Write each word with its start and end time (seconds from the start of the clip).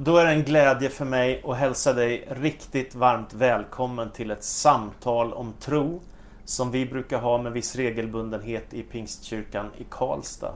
Då 0.00 0.16
är 0.16 0.24
det 0.24 0.30
en 0.30 0.44
glädje 0.44 0.88
för 0.88 1.04
mig 1.04 1.42
att 1.46 1.56
hälsa 1.56 1.92
dig 1.92 2.28
riktigt 2.30 2.94
varmt 2.94 3.34
välkommen 3.34 4.10
till 4.10 4.30
ett 4.30 4.44
samtal 4.44 5.32
om 5.32 5.52
tro 5.60 6.00
som 6.44 6.70
vi 6.70 6.86
brukar 6.86 7.18
ha 7.18 7.38
med 7.38 7.52
viss 7.52 7.76
regelbundenhet 7.76 8.74
i 8.74 8.82
Pingstkyrkan 8.82 9.70
i 9.78 9.84
Karlstad. 9.90 10.54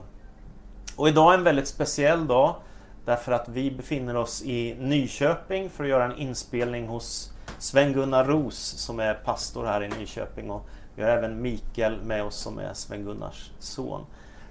Och 0.95 1.07
idag 1.07 1.33
är 1.33 1.37
en 1.37 1.43
väldigt 1.43 1.67
speciell 1.67 2.27
dag 2.27 2.55
därför 3.05 3.31
att 3.31 3.49
vi 3.49 3.71
befinner 3.71 4.15
oss 4.15 4.41
i 4.41 4.75
Nyköping 4.79 5.69
för 5.69 5.83
att 5.83 5.89
göra 5.89 6.05
en 6.05 6.17
inspelning 6.17 6.87
hos 6.87 7.33
Sven-Gunnar 7.59 8.25
Ros 8.25 8.57
som 8.57 8.99
är 8.99 9.13
pastor 9.13 9.65
här 9.65 9.83
i 9.83 9.87
Nyköping 9.87 10.51
och 10.51 10.67
vi 10.95 11.03
har 11.03 11.09
även 11.09 11.41
Mikael 11.41 12.01
med 12.03 12.23
oss 12.23 12.35
som 12.35 12.59
är 12.59 12.73
Sven-Gunnars 12.73 13.51
son. 13.59 14.05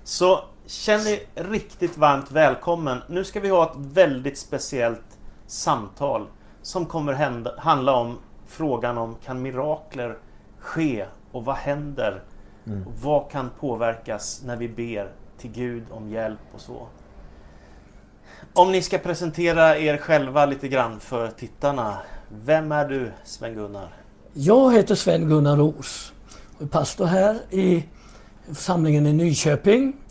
Så 0.05 0.45
känn 0.67 1.05
dig 1.05 1.27
riktigt 1.35 1.99
varmt 1.99 2.31
välkommen. 2.31 2.99
Nu 3.09 3.25
ska 3.25 3.41
vi 3.41 3.49
ha 3.49 3.71
ett 3.71 3.77
väldigt 3.77 4.39
speciellt 4.39 5.19
samtal 5.47 6.27
som 6.63 6.87
kommer 6.87 7.13
hända, 7.13 7.55
handla 7.59 7.95
om 7.95 8.19
frågan 8.47 8.99
om 8.99 9.17
kan 9.25 9.43
mirakler 9.43 10.19
ske 10.59 11.07
och 11.33 11.45
vad 11.45 11.57
händer? 11.57 12.23
Mm. 12.67 12.87
Och 12.87 12.93
vad 13.03 13.31
kan 13.31 13.51
påverkas 13.61 14.43
när 14.45 14.57
vi 14.57 14.69
ber 14.69 15.13
till 15.39 15.51
Gud 15.51 15.85
om 15.91 16.11
hjälp 16.11 16.41
och 16.55 16.61
så? 16.61 16.87
Om 18.55 18.73
ni 18.73 18.83
ska 18.83 18.99
presentera 18.99 19.79
er 19.79 19.97
själva 19.97 20.47
lite 20.47 20.69
grann 20.69 21.01
för 21.01 21.29
tittarna. 21.29 21.99
Vem 22.29 22.73
är 22.73 22.89
du 22.89 23.13
Sven-Gunnar? 23.25 23.89
Jag 24.33 24.75
heter 24.75 24.95
Sven-Gunnar 24.95 25.57
Ros 25.57 26.13
och 26.57 26.63
är 26.63 26.67
pastor 26.67 27.07
här 27.07 27.39
i 27.51 27.85
församlingen 28.47 29.07
i 29.07 29.13
Nyköping. 29.13 30.02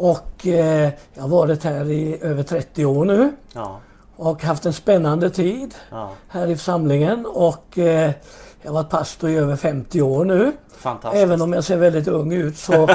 Och 0.00 0.46
eh, 0.46 0.90
jag 1.14 1.22
har 1.22 1.28
varit 1.28 1.64
här 1.64 1.90
i 1.90 2.18
över 2.22 2.42
30 2.42 2.84
år 2.84 3.04
nu. 3.04 3.32
Ja. 3.52 3.80
Och 4.16 4.42
haft 4.42 4.66
en 4.66 4.72
spännande 4.72 5.30
tid 5.30 5.74
ja. 5.90 6.10
här 6.28 6.46
i 6.46 6.56
församlingen. 6.56 7.26
Och 7.26 7.78
eh, 7.78 8.10
jag 8.62 8.70
har 8.70 8.74
varit 8.74 8.90
pastor 8.90 9.30
i 9.30 9.36
över 9.36 9.56
50 9.56 10.02
år 10.02 10.24
nu. 10.24 10.52
Även 11.12 11.42
om 11.42 11.52
jag 11.52 11.64
ser 11.64 11.76
väldigt 11.76 12.08
ung 12.08 12.32
ut 12.32 12.58
så, 12.58 12.88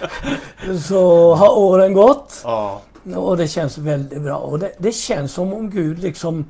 så 0.88 1.34
har 1.34 1.58
åren 1.58 1.94
gått. 1.94 2.40
Ja. 2.44 2.80
Och 3.16 3.36
det 3.36 3.48
känns 3.48 3.78
väldigt 3.78 4.22
bra. 4.22 4.36
Och 4.36 4.58
det, 4.58 4.72
det 4.78 4.92
känns 4.92 5.32
som 5.32 5.52
om 5.52 5.70
Gud 5.70 5.98
liksom 5.98 6.44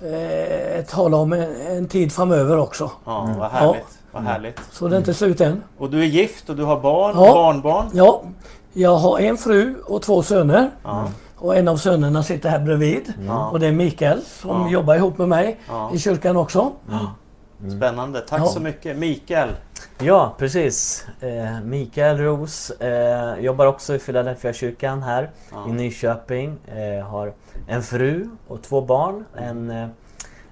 eh, 0.00 0.84
talar 0.84 1.18
om 1.18 1.32
en, 1.32 1.60
en, 1.66 1.88
tid 1.88 2.12
framöver 2.12 2.58
också. 2.58 2.90
Ja, 3.04 3.34
vad 3.38 3.50
härligt. 3.50 3.80
Ja. 3.80 3.96
Vad 4.12 4.22
härligt. 4.22 4.60
Så 4.72 4.88
det 4.88 4.96
är 4.96 4.98
inte 4.98 5.14
slut 5.14 5.40
än. 5.40 5.62
Och 5.78 5.90
du 5.90 6.00
är 6.00 6.06
gift 6.06 6.50
och 6.50 6.56
du 6.56 6.62
har 6.62 6.80
barn 6.80 7.12
ja. 7.16 7.32
barnbarn? 7.32 7.90
Ja. 7.94 8.22
Jag 8.72 8.96
har 8.96 9.18
en 9.18 9.36
fru 9.36 9.74
och 9.86 10.02
två 10.02 10.22
söner. 10.22 10.70
Ja. 10.82 11.08
Och 11.36 11.56
en 11.56 11.68
av 11.68 11.76
sönerna 11.76 12.22
sitter 12.22 12.48
här 12.48 12.58
bredvid. 12.58 13.12
Och 13.52 13.60
det 13.60 13.66
är 13.66 13.72
Mikael 13.72 14.20
som 14.22 14.70
jobbar 14.70 14.94
ihop 14.94 15.18
med 15.18 15.28
mig 15.28 15.60
i 15.94 15.98
kyrkan 15.98 16.36
också. 16.36 16.72
Mm. 16.88 17.06
Spännande. 17.78 18.20
Tack 18.20 18.50
så 18.50 18.60
mycket. 18.60 18.96
Mikael. 18.96 19.48
Ja, 19.98 20.34
precis. 20.38 21.06
Eh, 21.20 21.60
Mikael 21.64 22.18
Ros 22.18 22.70
eh, 22.70 23.38
jobbar 23.40 23.66
också 23.66 23.94
i 23.94 23.98
Philadelphia 23.98 24.52
kyrkan 24.52 25.02
här 25.02 25.30
i 25.68 25.72
Nyköping. 25.72 26.56
Eh, 26.66 27.06
har 27.06 27.32
en 27.68 27.82
fru 27.82 28.28
och 28.48 28.62
två 28.62 28.80
barn. 28.80 29.24
En 29.36 29.70
eh, 29.70 29.88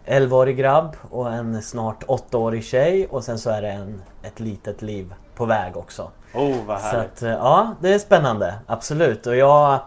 11-årig 0.07 0.57
grabb 0.57 0.97
och 1.11 1.33
en 1.33 1.63
snart 1.63 2.05
8-årig 2.05 2.65
tjej. 2.65 3.07
Och 3.07 3.25
sen 3.25 3.39
så 3.39 3.51
är 3.51 3.63
det 3.63 3.71
en, 3.71 4.03
ett 4.23 4.41
litet 4.41 4.83
liv 4.83 5.15
på 5.35 5.45
väg 5.45 5.77
också. 5.77 6.11
Oh, 6.35 6.65
vad 6.67 6.79
härligt. 6.79 7.19
Så 7.19 7.27
att, 7.27 7.33
eh, 7.33 7.39
ja, 7.39 7.75
det 7.81 7.95
är 7.95 7.99
spännande. 7.99 8.55
Absolut. 8.67 9.27
Och 9.27 9.37
jag 9.37 9.81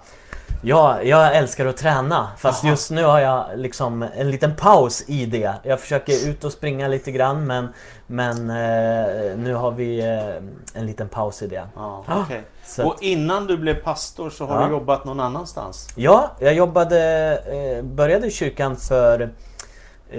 Ja, 0.63 1.03
jag 1.03 1.35
älskar 1.35 1.65
att 1.65 1.77
träna. 1.77 2.27
Fast 2.37 2.63
Aha. 2.63 2.71
just 2.71 2.91
nu 2.91 3.03
har 3.03 3.19
jag 3.19 3.45
liksom 3.55 4.05
en 4.15 4.31
liten 4.31 4.55
paus 4.55 5.03
i 5.07 5.25
det. 5.25 5.53
Jag 5.63 5.79
försöker 5.79 6.29
ut 6.29 6.43
och 6.43 6.51
springa 6.51 6.87
lite 6.87 7.11
grann 7.11 7.47
men, 7.47 7.67
men 8.07 8.49
eh, 8.49 9.37
nu 9.37 9.53
har 9.53 9.71
vi 9.71 9.99
eh, 9.99 10.79
en 10.79 10.85
liten 10.85 11.09
paus 11.09 11.41
i 11.41 11.47
det. 11.47 11.67
Ah, 11.75 12.21
okay. 12.21 12.41
Så 12.65 12.87
och 12.87 12.97
innan 13.01 13.47
du 13.47 13.57
blev 13.57 13.73
pastor 13.73 14.29
så 14.29 14.45
har 14.45 14.61
ja. 14.61 14.67
du 14.67 14.71
jobbat 14.71 15.05
någon 15.05 15.19
annanstans? 15.19 15.89
Ja, 15.95 16.31
jag 16.39 16.53
jobbade, 16.53 16.99
eh, 17.37 17.83
började 17.83 18.27
i 18.27 18.31
kyrkan 18.31 18.75
för 18.75 19.29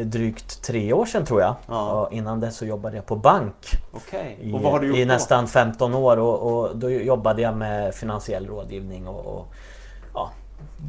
drygt 0.04 0.62
tre 0.62 0.92
år 0.92 1.06
sedan 1.06 1.24
tror 1.24 1.40
jag. 1.40 1.54
Ja. 1.66 2.08
Innan 2.12 2.40
det 2.40 2.50
så 2.50 2.66
jobbade 2.66 2.96
jag 2.96 3.06
på 3.06 3.16
bank. 3.16 3.54
Okay. 3.92 4.32
I, 4.92 5.00
I 5.00 5.04
nästan 5.04 5.48
15 5.48 5.94
år 5.94 6.16
och, 6.16 6.40
och, 6.42 6.76
då 6.76 6.90
jobbade 6.90 7.42
jag 7.42 7.56
med 7.56 7.94
finansiell 7.94 8.46
rådgivning 8.46 9.08
och, 9.08 9.26
och 9.26 9.54
ja, 10.14 10.30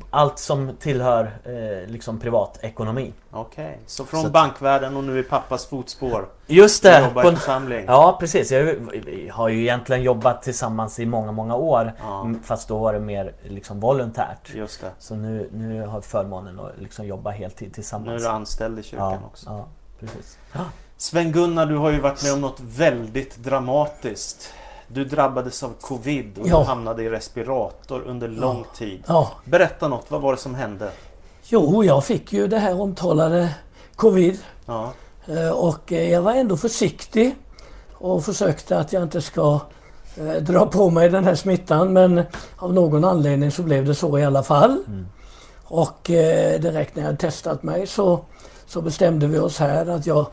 allt 0.10 0.40
som 0.40 0.72
tillhör 0.80 1.32
eh, 1.44 1.92
liksom 1.92 2.20
privatekonomi. 2.20 3.14
Okej, 3.32 3.66
okay. 3.66 3.78
så 3.86 4.06
från 4.06 4.24
så 4.24 4.30
bankvärlden 4.30 4.98
och 4.98 5.04
nu 5.04 5.20
i 5.20 5.24
pappas 5.24 5.66
fotspår? 5.66 6.30
Just 6.48 6.84
det! 6.84 7.04
Jobbar 7.04 7.22
på 7.22 7.30
en 7.30 7.36
församling? 7.36 7.86
Ja 7.88 8.18
precis, 8.20 8.52
jag 8.52 8.76
har 9.32 9.50
ju 9.50 9.62
egentligen 9.62 10.04
jobbat 10.04 10.42
tillsammans 10.42 11.00
i 11.00 11.06
många, 11.06 11.32
många 11.32 11.56
år. 11.56 11.94
Ja. 12.00 12.32
Fast 12.44 12.68
då 12.68 12.78
var 12.78 12.94
det 12.94 13.00
mer 13.00 13.34
liksom 13.44 13.80
volontärt. 13.80 14.56
Just 14.56 14.82
det. 14.82 14.92
Så 15.00 15.16
nu, 15.16 15.50
nu 15.54 15.88
har 15.88 15.94
jag 15.94 16.06
förmånen 16.06 16.60
att 16.60 16.72
liksom 16.78 17.06
jobba 17.06 17.32
heltid 17.32 17.74
tillsammans. 17.74 18.08
Nu 18.08 18.16
är 18.16 18.20
du 18.20 18.28
anställd 18.28 18.80
i 18.80 18.84
kyrkan 18.84 19.12
ja, 19.12 19.28
också. 19.28 19.50
Ja, 19.50 19.66
precis. 20.00 20.38
Sven-Gunnar, 20.98 21.66
du 21.66 21.78
har 21.78 21.92
ju 21.92 22.00
varit 22.00 22.24
med 22.24 22.34
om 22.34 22.42
något 22.42 22.60
väldigt 22.60 23.38
dramatiskt. 23.38 24.54
Du 24.88 25.06
drabbades 25.06 25.64
av 25.64 25.74
Covid 25.82 26.38
och 26.38 26.48
ja. 26.48 26.64
hamnade 26.64 27.04
i 27.04 27.10
respirator 27.10 28.02
under 28.02 28.28
lång 28.28 28.66
tid. 28.76 29.04
Ja. 29.08 29.32
Berätta 29.46 29.88
något, 29.88 30.06
vad 30.12 30.22
var 30.22 30.32
det 30.32 30.40
som 30.40 30.56
hände? 30.56 30.92
Jo, 31.44 31.84
jag 31.84 32.06
fick 32.06 32.34
ju 32.34 32.48
det 32.48 32.60
här 32.60 32.82
omtalade 32.82 33.50
Covid. 33.96 34.40
Eh, 35.28 35.50
och 35.50 35.92
eh, 35.92 36.12
jag 36.12 36.22
var 36.22 36.34
ändå 36.34 36.58
försiktig 36.58 37.36
och 37.94 38.26
försökte 38.26 38.80
att 38.80 38.94
jag 38.94 39.04
inte 39.04 39.22
ska 39.22 39.60
eh, 40.18 40.34
dra 40.34 40.66
på 40.66 40.90
mig 40.90 41.10
den 41.10 41.24
här 41.24 41.36
smittan 41.36 41.94
men 41.94 42.24
av 42.58 42.74
någon 42.74 43.04
anledning 43.04 43.52
så 43.52 43.64
blev 43.64 43.86
det 43.86 43.96
så 43.96 44.20
i 44.20 44.26
alla 44.26 44.44
fall. 44.44 44.84
Mm. 44.88 45.08
Och 45.64 46.00
direkt 46.60 46.96
när 46.96 47.04
jag 47.04 47.20
testat 47.20 47.64
mig 47.64 47.88
så, 47.88 48.20
så 48.66 48.82
bestämde 48.82 49.28
vi 49.28 49.40
oss 49.40 49.60
här 49.60 49.86
att 49.90 50.06
jag 50.06 50.26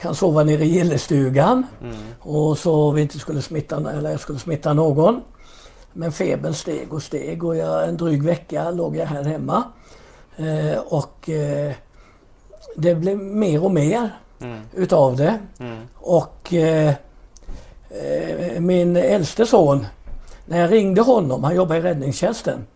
kan 0.00 0.14
sova 0.14 0.44
nere 0.44 0.64
i 0.64 0.68
gillestugan 0.68 1.66
mm. 1.82 1.96
och 2.20 2.58
så 2.58 2.90
vi 2.90 3.02
inte 3.02 3.18
skulle 3.18 3.42
smitta, 3.42 3.92
eller 3.92 4.10
jag 4.10 4.20
skulle 4.20 4.38
smitta 4.38 4.72
någon. 4.72 5.20
Men 5.92 6.12
febern 6.12 6.54
steg 6.54 6.92
och 6.92 7.02
steg 7.02 7.44
och 7.44 7.56
jag, 7.56 7.88
en 7.88 7.96
dryg 7.96 8.22
vecka 8.22 8.70
låg 8.70 8.96
jag 8.96 9.06
här 9.06 9.24
hemma. 9.24 9.62
Eh, 10.36 10.78
och 10.78 11.28
eh, 11.28 11.72
det 12.76 12.94
blev 12.94 13.18
mer 13.18 13.64
och 13.64 13.70
mer 13.70 14.10
mm. 14.40 14.60
utav 14.74 15.16
det. 15.16 15.38
Mm. 15.58 15.78
Och 15.94 16.54
eh, 16.54 16.88
eh 17.90 18.60
min 18.60 18.96
äldste 18.96 19.46
son, 19.46 19.86
när 20.46 20.60
jag 20.60 20.72
ringde 20.72 21.00
honom, 21.00 21.44
han 21.44 21.56
jobbar 21.56 21.76
i 21.76 21.80
räddningstjänsten. 21.80 22.66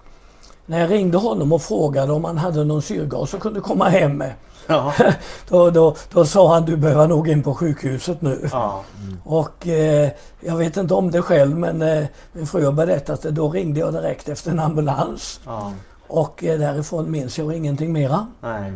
När 0.66 0.80
jag 0.80 0.90
ringde 0.90 1.18
honom 1.18 1.52
och 1.52 1.62
frågade 1.62 2.12
om 2.12 2.24
han 2.24 2.38
hade 2.38 2.64
någon 2.64 2.82
syrgas 2.82 3.34
och 3.34 3.40
kunde 3.40 3.60
komma 3.60 3.88
hem 3.88 4.16
med. 4.16 4.32
Ja. 4.66 4.94
då, 5.48 5.70
då, 5.70 5.96
då 6.12 6.24
sa 6.24 6.54
han 6.54 6.64
du 6.64 6.76
behöver 6.76 7.08
nog 7.08 7.28
in 7.28 7.42
på 7.42 7.54
sjukhuset 7.54 8.22
nu. 8.22 8.48
Ja. 8.52 8.84
Mm. 9.02 9.18
Och 9.24 9.68
eh, 9.68 10.10
jag 10.40 10.56
vet 10.56 10.76
inte 10.76 10.94
om 10.94 11.10
det 11.10 11.22
själv 11.22 11.58
men 11.58 11.82
eh, 11.82 12.04
min 12.32 12.46
fru 12.46 12.64
har 12.64 12.72
berättat 12.72 13.22
det. 13.22 13.30
Då 13.30 13.50
ringde 13.50 13.80
jag 13.80 13.92
direkt 13.92 14.28
efter 14.28 14.50
en 14.50 14.60
ambulans. 14.60 15.40
Ja. 15.46 15.72
Och 16.06 16.44
eh, 16.44 16.58
därifrån 16.58 17.10
minns 17.10 17.38
jag 17.38 17.56
ingenting 17.56 17.92
mera. 17.92 18.26
Nej. 18.40 18.72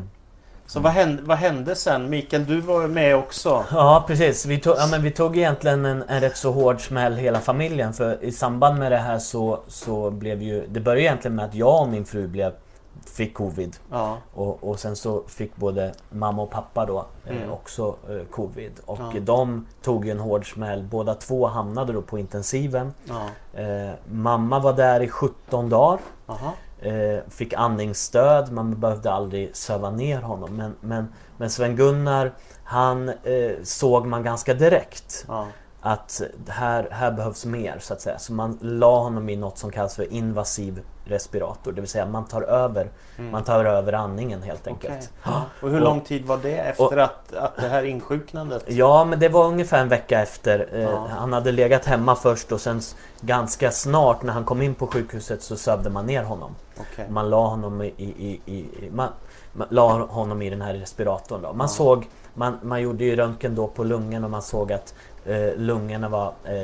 Så 0.67 0.81
vad 0.81 0.93
hände, 0.93 1.23
vad 1.23 1.39
hände 1.39 1.75
sen? 1.75 2.11
Mikael, 2.11 2.47
du 2.47 2.61
var 2.61 2.89
med 2.89 3.17
också. 3.17 3.65
Ja, 3.71 4.05
precis. 4.07 4.47
Vi 4.47 4.59
tog, 4.59 4.75
ja, 4.79 4.87
men 4.91 5.03
vi 5.03 5.11
tog 5.11 5.37
egentligen 5.37 5.85
en, 5.85 6.05
en 6.09 6.21
rätt 6.21 6.37
så 6.37 6.53
hård 6.53 6.87
smäll 6.87 7.17
hela 7.17 7.41
familjen. 7.41 7.93
För 7.93 8.25
i 8.25 8.33
samband 8.33 8.79
med 8.79 8.93
det 8.93 8.99
här 8.99 9.19
så, 9.19 9.61
så 9.69 10.11
blev 10.11 10.43
ju... 10.43 10.67
Det 10.69 10.81
började 10.81 11.03
egentligen 11.03 11.35
med 11.35 11.45
att 11.45 11.55
jag 11.55 11.83
och 11.83 11.89
min 11.89 12.05
fru 12.05 12.27
blev 12.27 12.53
fick 13.09 13.35
covid. 13.35 13.77
Ja. 13.91 14.19
Och, 14.35 14.69
och 14.69 14.81
sen 14.81 14.97
så 14.97 15.23
fick 15.27 15.57
både 15.57 15.95
mamma 16.11 16.43
och 16.43 16.51
pappa 16.51 16.87
då 16.87 17.07
eh, 17.25 17.37
mm. 17.37 17.51
också 17.51 17.97
eh, 18.09 18.27
covid. 18.31 18.73
Och 18.87 18.99
ja. 19.15 19.21
de 19.21 19.67
tog 19.83 20.05
ju 20.05 20.11
en 20.11 20.21
hård 20.21 20.53
smäll. 20.53 20.83
Båda 20.83 21.15
två 21.15 21.47
hamnade 21.47 21.93
då 21.93 22.03
på 22.03 22.19
intensiven. 22.19 22.93
Ja. 23.05 23.61
Eh, 23.61 23.95
mamma 24.11 24.59
var 24.59 24.73
där 24.73 25.01
i 25.01 25.09
17 25.09 25.69
dagar. 25.69 25.99
Eh, 26.79 27.19
fick 27.29 27.53
andningsstöd. 27.53 28.53
Man 28.53 28.81
behövde 28.81 29.13
aldrig 29.13 29.57
söva 29.57 29.91
ner 29.91 30.21
honom. 30.21 30.57
Men, 30.57 30.75
men, 30.81 31.13
men 31.37 31.51
Sven-Gunnar 31.51 32.33
han 32.65 33.09
eh, 33.09 33.53
såg 33.63 34.07
man 34.07 34.23
ganska 34.23 34.55
direkt. 34.55 35.27
Att 35.87 36.23
här, 36.49 36.89
här 36.91 37.11
behövs 37.13 37.45
mer 37.45 37.79
så 37.81 37.93
att 37.95 38.01
säga. 38.01 38.19
Så 38.19 38.33
man 38.33 38.59
la 38.63 38.99
honom 39.03 39.29
i 39.29 39.37
något 39.37 39.59
som 39.59 39.71
kallas 39.71 39.97
för 39.97 40.13
invasiv 40.13 40.81
respirator. 41.05 41.73
Det 41.73 41.81
vill 41.81 41.91
säga 41.91 42.07
man 42.07 42.25
tar 42.25 42.43
över, 42.43 42.91
man 43.31 43.45
tar 43.45 43.65
över 43.65 43.93
andningen 43.93 44.43
helt 44.43 44.67
enkelt. 44.67 45.11
Ja. 45.25 45.43
Och 45.63 45.71
hur 45.71 45.77
Och- 45.77 45.85
lång 45.85 46.01
tid 46.01 46.25
var 46.27 46.39
det 46.43 46.57
efter 46.57 46.97
att, 46.97 47.35
att 47.35 47.57
det 47.57 47.69
här 47.69 47.83
insjuknandet? 47.83 48.65
Ja, 48.67 49.05
men 49.05 49.19
det 49.21 49.29
var 49.29 49.45
ungefär 49.47 49.81
en 49.83 49.89
vecka 49.89 50.21
efter. 50.23 50.69
Eh, 50.73 50.81
Ja. 50.83 51.07
Han 51.11 51.33
hade 51.33 51.53
legat 51.53 51.85
hemma 51.85 52.15
först 52.15 52.53
och 52.53 52.61
sen 52.61 52.81
ganska 53.21 53.71
snart 53.71 54.23
när 54.23 54.33
han 54.33 54.45
kom 54.45 54.63
in 54.63 54.75
på 54.75 54.87
sjukhuset 54.87 55.43
så 55.43 55.57
sövde 55.57 55.91
man 55.91 56.07
ner 56.07 56.23
honom. 56.23 56.55
Okej. 56.81 57.07
Man 57.11 57.31
la 57.31 57.47
honom 57.49 57.83
i, 57.83 57.87
i, 57.97 58.41
i, 58.47 58.59
i 58.59 58.91
man, 58.93 59.09
man 59.53 59.67
la 59.71 60.07
honom 60.07 60.43
i 60.43 60.51
den 60.51 60.63
här 60.63 60.75
respiratorn. 60.75 61.43
Då. 61.43 61.49
Man 61.53 61.65
Ja. 61.65 61.69
såg, 61.69 62.09
man, 62.35 62.59
man 62.63 62.83
gjorde 62.83 63.05
ju 63.05 63.17
röntgen 63.17 63.55
då 63.55 63.67
på 63.67 63.85
lungen 63.85 64.25
och 64.25 64.31
man 64.31 64.43
såg 64.43 64.73
att 64.73 64.95
eh, 65.29 65.57
lungorna 65.57 66.09
var 66.09 66.33
eh, 66.45 66.63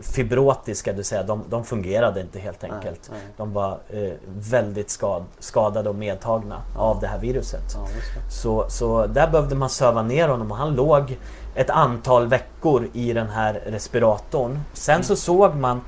fibrotiska, 0.00 0.90
det 0.90 0.96
vill 0.96 1.04
säga 1.04 1.22
de, 1.22 1.44
de 1.48 1.64
fungerade 1.64 2.20
inte 2.20 2.38
helt 2.38 2.62
Nej, 2.62 2.70
enkelt. 2.70 3.10
nej. 3.12 3.20
De 3.36 3.52
var 3.52 3.78
eh, 3.88 4.12
väldigt 4.38 4.90
skad, 4.90 5.24
skadade 5.38 5.88
och 5.88 5.94
medtagna 5.94 6.62
av 6.76 7.00
det 7.00 7.06
här 7.06 7.18
viruset. 7.18 7.64
Ja, 7.74 7.80
det. 7.80 8.32
Så, 8.32 8.66
så 8.68 9.06
där 9.06 9.30
behövde 9.30 9.54
man 9.54 9.70
söva 9.70 10.02
ner 10.02 10.28
honom 10.28 10.50
och 10.50 10.56
han 10.56 10.74
låg 10.74 11.16
ett 11.54 11.70
antal 11.70 12.26
veckor 12.26 12.88
i 12.92 13.12
den 13.12 13.28
här 13.28 13.62
respiratorn. 13.66 14.60
Sen 14.72 15.04
så 15.04 15.16
såg 15.16 15.54
man, 15.54 15.80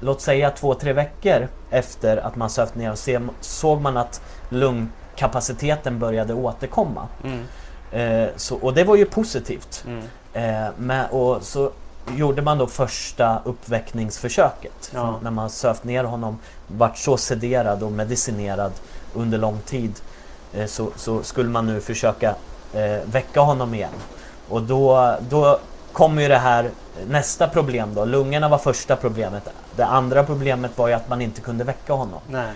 låt 0.00 0.20
säga 0.20 0.50
två, 0.50 0.74
tre 0.74 0.92
veckor 0.92 1.48
efter 1.70 2.16
att 2.16 2.36
man 2.36 2.50
sövt 2.50 2.74
ner 2.74 2.94
se, 2.94 3.20
såg 3.40 3.80
man 3.80 3.96
att 3.96 4.22
lungkapaciteten 4.48 5.98
började 5.98 6.34
återkomma. 6.34 7.08
Mm. 7.24 7.44
Eh, 7.92 8.28
så, 8.36 8.56
och 8.56 8.74
det 8.74 8.84
var 8.84 8.96
ju 8.96 9.04
positivt. 9.04 9.84
Mm. 9.86 10.02
Eh, 10.32 10.68
med, 10.76 11.10
och 11.10 11.42
så 11.42 11.70
gjorde 12.16 12.42
man 12.42 12.58
då 12.58 12.66
första 12.66 13.42
uppväckningsförsöket. 13.44 14.90
Ja. 14.94 15.18
När 15.22 15.30
man 15.30 15.50
sövt 15.50 15.84
ner 15.84 16.04
honom, 16.04 16.38
vart 16.66 16.98
så 16.98 17.16
sederad 17.16 17.82
och 17.82 17.92
medicinerad 17.92 18.72
under 19.14 19.38
lång 19.38 19.58
tid. 19.58 20.00
Eh, 20.54 20.66
så, 20.66 20.88
så 20.96 21.22
skulle 21.22 21.48
man 21.48 21.66
nu 21.66 21.80
försöka 21.80 22.34
eh, 22.74 22.98
väcka 23.04 23.40
honom 23.40 23.74
igen. 23.74 23.94
Och 24.48 24.62
då, 24.62 25.16
då 25.28 25.58
kommer 25.92 26.22
ju 26.22 26.28
det 26.28 26.38
här 26.38 26.70
nästa 27.08 27.48
problem 27.48 27.94
då. 27.94 28.04
Lungorna 28.04 28.48
var 28.48 28.58
första 28.58 28.96
problemet. 28.96 29.48
Det 29.76 29.84
andra 29.84 30.24
problemet 30.24 30.78
var 30.78 30.88
ju 30.88 30.94
att 30.94 31.08
man 31.08 31.20
inte 31.20 31.40
kunde 31.40 31.64
väcka 31.64 31.92
honom. 31.92 32.20
Nej. 32.30 32.52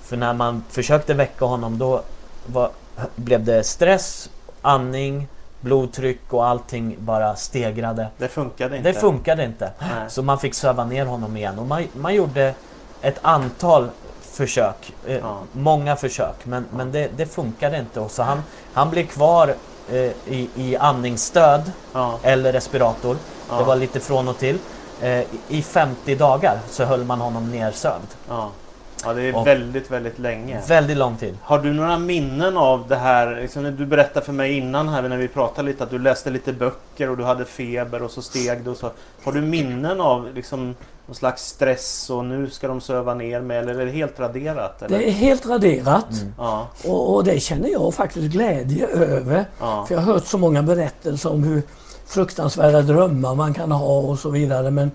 För 0.00 0.16
när 0.16 0.32
man 0.32 0.64
försökte 0.68 1.14
väcka 1.14 1.44
honom 1.44 1.78
då 1.78 2.02
var, 2.46 2.70
blev 3.16 3.44
det 3.44 3.64
stress, 3.64 4.30
andning, 4.62 5.28
blodtryck 5.60 6.20
och 6.32 6.46
allting 6.46 6.96
bara 6.98 7.36
stegrade. 7.36 8.08
Det 8.18 8.28
funkade 8.28 8.76
inte. 8.76 8.92
Det 8.92 9.00
funkade 9.00 9.44
inte. 9.44 9.70
Nej. 9.80 9.88
Så 10.08 10.22
man 10.22 10.38
fick 10.38 10.54
söva 10.54 10.84
ner 10.84 11.06
honom 11.06 11.36
igen. 11.36 11.58
Och 11.58 11.66
man, 11.66 11.84
man 11.92 12.14
gjorde 12.14 12.54
ett 13.02 13.18
antal 13.22 13.88
försök. 14.22 14.92
Eh, 15.06 15.16
Ja. 15.16 15.38
Många 15.52 15.96
försök. 15.96 16.34
Men, 16.46 16.66
men 16.76 16.92
det, 16.92 17.08
det 17.16 17.26
funkade 17.26 17.78
inte. 17.78 18.00
Och 18.00 18.10
så 18.10 18.22
han, 18.22 18.42
han 18.72 18.90
blev 18.90 19.06
kvar 19.06 19.54
eh, 19.90 19.96
i, 20.26 20.50
i 20.56 20.76
andningsstöd 20.76 21.72
Ja. 21.92 22.18
eller 22.22 22.52
respirator. 22.52 23.16
Ja. 23.50 23.58
Det 23.58 23.64
var 23.64 23.76
lite 23.76 24.00
från 24.00 24.28
och 24.28 24.38
till. 24.38 24.58
Eh, 25.02 25.22
I 25.48 25.62
50 25.62 26.14
dagar 26.14 26.58
så 26.70 26.84
höll 26.84 27.04
man 27.04 27.20
honom 27.20 27.50
nersövd. 27.50 28.06
Ja. 29.04 29.12
det 29.12 29.22
är 29.22 29.36
Och- 29.36 29.46
väldigt, 29.46 29.90
väldigt 29.90 30.18
länge. 30.18 30.60
Väldigt 30.68 30.96
lång 30.96 31.16
tid. 31.16 31.38
Har 31.42 31.58
du 31.58 31.72
några 31.72 31.98
minnen 31.98 32.56
av 32.56 32.84
det 32.88 32.96
här? 32.96 33.40
Liksom, 33.40 33.62
du 33.76 33.86
berättade 33.86 34.26
för 34.26 34.32
mig 34.32 34.56
innan 34.56 34.88
här 34.88 35.02
när 35.02 35.16
vi 35.16 35.28
pratade 35.28 35.66
lite 35.68 35.84
att 35.84 35.90
du 35.90 35.98
läste 35.98 36.30
lite 36.30 36.52
böcker 36.52 37.10
och 37.10 37.16
du 37.16 37.24
hade 37.24 37.44
feber 37.44 38.02
och 38.02 38.10
så 38.10 38.22
steg 38.22 38.64
det 38.64 38.70
och 38.70 38.76
så. 38.76 38.90
Har 39.24 39.32
du 39.32 39.40
minnen 39.40 40.00
av 40.00 40.28
liksom 40.34 40.74
någon 41.06 41.14
slags 41.14 41.42
stress 41.46 42.10
och 42.10 42.24
nu 42.24 42.50
ska 42.50 42.68
de 42.68 42.80
söva 42.80 43.14
ner 43.14 43.40
mig 43.40 43.58
eller 43.58 43.74
är 43.80 43.84
det 43.86 43.92
helt 43.92 44.20
raderat? 44.20 44.82
Eller? 44.82 44.98
Det 44.98 45.08
är 45.08 45.12
helt 45.12 45.46
raderat. 45.46 46.10
Mm. 46.12 46.34
Ja, 46.38 46.68
Och, 46.84 47.14
och 47.14 47.24
det 47.24 47.40
känner 47.40 47.68
jag 47.68 47.94
faktiskt 47.94 48.26
glädje 48.32 48.86
över. 48.86 49.44
ja, 49.60 49.84
För 49.88 49.94
jag 49.94 50.02
har 50.02 50.12
hört 50.12 50.26
så 50.26 50.38
många 50.38 50.62
berättelser 50.62 51.32
om 51.32 51.42
hur 51.44 51.62
fruktansvärda 52.06 52.82
drömmar 52.82 53.34
man 53.34 53.54
kan 53.54 53.72
ha 53.72 53.98
och 54.00 54.18
så 54.18 54.30
vidare. 54.30 54.70
Men 54.70 54.90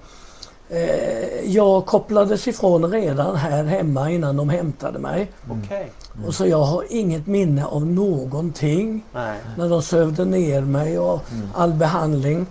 jag 1.45 1.85
kopplades 1.85 2.47
ifrån 2.47 2.91
redan 2.91 3.35
här 3.35 3.63
hemma 3.63 4.09
innan 4.11 4.37
de 4.37 4.49
hämtade 4.49 4.99
mig. 4.99 5.31
okej. 5.49 5.91
Och 6.27 6.35
så 6.35 6.45
jag 6.47 6.63
har 6.63 6.83
inget 6.89 7.27
minne 7.27 7.65
av 7.65 7.85
någonting 7.85 9.03
Nej. 9.13 9.37
när 9.57 9.69
de 9.69 9.81
sövde 9.81 10.25
ner 10.25 10.61
mig 10.61 10.99
och 10.99 11.21
all 11.55 11.73
behandling. 11.73 12.45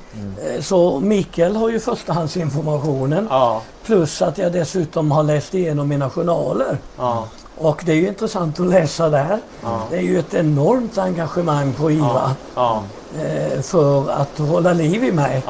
Eh, 0.54 0.60
Så 0.62 1.00
Mikael 1.00 1.56
har 1.56 1.68
ju 1.70 1.80
förstahandsinformationen. 1.80 3.26
Ja, 3.30 3.62
Plus 3.84 4.22
att 4.22 4.38
jag 4.38 4.52
dessutom 4.52 5.10
har 5.10 5.22
läst 5.22 5.54
igenom 5.54 5.88
mina 5.88 6.10
journaler. 6.10 6.78
ja, 6.98 7.24
Och 7.58 7.82
det 7.86 7.92
är 7.92 7.96
ju 7.96 8.08
intressant 8.08 8.60
att 8.60 8.66
läsa 8.66 9.08
där. 9.08 9.38
Ja. 9.62 9.80
Det 9.90 9.96
är 9.96 10.02
ju 10.02 10.18
ett 10.18 10.34
enormt 10.34 10.98
engagemang 10.98 11.72
på 11.72 11.90
IVA 11.90 12.34
ja, 12.54 12.82
eh, 13.22 13.60
för 13.60 14.10
att 14.10 14.38
hålla 14.38 14.72
liv 14.72 15.04
i 15.04 15.12
mig. 15.12 15.42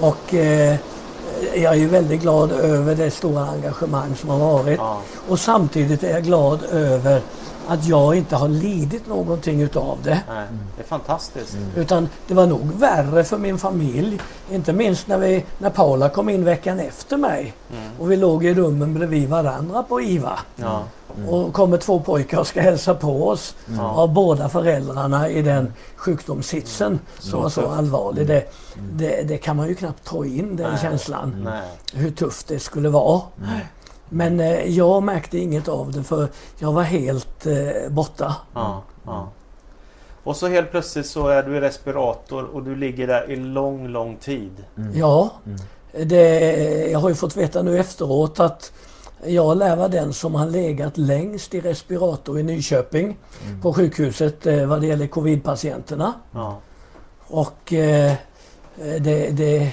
Och 0.00 0.34
eh, 0.34 0.76
jag 1.54 1.72
är 1.72 1.78
ju 1.78 1.88
väldigt 1.88 2.20
glad 2.20 2.52
över 2.52 2.94
det 2.94 3.10
stora 3.10 3.46
engagemang 3.46 4.16
som 4.16 4.28
har 4.28 4.38
varit. 4.38 4.78
ja. 4.78 5.00
Och 5.28 5.38
samtidigt 5.40 6.04
är 6.04 6.10
jag 6.10 6.24
glad 6.24 6.62
över 6.62 7.20
att 7.68 7.84
jag 7.86 8.14
inte 8.16 8.36
har 8.36 8.48
lidit 8.48 9.06
någonting 9.08 9.60
utav 9.62 9.98
det. 10.02 10.20
Nej, 10.28 10.46
det 10.76 10.82
är 10.82 10.86
fantastiskt. 10.86 11.56
Utan 11.76 12.08
det 12.28 12.34
var 12.34 12.46
nog 12.46 12.72
värre 12.72 13.24
för 13.24 13.38
min 13.38 13.58
familj. 13.58 14.20
Inte 14.50 14.72
minst 14.72 15.08
när, 15.08 15.18
vi, 15.18 15.44
när 15.58 15.70
Paula 15.70 16.08
kom 16.08 16.28
in 16.28 16.44
veckan 16.44 16.80
efter 16.80 17.16
mig. 17.16 17.54
Och 17.98 18.10
vi 18.12 18.16
låg 18.16 18.44
i 18.44 18.54
rummen 18.54 18.94
bredvid 18.94 19.28
varandra 19.28 19.82
på 19.82 20.00
IVA. 20.00 20.38
Ja, 20.56 20.82
Och 21.28 21.52
kommer 21.52 21.76
två 21.76 22.00
pojkar 22.00 22.38
och 22.38 22.46
ska 22.46 22.60
hälsa 22.60 22.94
på 22.94 23.28
oss. 23.28 23.54
Ja. 23.76 23.90
Av 23.90 24.12
båda 24.12 24.48
föräldrarna 24.48 25.28
i 25.28 25.42
den 25.42 25.72
sjukdomssitsen 25.96 26.98
som 27.18 27.42
var 27.42 27.48
så 27.48 27.60
tufft. 27.60 27.72
allvarlig. 27.78 28.26
Det, 28.26 28.44
det, 28.92 29.22
det 29.28 29.38
kan 29.38 29.56
man 29.56 29.68
ju 29.68 29.74
knappt 29.74 30.04
ta 30.04 30.24
in 30.24 30.56
den 30.56 30.70
Nej. 30.70 30.80
känslan. 30.82 31.36
nej. 31.44 31.62
Hur 31.92 32.10
tufft 32.10 32.48
det 32.48 32.58
skulle 32.58 32.88
vara. 32.88 33.20
Men 34.12 34.40
eh, 34.40 34.64
jag 34.68 35.02
märkte 35.02 35.38
inget 35.38 35.68
av 35.68 35.92
det 35.92 36.02
för 36.02 36.28
jag 36.58 36.72
var 36.72 36.82
helt 36.82 37.46
eh, 37.46 37.90
borta. 37.90 38.36
Ja, 38.54 38.82
ja. 39.06 39.28
Och 40.24 40.36
så 40.36 40.46
helt 40.48 40.70
plötsligt 40.70 41.06
så 41.06 41.28
är 41.28 41.42
du 41.42 41.56
i 41.56 41.60
respirator 41.60 42.44
och 42.44 42.62
du 42.62 42.76
ligger 42.76 43.06
där 43.06 43.30
i 43.30 43.36
lång, 43.36 43.88
lång 43.88 44.16
tid. 44.16 44.64
Ja, 44.94 45.30
det, 46.04 46.90
jag 46.90 46.98
har 46.98 47.08
ju 47.08 47.14
fått 47.14 47.36
veta 47.36 47.62
nu 47.62 47.78
efteråt 47.78 48.40
att 48.40 48.72
jag 49.26 49.56
lär 49.58 49.76
vara 49.76 49.88
den 49.88 50.12
som 50.12 50.34
har 50.34 50.46
legat 50.46 50.98
längst 50.98 51.54
i 51.54 51.60
respirator 51.60 52.38
i 52.38 52.42
Nyköping 52.42 53.16
på 53.62 53.72
sjukhuset 53.72 54.46
eh, 54.46 54.66
vad 54.66 54.80
det 54.80 54.86
gäller 54.86 55.06
covidpatienterna. 55.06 56.12
Ja, 56.32 56.58
Och 57.26 57.72
eh, 57.72 58.12
det, 58.76 59.30
det... 59.30 59.72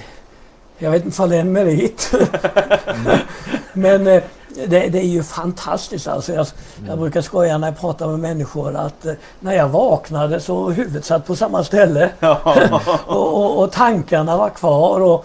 Jag 0.82 0.90
vet 0.90 1.04
inte 1.04 1.22
om 1.22 1.28
det 1.30 1.36
är 1.36 1.40
en 1.40 1.52
merit. 1.52 2.12
Men 3.72 4.06
eh, 4.06 4.22
det, 4.66 4.88
det 4.88 4.98
är 4.98 5.06
ju 5.06 5.22
fantastiskt 5.22 6.08
alltså. 6.08 6.32
Jag, 6.32 6.46
jag 6.88 6.98
brukar 6.98 7.20
skoja 7.20 7.58
när 7.58 7.66
jag 7.68 7.80
pratar 7.80 8.06
med 8.08 8.18
människor 8.18 8.76
att 8.76 9.06
eh, 9.06 9.12
när 9.40 9.54
jag 9.54 9.68
vaknade 9.68 10.40
så 10.40 10.70
huvudet 10.70 11.04
satt 11.04 11.26
på 11.26 11.36
samma 11.36 11.64
ställe. 11.64 12.10
och, 13.06 13.34
och, 13.34 13.58
och 13.62 13.72
tankarna 13.72 14.36
var 14.36 14.48
kvar. 14.50 15.00
Och, 15.00 15.24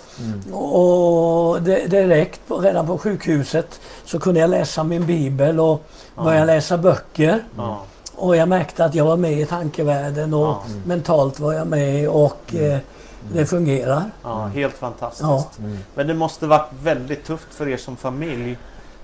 och 0.51 1.61
det, 1.61 1.87
direkt 1.87 2.47
på, 2.47 2.57
redan 2.57 2.87
på 2.87 2.97
sjukhuset 2.97 3.79
så 4.05 4.19
kunde 4.19 4.39
jag 4.39 4.49
läsa 4.49 4.83
min 4.83 5.05
bibel 5.05 5.59
och 5.59 5.83
börja 6.23 6.45
läsa 6.45 6.77
böcker. 6.77 7.43
ja, 7.57 7.81
Och 8.15 8.35
jag 8.35 8.49
märkte 8.49 8.85
att 8.85 8.95
jag 8.95 9.05
var 9.05 9.17
med 9.17 9.39
i 9.39 9.45
tankevärlden 9.45 10.33
och 10.33 10.45
Ja. 10.47 10.63
mentalt 10.85 11.39
var 11.39 11.53
jag 11.53 11.67
med 11.67 12.09
och 12.09 12.55
eh, 12.55 12.79
det 13.33 13.45
fungerar. 13.45 14.03
ja, 14.23 14.45
helt 14.45 14.73
fantastiskt. 14.77 15.23
Ja. 15.29 15.45
Men 15.95 16.07
det 16.07 16.13
måste 16.13 16.47
varit 16.47 16.69
väldigt 16.83 17.25
tufft 17.25 17.47
för 17.53 17.67
er 17.67 17.77
som 17.77 17.95
familj. 17.95 18.57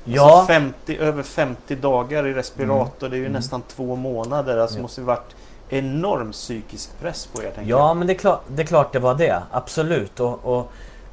Ja, 0.04 0.24
Alltså 0.38 0.54
50, 0.54 0.98
över 0.98 1.24
50 1.24 1.76
dagar 1.76 2.28
i 2.28 2.34
respirator, 2.34 3.10
det 3.10 3.16
är 3.18 3.20
ju 3.20 3.30
nästan 3.30 3.62
två 3.62 3.96
månader. 3.96 4.58
Alltså 4.58 4.76
Ja. 4.78 4.82
måste 4.82 5.02
det 5.02 5.06
varit 5.08 5.36
enorm 5.70 6.32
psykisk 6.32 6.90
press 7.02 7.26
på 7.34 7.44
er. 7.44 7.52
ja 7.66 7.94
men 7.94 8.08
det 8.08 8.14
är, 8.14 8.18
klart, 8.18 8.42
det 8.48 8.62
är 8.62 8.66
klart 8.66 8.94
det 8.94 9.00
var 9.00 9.16
det. 9.16 9.42
Absolut. 9.52 10.20
Och, 10.20 10.46
och 10.46 10.72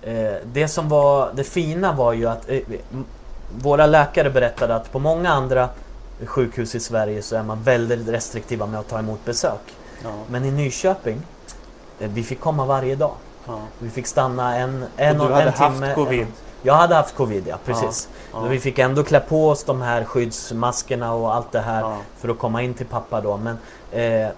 eh, 0.08 0.34
det 0.44 0.68
som 0.68 0.88
var 0.88 1.30
det 1.34 1.44
fina 1.44 1.92
var 1.92 2.12
ju 2.12 2.26
att 2.28 2.48
eh, 2.50 2.58
våra 3.62 3.86
läkare 3.86 4.30
berättade 4.30 4.74
att 4.74 4.92
på 4.92 4.98
många 4.98 5.30
andra 5.30 5.68
sjukhus 6.24 6.74
i 6.74 6.80
Sverige 6.80 7.22
så 7.22 7.36
är 7.36 7.42
man 7.42 7.62
väldigt 7.62 8.08
restriktiva 8.08 8.66
med 8.66 8.80
att 8.80 8.88
ta 8.88 8.98
emot 8.98 9.24
besök. 9.24 9.60
jag. 10.02 10.12
Men 10.30 10.44
i 10.44 10.50
Nyköping, 10.50 11.22
vi 11.98 12.22
fick 12.22 12.40
komma 12.40 12.64
varje 12.66 12.94
dag. 12.96 13.12
Ja, 13.46 13.52
ja. 13.52 13.58
Vi 13.78 13.90
fick 13.90 14.06
stanna 14.06 14.56
en, 14.56 14.84
en, 14.96 15.20
Och 15.20 15.28
du 15.28 15.34
en 15.34 15.38
hade 15.40 15.52
timme. 15.52 15.86
haft 15.86 15.94
covid? 15.94 16.20
En, 16.20 16.26
jag 16.62 16.74
hade 16.74 16.94
haft 16.94 17.14
covid, 17.16 17.44
ja. 17.48 17.56
Precis. 17.64 18.08
Ja. 18.32 18.40
Men 18.40 18.50
Vi 18.50 18.60
fick 18.60 18.78
ändå 18.78 19.02
klä 19.02 19.20
på 19.20 19.48
oss 19.48 19.64
de 19.64 19.82
här 19.82 20.04
skyddsmaskerna 20.04 21.14
och 21.14 21.34
allt 21.34 21.52
det 21.52 21.60
här 21.60 21.80
Ja. 21.80 21.96
för 22.18 22.28
att 22.28 22.38
komma 22.38 22.62
in 22.62 22.74
till 22.74 22.86
pappa 22.86 23.20
då. 23.20 23.36
Men 23.36 23.58
eh, 23.92 24.22
eh, 24.26 24.30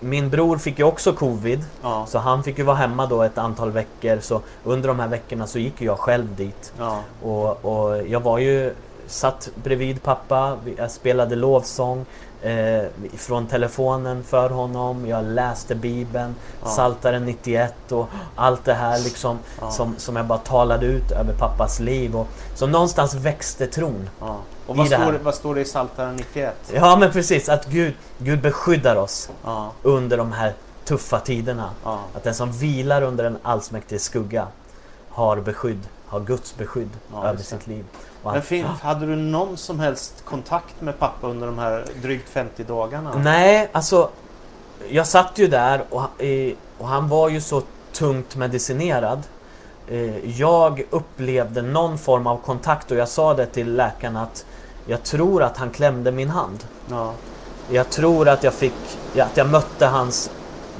min 0.00 0.30
bror 0.30 0.58
fick 0.58 0.78
ju 0.78 0.84
också 0.84 1.12
covid. 1.12 1.64
Ja, 1.82 2.06
Så 2.06 2.18
han 2.18 2.42
fick 2.42 2.58
ju 2.58 2.64
vara 2.64 2.76
hemma 2.76 3.06
då 3.06 3.22
ett 3.22 3.38
antal 3.38 3.70
veckor. 3.70 4.18
Så 4.20 4.40
under 4.64 4.88
de 4.88 5.00
här 5.00 5.08
veckorna 5.08 5.46
så 5.46 5.58
gick 5.58 5.82
jag 5.82 5.98
själv 5.98 6.34
dit. 6.36 6.72
ja, 6.78 7.00
Och, 7.22 7.64
och 7.64 8.06
jag 8.08 8.20
var 8.20 8.38
ju 8.38 8.74
satt 9.06 9.48
bredvid 9.54 10.02
pappa, 10.02 10.56
jag 10.76 10.90
spelade 10.90 11.36
lovsång 11.36 12.06
eh, 12.44 12.84
från 13.16 13.46
telefonen 13.46 14.24
för 14.24 14.50
honom. 14.50 15.06
Jag 15.06 15.24
läste 15.24 15.74
Bibeln, 15.74 16.34
ja. 16.62 16.68
Saltaren 16.68 17.24
91 17.24 17.92
och 17.92 18.08
allt 18.36 18.64
det 18.64 18.74
här 18.74 18.98
liksom 18.98 19.38
ja. 19.60 19.70
som, 19.70 19.94
som 19.98 20.16
jag 20.16 20.26
bara 20.26 20.38
talade 20.38 20.86
ut 20.86 21.10
över 21.10 21.34
pappas 21.34 21.80
liv. 21.80 22.16
Och, 22.16 22.28
så 22.54 22.66
någonstans 22.66 23.14
växte 23.14 23.66
tron. 23.66 24.10
Ja. 24.20 24.36
Och 24.66 24.76
vad 24.76 24.86
står, 24.86 25.12
det, 25.12 25.18
vad 25.18 25.34
står 25.34 25.54
det 25.54 25.60
i 25.60 25.64
Saltaren 25.64 26.16
91? 26.16 26.54
Ja 26.74 26.96
men 26.96 27.12
precis, 27.12 27.48
att 27.48 27.66
Gud, 27.66 27.94
Gud 28.18 28.42
beskyddar 28.42 28.96
oss 28.96 29.30
under 29.82 30.16
de 30.16 30.32
här 30.32 30.52
tuffa 30.84 31.20
tiderna. 31.20 31.70
Att 32.14 32.24
den 32.24 32.34
som 32.34 32.52
vilar 32.52 33.02
under 33.02 33.24
en 33.24 33.38
allsmäktig 33.42 34.00
skugga 34.00 34.46
har 35.10 35.36
beskydd, 35.36 35.80
har 36.14 36.20
Guds 36.20 36.56
beskydd 36.56 36.90
över 37.24 37.36
sitt 37.36 37.66
liv. 37.66 37.84
Men 38.22 38.42
fin, 38.42 38.64
hade 38.64 39.06
du 39.06 39.16
någon 39.16 39.56
som 39.56 39.80
helst 39.80 40.24
kontakt 40.24 40.80
med 40.80 40.98
pappa 40.98 41.26
under 41.26 41.46
de 41.46 41.58
här 41.58 41.84
drygt 42.02 42.28
50 42.28 42.64
dagarna? 42.64 43.12
Nej, 43.18 43.68
alltså 43.72 44.10
jag 44.88 45.06
satt 45.06 45.38
ju 45.38 45.46
där 45.46 45.84
och, 45.90 46.02
och 46.78 46.88
han 46.88 47.08
var 47.08 47.28
ju 47.28 47.40
så 47.40 47.62
tungt 47.92 48.36
medicinerad. 48.36 49.22
Eh, 49.88 50.38
jag 50.40 50.82
upplevde 50.90 51.62
någon 51.62 51.98
form 51.98 52.26
av 52.26 52.36
kontakt 52.36 52.90
och 52.90 52.96
jag 52.96 53.08
sa 53.08 53.34
det 53.34 53.46
till 53.46 53.74
läkaren 53.74 54.16
att 54.16 54.46
jag 54.86 55.02
tror 55.02 55.42
att 55.42 55.56
han 55.56 55.70
klämde 55.70 56.12
min 56.12 56.30
hand. 56.30 56.64
Ja. 56.90 57.12
Jag 57.70 57.90
tror 57.90 58.28
att 58.28 58.44
jag 58.44 58.54
fick, 58.54 58.98
att 59.18 59.36
jag 59.36 59.50
mötte 59.50 59.86
hans 59.86 60.30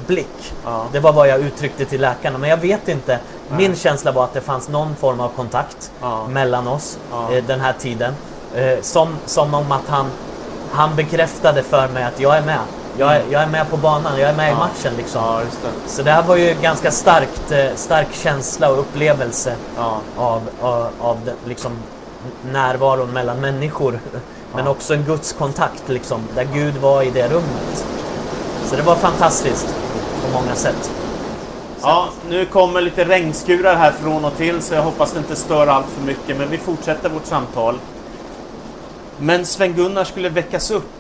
blick. 0.07 0.55
Ja. 0.65 0.85
Det 0.93 1.01
var 1.01 1.13
vad 1.13 1.29
jag 1.29 1.41
uttryckte 1.41 1.85
till 1.85 2.01
läkarna. 2.01 2.39
Men 2.39 2.51
jag 2.51 2.57
vet 2.57 2.89
inte. 2.89 3.19
Nej. 3.49 3.59
Min 3.59 3.77
känsla 3.77 4.13
var 4.13 4.25
att 4.25 4.35
det 4.35 4.41
fanns 4.41 4.69
någon 4.69 4.97
form 4.97 5.21
av 5.21 5.29
kontakt 5.29 5.93
ja. 6.01 6.27
mellan 6.27 6.69
oss 6.69 6.99
eh, 7.31 7.45
den 7.45 7.61
här 7.61 7.73
tiden. 7.79 8.15
Eh, 8.55 8.81
som, 8.81 9.17
som 9.27 9.55
om 9.55 9.73
att 9.73 9.89
han, 9.89 10.07
han 10.73 10.97
bekräftade 10.97 11.63
för 11.63 11.89
mig 11.89 12.05
att 12.05 12.21
jag 12.21 12.37
är 12.37 12.43
med. 12.43 12.59
Jag 12.99 13.17
är, 13.17 13.23
jag 13.31 13.43
är 13.43 13.47
med 13.47 13.71
på 13.71 13.77
banan, 13.77 14.21
jag 14.21 14.31
är 14.31 14.37
med 14.37 14.49
ja. 14.49 14.53
i 14.53 14.55
matchen 14.55 14.93
liksom. 14.97 15.23
Ja, 15.25 15.41
det. 15.41 15.91
Så 15.91 16.03
det 16.03 16.11
här 16.11 16.23
var 16.23 16.37
ju 16.37 16.55
ganska 16.63 16.91
starkt, 16.91 17.53
eh, 17.53 17.75
stark 17.75 18.15
känsla 18.15 18.71
och 18.71 18.79
upplevelse 18.79 19.57
ja. 19.77 20.01
av, 20.17 20.43
av, 20.61 20.89
av 21.01 21.19
den, 21.25 21.37
liksom, 21.45 21.73
närvaron 22.53 23.11
mellan 23.11 23.41
människor. 23.41 23.99
Men 24.55 24.67
också 24.67 24.95
en 24.95 25.05
gudskontakt 25.05 25.89
liksom, 25.89 26.21
där 26.35 26.45
Gud 26.53 26.75
var 26.77 27.03
i 27.03 27.11
det 27.11 27.29
rummet. 27.29 27.87
Så 28.65 28.77
det 28.77 28.83
var 28.83 28.97
fantastiskt 28.97 29.75
på 30.25 30.41
många 30.41 30.55
sätt. 30.55 30.91
Ja, 31.83 32.09
nu 32.29 32.47
kommer 32.47 32.81
lite 32.81 33.05
regnskurar 33.05 33.75
här 33.75 33.93
från 33.93 34.25
och 34.25 34.37
till 34.37 34.63
så 34.63 34.75
jag 34.75 34.83
hoppas 34.83 35.13
det 35.13 35.19
inte 35.19 35.37
stör 35.37 35.67
allt 35.67 35.87
för 35.87 36.03
mycket. 36.03 36.37
Men 36.37 36.51
vi 36.51 36.59
fortsätter 36.59 37.09
vårt 37.09 37.27
samtal. 37.27 37.79
Men 39.19 39.47
Sven-Gunnar 39.47 40.05
skulle 40.05 40.29
väckas 40.29 40.71
upp. 40.71 40.91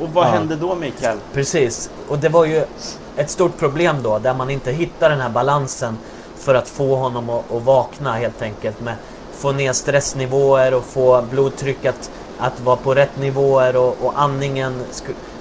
Och 0.00 0.08
vad 0.08 0.26
ja. 0.26 0.30
hände 0.30 0.56
då 0.56 0.74
Mikael? 0.74 1.18
Precis, 1.32 1.90
och 2.08 2.18
det 2.18 2.28
var 2.28 2.44
ju 2.44 2.64
ett 3.16 3.30
stort 3.30 3.58
problem 3.58 3.96
då 4.02 4.18
där 4.18 4.34
man 4.34 4.50
inte 4.50 4.72
hittar 4.72 5.10
den 5.10 5.20
här 5.20 5.28
balansen 5.28 5.98
för 6.36 6.54
att 6.54 6.68
få 6.68 6.96
honom 6.96 7.30
att, 7.30 7.52
att 7.52 7.62
vakna 7.62 8.12
helt 8.12 8.42
enkelt. 8.42 8.80
Med 8.80 8.94
få 9.38 9.52
ner 9.52 9.72
stressnivåer 9.72 10.74
och 10.74 10.84
få 10.84 11.22
blodtrycket 11.30 12.10
att 12.38 12.60
vara 12.60 12.76
på 12.76 12.94
rätt 12.94 13.16
nivåer 13.18 13.76
och, 13.76 13.96
och 14.02 14.12
andningen 14.20 14.82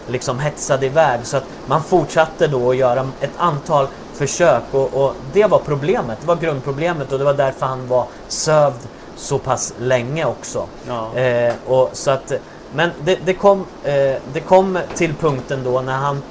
liksom 0.08 0.40
hetsade 0.40 0.86
iväg. 0.86 1.20
Så 1.24 1.38
att 1.38 1.44
man 1.66 1.84
fortsatte 1.84 2.48
då 2.48 2.70
att 2.70 2.78
göra 2.78 3.10
ett 3.22 3.38
antal 3.38 3.88
försök 4.14 4.64
och, 4.72 4.94
och, 4.94 5.14
det 5.34 5.46
var 5.46 5.60
problemet. 5.60 6.18
Det 6.22 6.28
var 6.28 6.36
grundproblemet 6.36 7.12
och 7.12 7.20
det 7.20 7.26
var 7.26 7.34
därför 7.34 7.66
han 7.66 7.88
var 7.88 8.06
sövd 8.28 8.80
så 9.16 9.38
pass 9.38 9.74
länge 9.80 10.26
också. 10.26 10.66
Ja. 10.88 11.16
Eh, 11.20 11.54
och 11.68 11.90
så 11.94 12.12
att, 12.12 12.32
men 12.74 12.90
det, 13.04 13.20
det 13.26 13.34
kom, 13.34 13.66
eh, 13.84 14.16
det 14.34 14.42
kom 14.46 14.80
till 14.96 15.14
punkten 15.14 15.64
då 15.64 15.82
när 15.82 15.98
han 15.98 16.22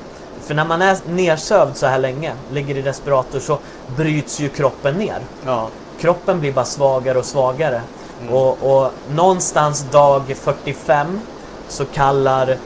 för 0.46 0.54
när 0.54 0.64
man 0.64 0.82
är 0.82 0.98
nersövd 1.08 1.76
så 1.76 1.86
här 1.86 1.98
länge, 1.98 2.32
ligger 2.52 2.76
i 2.76 2.82
respirator, 2.82 3.40
så 3.40 3.58
bryts 3.96 4.40
ju 4.40 4.48
kroppen 4.48 4.94
ner. 4.94 5.18
Ja. 5.46 5.68
Kroppen 6.00 6.40
blir 6.40 6.52
bara 6.52 6.64
svagare 6.64 7.18
och 7.18 7.24
svagare. 7.24 7.80
Mm. 8.20 8.34
Och, 8.34 8.58
och 8.62 8.90
någonstans 9.10 9.86
dag 9.90 10.22
45 10.36 11.20
så 11.68 11.84
kallar 11.84 12.56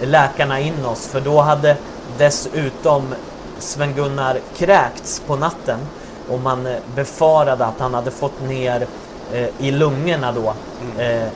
läkarna 0.00 0.60
in 0.60 0.86
oss 0.86 1.06
för 1.06 1.20
då 1.20 1.40
hade 1.40 1.76
dessutom 2.18 3.14
Sven-Gunnar 3.58 4.38
kräkts 4.56 5.22
på 5.26 5.36
natten 5.36 5.78
och 6.28 6.40
man 6.40 6.66
eh, 6.66 6.76
befarade 6.94 7.66
att 7.66 7.80
han 7.80 7.94
hade 7.94 8.10
fått 8.10 8.42
ner 8.42 8.86
eh, 9.32 9.48
i 9.58 9.70
lungorna 9.70 10.32
då 10.32 10.54
mm. 10.82 11.22
eh, 11.22 11.28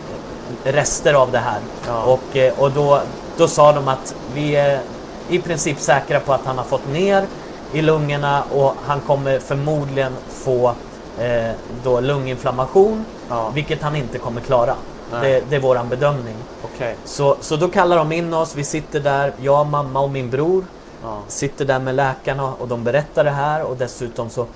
rester 0.65 1.15
av 1.15 1.31
det 1.31 1.39
här. 1.39 1.59
Ja. 1.87 2.03
Och, 2.03 2.37
eh, 2.37 2.59
och 2.59 2.71
då, 2.71 3.01
då 3.37 3.49
sa 3.49 3.73
de 3.73 3.89
att 3.89 4.15
vi 4.35 4.57
är 4.57 4.81
i 5.29 5.39
princip 5.39 5.81
säkra 5.81 6.21
på 6.21 6.33
att 6.33 6.45
han 6.45 6.59
har 6.59 6.65
fått 6.65 6.89
ner 6.89 7.27
i 7.73 7.83
lungorna 7.83 8.43
och 8.43 8.75
han 8.87 9.01
kommer 9.01 9.39
förmodligen 9.39 10.13
få 10.29 10.75
eh, 11.19 11.51
då 11.85 12.01
lunginflammation, 12.01 13.05
ja. 13.29 13.51
vilket 13.55 13.83
han 13.83 13.97
inte 13.97 14.19
kommer 14.19 14.41
klara. 14.41 14.75
Det, 15.21 15.45
det, 15.51 15.57
är 15.57 15.61
våran 15.61 15.89
bedömning. 15.89 16.35
Okay. 16.75 16.95
Så, 17.05 17.37
så 17.41 17.57
då 17.57 17.69
kallar 17.69 17.97
de 17.97 18.13
in 18.13 18.35
oss, 18.35 18.55
vi 18.57 18.65
sitter 18.65 19.01
där, 19.01 19.33
jag, 19.41 19.67
mamma 19.67 20.01
och 20.01 20.11
min 20.11 20.31
bror. 20.31 20.65
Ja. 21.03 21.19
Sitter 21.29 21.65
där 21.65 21.79
med 21.79 21.95
läkarna 21.95 22.55
och 22.55 22.69
de 22.69 22.85
berättar 22.85 23.25
det 23.25 23.31
här 23.31 23.63
och 23.63 23.77
dessutom 23.77 24.31
så 24.31 24.47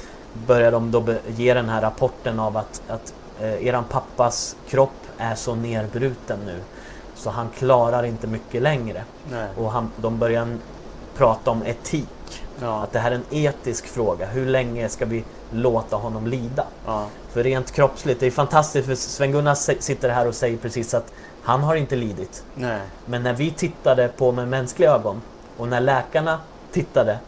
börjar 0.47 0.73
de 0.73 0.91
då 0.91 1.05
ge 1.37 1.55
den 1.55 1.69
här 1.69 1.81
rapporten 1.81 2.41
av 2.41 2.57
att, 2.57 2.83
att 2.89 3.15
eh, 3.41 3.67
eran 3.67 3.85
pappas 3.85 4.57
kropp 4.69 4.91
är 5.19 5.35
så 5.35 5.55
nerbruten 5.55 6.39
nu 6.47 6.61
så 7.17 7.31
han 7.31 7.49
klarar 7.59 8.03
inte 8.03 8.27
mycket 8.27 8.63
längre. 8.63 9.05
Nej. 9.31 9.49
Och 9.57 9.73
han, 9.73 9.91
de 9.97 10.19
börjar 10.19 10.59
prata 11.17 11.51
om 11.51 11.63
etik. 11.63 12.09
Ja. 12.61 12.83
Att 12.83 12.93
det 12.93 12.99
här 12.99 13.11
är 13.11 13.15
en 13.15 13.25
etisk 13.31 13.87
fråga. 13.87 14.27
Hur 14.27 14.47
länge 14.47 14.89
ska 14.89 15.05
vi 15.05 15.25
låta 15.51 15.97
honom 15.97 16.27
lida? 16.27 16.65
Ja. 16.87 17.07
För 17.29 17.43
rent 17.43 17.73
kroppsligt, 17.73 18.21
det 18.21 18.27
är 18.27 18.31
fantastiskt 18.31 18.87
för 18.87 18.95
Sven-Gunnar 18.95 19.55
sitter 19.81 20.09
här 20.09 20.29
och 20.29 20.35
säger 20.35 20.57
precis 20.57 20.95
att 20.95 21.13
han 21.43 21.61
har 21.61 21.77
inte 21.77 21.97
lidit. 21.97 22.45
Nej. 22.55 22.81
Men 23.07 23.23
när 23.23 23.33
vi 23.33 23.51
tittade 23.51 24.09
på 24.09 24.33
med 24.33 24.49
mänskliga 24.49 24.91
ögon 24.91 25.23
och 25.57 25.69
när 25.69 25.81
läkarna 25.81 26.41
tittade 26.73 27.19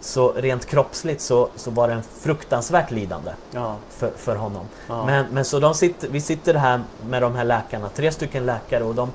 så 0.00 0.32
rent 0.32 0.66
kroppsligt 0.66 1.20
så, 1.20 1.48
så 1.56 1.70
var 1.70 1.88
det 1.88 1.94
en 1.94 2.02
fruktansvärt 2.20 2.90
lidande 2.90 3.30
ja. 3.50 3.76
för, 3.90 4.10
för 4.16 4.36
honom. 4.36 4.66
Ja. 4.88 5.06
Men, 5.06 5.26
men 5.32 5.44
så 5.44 5.60
de 5.60 5.74
sitter, 5.74 6.08
vi 6.08 6.20
sitter 6.20 6.54
här 6.54 6.82
med 7.08 7.22
de 7.22 7.34
här 7.34 7.44
läkarna, 7.44 7.88
tre 7.88 8.12
stycken 8.12 8.46
läkare 8.46 8.84
och 8.84 8.94
de 8.94 9.12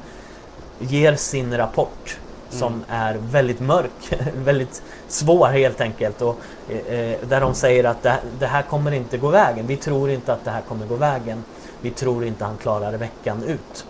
ger 0.80 1.16
sin 1.16 1.58
rapport 1.58 2.20
som 2.50 2.74
mm. 2.74 2.86
är 2.90 3.18
väldigt 3.32 3.60
mörk, 3.60 4.14
väldigt 4.36 4.82
svår 5.08 5.48
helt 5.48 5.82
enkelt. 5.82 6.22
Och, 6.22 6.38
eh, 6.70 7.18
där 7.30 7.42
de 7.42 7.54
säger 7.54 7.84
att 7.84 8.04
det, 8.04 8.18
det, 8.40 8.48
här 8.48 8.62
kommer 8.62 8.92
inte 8.92 9.18
gå 9.18 9.30
vägen. 9.30 9.68
Vi 9.68 9.76
tror 9.76 10.10
inte 10.10 10.34
att 10.34 10.46
det 10.46 10.52
här 10.52 10.62
kommer 10.62 10.86
gå 10.86 10.96
vägen. 10.96 11.44
Vi 11.82 11.92
tror 11.92 12.26
inte 12.26 12.46
han 12.46 12.58
klarar 12.58 12.94
veckan 12.98 13.44
ut. 13.44 13.86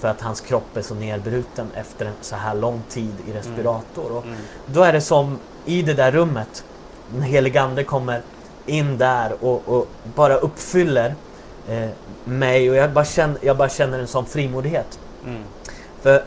För 0.00 0.08
att 0.08 0.20
hans 0.20 0.40
kropp 0.40 0.76
är 0.76 0.82
så 0.82 0.94
nedbruten 0.94 1.66
efter 1.74 2.06
en 2.06 2.12
så 2.20 2.36
här 2.36 2.54
lång 2.54 2.82
tid 2.88 3.14
i 3.28 3.32
respirator. 3.32 4.10
Mm. 4.10 4.34
Och 4.66 4.72
då 4.72 4.82
är 4.82 4.92
det 4.92 5.00
som 5.00 5.38
i 5.64 5.82
det 5.82 5.94
där 5.94 6.12
rummet, 6.12 6.64
den 7.12 7.22
helige 7.22 7.62
Ande 7.62 7.84
kommer 7.84 8.22
in 8.66 8.98
där 8.98 9.44
och, 9.44 9.68
och 9.68 9.88
bara 10.14 10.36
uppfyller 10.36 11.14
eh, 11.68 11.88
mig 12.24 12.70
och 12.70 12.76
jag 12.76 12.92
bara, 12.92 13.04
känner, 13.04 13.38
jag 13.40 13.56
bara 13.56 13.68
känner 13.68 13.98
en 13.98 14.06
sån 14.06 14.26
frimodighet. 14.26 14.98
Mm. 15.26 15.42
För 16.02 16.24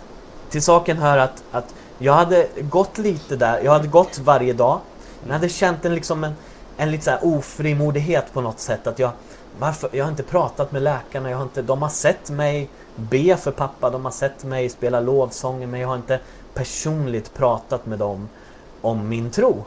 till 0.50 0.62
saken 0.62 0.98
hör 0.98 1.18
att, 1.18 1.44
att 1.52 1.76
jag 1.98 2.14
hade 2.14 2.48
gått 2.62 2.98
lite 2.98 3.36
där, 3.36 3.62
jag 3.64 3.72
hade 3.72 3.88
gått 3.88 4.20
varje 4.20 4.54
dag. 4.54 4.80
Men 5.20 5.28
jag 5.28 5.36
hade 5.36 5.50
känt 5.50 5.86
en, 5.86 5.96
liksom 5.96 6.24
en, 6.24 6.34
en 6.78 6.92
lite 6.92 7.04
så 7.04 7.12
här 7.12 7.20
ofrimodighet 7.24 8.34
på 8.34 8.42
något 8.42 8.60
sätt. 8.60 8.88
Att 8.88 9.00
jag, 9.00 9.12
varför, 9.60 9.90
jag 9.94 10.06
har 10.06 10.12
inte 10.12 10.24
pratat 10.24 10.72
med 10.72 10.82
läkarna, 10.82 11.30
jag 11.30 11.38
har 11.38 11.44
inte, 11.44 11.62
de 11.62 11.82
har 11.82 11.90
sett 11.90 12.30
mig 12.30 12.70
be 12.96 13.38
för 13.38 13.52
pappa, 13.52 13.90
de 13.90 14.06
har 14.06 14.12
sett 14.12 14.44
mig 14.44 14.70
spela 14.70 15.00
lovsånger 15.00 15.68
men 15.68 15.80
jag 15.80 15.88
har 15.88 15.96
inte 15.96 16.20
personligt 16.54 17.34
pratat 17.34 17.86
med 17.86 18.00
dem 18.00 18.30
om 18.82 19.10
min 19.10 19.32
tro. 19.32 19.64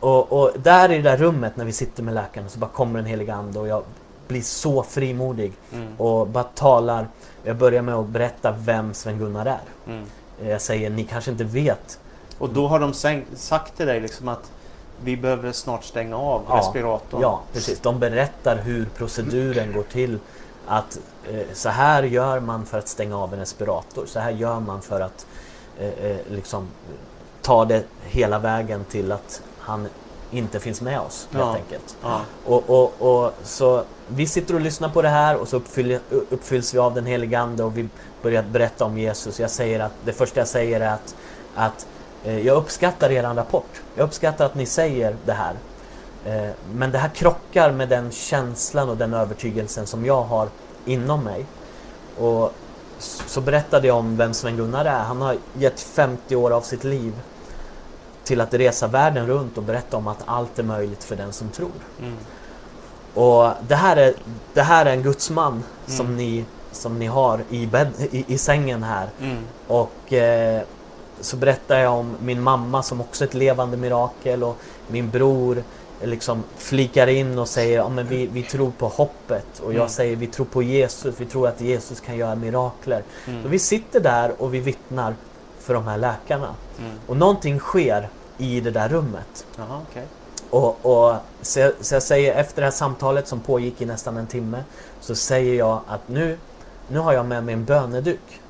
Och, 0.00 0.32
och, 0.32 0.50
där 0.62 0.92
i 0.92 0.96
det 0.96 1.02
där 1.02 1.16
rummet 1.16 1.56
när 1.56 1.64
vi 1.64 1.72
sitter 1.72 2.02
med 2.02 2.14
läkarna 2.14 2.48
så 2.48 2.58
bara 2.58 2.70
kommer 2.70 2.98
en 2.98 3.06
helig 3.06 3.30
ande 3.30 3.58
och 3.58 3.68
jag 3.68 3.82
blir 4.28 4.42
så 4.42 4.82
frimodig 4.82 5.52
mm. 5.72 5.88
och 5.96 6.26
bara 6.26 6.44
talar. 6.44 7.06
Jag 7.44 7.56
börjar 7.56 7.82
med 7.82 7.94
att 7.94 8.08
berätta 8.08 8.52
vem 8.52 8.94
Sven-Gunnar 8.94 9.46
är. 9.46 9.92
Mm. 9.92 10.04
Jag 10.44 10.60
säger, 10.60 10.90
ni 10.90 11.04
kanske 11.04 11.30
inte 11.30 11.44
vet. 11.44 11.98
Och 12.38 12.50
då 12.50 12.68
har 12.68 12.80
de 12.80 12.94
sagt 13.36 13.76
till 13.76 13.86
dig 13.86 14.00
liksom 14.00 14.28
att 14.28 14.52
vi 15.04 15.16
behöver 15.16 15.52
snart 15.52 15.84
stänga 15.84 16.16
av 16.16 16.44
ja, 16.48 16.56
respiratorn? 16.56 17.20
Ja, 17.20 17.40
precis. 17.52 17.80
De 17.80 17.98
berättar 17.98 18.56
hur 18.56 18.84
proceduren 18.84 19.72
går 19.72 19.82
till. 19.82 20.18
Att 20.66 20.98
eh, 21.32 21.46
så 21.52 21.68
här 21.68 22.02
gör 22.02 22.40
man 22.40 22.66
för 22.66 22.78
att 22.78 22.88
stänga 22.88 23.18
av 23.18 23.32
en 23.32 23.38
respirator. 23.38 24.06
Så 24.06 24.20
här 24.20 24.30
gör 24.30 24.60
man 24.60 24.82
för 24.82 25.00
att 25.00 25.26
eh, 25.78 25.88
eh 25.88 26.16
liksom 26.30 26.68
ta 27.42 27.64
det 27.64 27.84
hela 28.04 28.38
vägen 28.38 28.84
till 28.84 29.12
att 29.12 29.42
han 29.58 29.88
inte 30.32 30.60
finns 30.60 30.80
med 30.80 31.00
oss 31.00 31.28
helt 31.30 31.44
Ja. 31.44 31.54
enkelt. 31.54 31.96
Ja. 32.02 32.20
Och, 32.44 32.70
och, 32.70 32.92
och, 33.24 33.32
så 33.42 33.84
vi 34.08 34.26
sitter 34.26 34.54
och 34.54 34.60
lyssnar 34.60 34.88
på 34.88 35.02
det 35.02 35.08
här 35.08 35.36
och 35.36 35.48
så 35.48 35.56
uppfyll, 35.56 35.98
uppfylls 36.10 36.74
vi 36.74 36.78
av 36.78 36.94
den 36.94 37.06
helige 37.06 37.38
Ande 37.38 37.64
och 37.64 37.78
vi 37.78 37.88
börjar 38.22 38.42
berätta 38.42 38.84
om 38.84 38.98
Jesus. 38.98 39.40
Jag 39.40 39.50
säger 39.50 39.80
att, 39.80 39.92
det 40.04 40.12
första 40.12 40.40
jag 40.40 40.48
säger 40.48 40.80
är 40.80 40.92
att, 40.94 41.14
att 41.54 41.86
eh, 42.24 42.38
jag 42.38 42.56
uppskattar 42.56 43.10
er 43.10 43.22
rapport. 43.22 43.82
Jag 43.94 44.04
uppskattar 44.04 44.46
att 44.46 44.54
ni 44.54 44.66
säger 44.66 45.16
det 45.24 45.32
här. 45.32 45.54
Eh, 46.24 46.50
men 46.74 46.92
det 46.92 46.98
här 46.98 47.08
krockar 47.08 47.70
med 47.72 47.88
den 47.88 48.10
känslan 48.10 48.88
och 48.88 48.96
den 48.96 49.14
övertygelsen 49.14 49.86
som 49.86 50.04
jag 50.06 50.22
har 50.22 50.48
inom 50.84 51.24
mig. 51.24 51.46
Och 52.18 52.52
så 53.26 53.40
berättade 53.40 53.86
jag 53.86 53.96
om 53.96 54.16
vem 54.16 54.34
Sven-Gunnar 54.34 54.84
är. 54.84 54.98
Han 54.98 55.20
har 55.22 55.36
gett 55.54 55.80
50 55.80 56.36
år 56.36 56.50
av 56.50 56.60
sitt 56.60 56.84
liv 56.84 57.12
till 58.24 58.40
att 58.40 58.54
resa 58.54 58.86
världen 58.86 59.26
runt 59.26 59.56
och 59.58 59.62
berätta 59.64 59.96
om 59.96 60.06
att 60.08 60.22
allt 60.26 60.58
är 60.58 60.62
möjligt 60.62 61.04
för 61.04 61.16
den 61.16 61.32
som 61.32 61.48
tror. 61.48 61.70
Mm. 62.00 62.16
Och 63.14 63.50
det 63.68 63.74
här 63.74 63.96
är, 63.96 64.14
det 64.54 64.62
här 64.62 64.86
är 64.86 64.92
en 64.92 65.02
gudsman 65.02 65.62
som, 65.86 66.06
Mm. 66.06 66.16
ni, 66.16 66.44
som 66.72 66.98
ni 66.98 67.06
har 67.06 67.40
i, 67.50 67.66
bädd, 67.66 67.88
i, 68.10 68.24
i 68.28 68.38
sängen 68.38 68.82
här. 68.82 69.08
Mm. 69.20 69.36
Och 69.66 70.12
eh, 70.12 70.62
så 71.20 71.36
berättar 71.36 71.78
jag 71.78 71.92
om 71.98 72.16
min 72.22 72.42
mamma 72.42 72.82
som 72.82 73.00
också 73.00 73.24
är 73.24 73.28
ett 73.28 73.34
levande 73.34 73.76
mirakel 73.76 74.44
och 74.44 74.56
min 74.88 75.10
bror 75.10 75.62
liksom 76.04 76.42
flikar 76.56 77.06
in 77.06 77.38
och 77.38 77.48
säger 77.48 77.76
ja, 77.76 77.88
men 77.88 78.06
vi, 78.06 78.26
vi 78.26 78.42
tror 78.42 78.70
på 78.78 78.88
hoppet 78.88 79.60
och 79.64 79.72
jag 79.72 79.76
Mm. 79.76 79.88
säger 79.88 80.16
vi 80.16 80.26
tror 80.26 80.46
på 80.46 80.62
Jesus, 80.62 81.14
vi 81.18 81.24
tror 81.26 81.48
att 81.48 81.60
Jesus 81.60 82.00
kan 82.00 82.16
göra 82.16 82.34
mirakler. 82.34 83.02
Mm. 83.26 83.42
Så 83.42 83.48
vi 83.48 83.58
sitter 83.58 84.00
där 84.00 84.32
och 84.42 84.54
vi 84.54 84.60
vittnar 84.60 85.14
för 85.62 85.74
de 85.74 85.86
här 85.86 85.98
läkarna. 85.98 86.54
Mm. 86.78 86.92
Och 87.06 87.16
någonting 87.16 87.58
sker 87.58 88.08
i 88.38 88.60
det 88.60 88.70
där 88.70 88.88
rummet. 88.88 89.46
Jaha, 89.56 89.80
okej. 89.90 90.06
Och, 90.50 90.86
och, 90.86 91.16
så, 91.42 91.60
jag, 91.60 91.72
så 91.80 91.94
jag 91.94 92.02
säger 92.02 92.34
efter 92.34 92.62
det 92.62 92.66
här 92.66 92.72
samtalet 92.72 93.28
som 93.28 93.40
pågick 93.40 93.80
i 93.80 93.86
nästan 93.86 94.16
en 94.16 94.26
timme 94.26 94.64
så 95.00 95.14
säger 95.14 95.54
jag 95.54 95.80
att 95.86 96.08
nu, 96.08 96.38
nu 96.88 96.98
har 96.98 97.12
jag 97.12 97.26
med 97.26 97.44
mig 97.44 97.52
en 97.52 97.64
böneduk. 97.64 98.40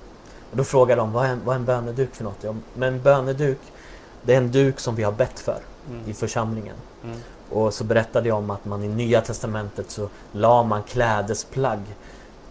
Och 0.50 0.56
då 0.56 0.64
frågar 0.64 0.96
de 0.96 1.12
vad 1.12 1.26
är, 1.26 1.28
en, 1.30 1.40
vad 1.44 1.54
är 1.54 1.58
en 1.58 1.64
böneduk 1.64 2.14
för 2.14 2.24
något? 2.24 2.38
Ja, 2.40 2.54
men 2.74 2.94
en 2.94 3.02
böneduk 3.02 3.58
det 4.22 4.34
är 4.34 4.38
en 4.38 4.50
duk 4.50 4.80
som 4.80 4.94
vi 4.94 5.02
har 5.02 5.12
bett 5.12 5.38
för 5.40 5.58
Mm. 5.90 6.10
i 6.10 6.14
församlingen. 6.14 6.76
Mm. 7.04 7.16
Och 7.50 7.74
så 7.74 7.84
berättade 7.84 8.28
jag 8.28 8.38
om 8.38 8.50
att 8.50 8.64
man 8.64 8.82
i 8.84 8.88
Nya 8.88 9.20
Testamentet 9.20 9.90
så 9.90 10.08
la 10.32 10.62
man 10.62 10.82
klädesplagg 10.82 11.80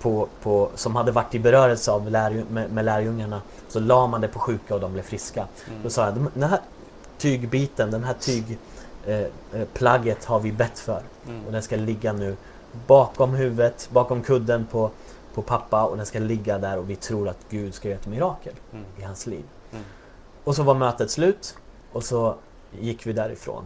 på, 0.01 0.27
på, 0.41 0.70
som 0.75 0.96
hade 0.96 1.12
varit 1.12 1.36
i 1.36 1.39
berörelse 1.39 1.91
av 1.91 2.10
lärju, 2.10 2.46
med, 2.50 2.72
med 2.72 2.86
lärjungarna. 2.86 3.41
Så 3.67 3.79
la 3.79 4.08
man 4.08 4.22
det 4.22 4.27
på 4.27 4.39
sjuka 4.39 4.75
och 4.75 4.81
de 4.81 4.93
blev 4.93 5.03
friska. 5.03 5.48
Mm. 5.67 5.84
Då 5.84 5.89
sa 5.89 6.05
jag, 6.05 6.27
den 6.34 6.50
här 6.50 6.60
tygbiten, 7.17 7.91
den 7.91 8.03
här 8.03 8.13
tygplagget 8.13 8.60
eh, 9.53 9.63
plagget 9.74 10.25
har 10.25 10.39
vi 10.39 10.51
bett 10.51 10.79
för. 10.79 11.01
Mm. 11.27 11.46
Och 11.46 11.51
den 11.51 11.62
ska 11.62 11.75
ligga 11.75 12.13
nu 12.13 12.36
bakom 12.88 13.34
huvudet, 13.34 13.89
bakom 13.91 14.24
kudden 14.24 14.65
på, 14.72 14.91
på 15.34 15.41
pappa 15.41 15.84
och 15.84 15.98
den 15.98 16.05
ska 16.05 16.20
ligga 16.20 16.58
där 16.58 16.77
och 16.77 16.89
vi 16.89 16.96
tror 16.96 17.29
att 17.29 17.38
Gud 17.50 17.74
ska 17.74 17.88
göra 17.88 18.00
ett 18.00 18.08
mirakel 18.08 18.53
Mm. 18.74 18.86
i 19.00 19.01
hans 19.01 19.27
liv. 19.27 19.43
Mm. 19.72 19.84
Och 20.43 20.55
så 20.55 20.63
var 20.63 20.74
mötet 20.74 21.12
slut 21.12 21.58
och 21.91 22.03
så 22.03 22.36
gick 22.79 23.08
vi 23.08 23.13
därifrån. 23.13 23.63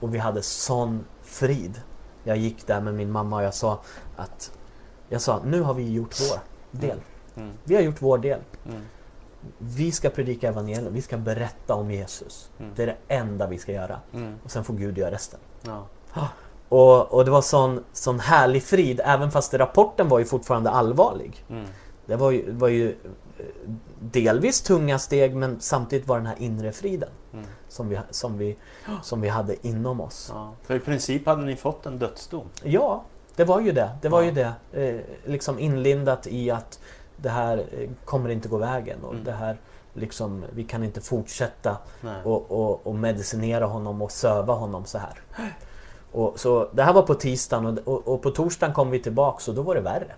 Och 0.00 0.14
vi 0.14 0.18
hade 0.18 0.42
sån 0.42 1.04
frid. 1.22 1.80
Jag 2.24 2.36
gick 2.36 2.66
där 2.66 2.80
med 2.80 2.94
min 2.94 3.10
mamma 3.12 3.36
och 3.36 3.42
jag 3.42 3.54
sa 3.54 3.80
att 4.16 4.50
jag 5.08 5.20
sa, 5.20 5.42
nu 5.44 5.60
har 5.60 5.74
vi 5.74 5.92
gjort 5.92 6.14
vår 6.20 6.38
del. 6.80 7.00
Mm. 7.36 7.50
Vi 7.64 7.74
har 7.74 7.82
gjort 7.82 8.02
vår 8.02 8.18
del. 8.18 8.40
Mm. 8.68 8.80
Vi 9.58 9.92
ska 9.92 10.10
predika 10.10 10.48
evangelium, 10.48 10.94
vi 10.94 11.02
ska 11.02 11.16
berätta 11.16 11.74
om 11.74 11.90
Jesus. 11.90 12.50
Mm. 12.58 12.72
Det 12.76 12.82
är 12.82 12.86
det 12.86 12.96
enda 13.14 13.46
vi 13.46 13.58
ska 13.58 13.72
göra. 13.72 14.00
Mm. 14.14 14.34
Och 14.44 14.50
sen 14.50 14.64
får 14.64 14.74
Gud 14.74 14.98
göra 14.98 15.10
resten. 15.10 15.40
Ja. 15.62 15.86
Och, 16.68 17.14
och 17.14 17.24
det 17.24 17.30
var 17.30 17.42
sån, 17.42 17.84
sån 17.92 18.20
härlig 18.20 18.62
frid, 18.62 19.00
även 19.04 19.30
fast 19.30 19.54
rapporten 19.54 20.08
var 20.08 20.18
ju 20.18 20.24
fortfarande 20.24 20.70
allvarlig. 20.70 21.44
Mm. 21.50 21.66
Det 22.06 22.16
var 22.16 22.30
ju, 22.30 22.52
var 22.52 22.68
ju 22.68 22.90
eh, 23.38 23.44
delvis 24.00 24.60
tunga 24.60 24.98
steg 24.98 25.36
men 25.36 25.60
samtidigt 25.60 26.08
var 26.08 26.16
den 26.16 26.26
här 26.26 26.36
inre 26.38 26.72
friden 26.72 27.10
Mm. 27.32 27.46
som 27.68 27.88
vi, 27.88 27.98
som 28.10 28.38
vi, 28.38 28.56
som 29.02 29.20
vi 29.20 29.28
hade 29.28 29.66
inom 29.66 30.00
oss. 30.00 30.30
Ja. 30.34 30.52
För 30.62 30.74
i 30.74 30.80
princip 30.80 31.26
hade 31.26 31.42
ni 31.42 31.56
fått 31.56 31.86
en 31.86 31.98
dödsdom. 31.98 32.46
Ja, 32.62 33.02
det 33.36 33.44
var 33.44 33.60
ju 33.60 33.72
det. 33.72 33.90
Det 34.02 34.08
var 34.08 34.22
ju 34.22 34.30
det. 34.30 34.52
Eh, 34.72 34.96
liksom 35.30 35.58
inlindat 35.58 36.26
i 36.26 36.50
att 36.50 36.80
det 37.16 37.28
här 37.28 37.58
eh, 37.58 37.90
kommer 38.04 38.28
inte 38.30 38.48
gå 38.48 38.56
vägen 38.56 38.98
och 39.04 39.12
Mm. 39.12 39.24
det 39.24 39.32
här 39.32 39.56
liksom, 39.94 40.44
vi 40.54 40.64
kan 40.64 40.84
inte 40.84 41.00
fortsätta 41.00 41.76
och, 42.24 42.50
och, 42.52 42.86
och 42.86 42.94
medicinera 42.94 43.66
honom 43.66 44.02
och 44.02 44.12
söva 44.12 44.54
honom 44.54 44.84
så 44.84 44.98
här. 44.98 45.20
Och, 46.12 46.40
så 46.40 46.68
det 46.72 46.82
här 46.82 46.92
var 46.92 47.02
på 47.02 47.14
tisdagen 47.14 47.78
och, 47.84 48.08
och, 48.08 48.22
på 48.22 48.30
torsdagen 48.30 48.74
kom 48.74 48.90
vi 48.90 48.98
tillbaks 49.02 49.48
och 49.48 49.54
då 49.54 49.62
var 49.62 49.74
det 49.74 49.80
värre. 49.80 50.12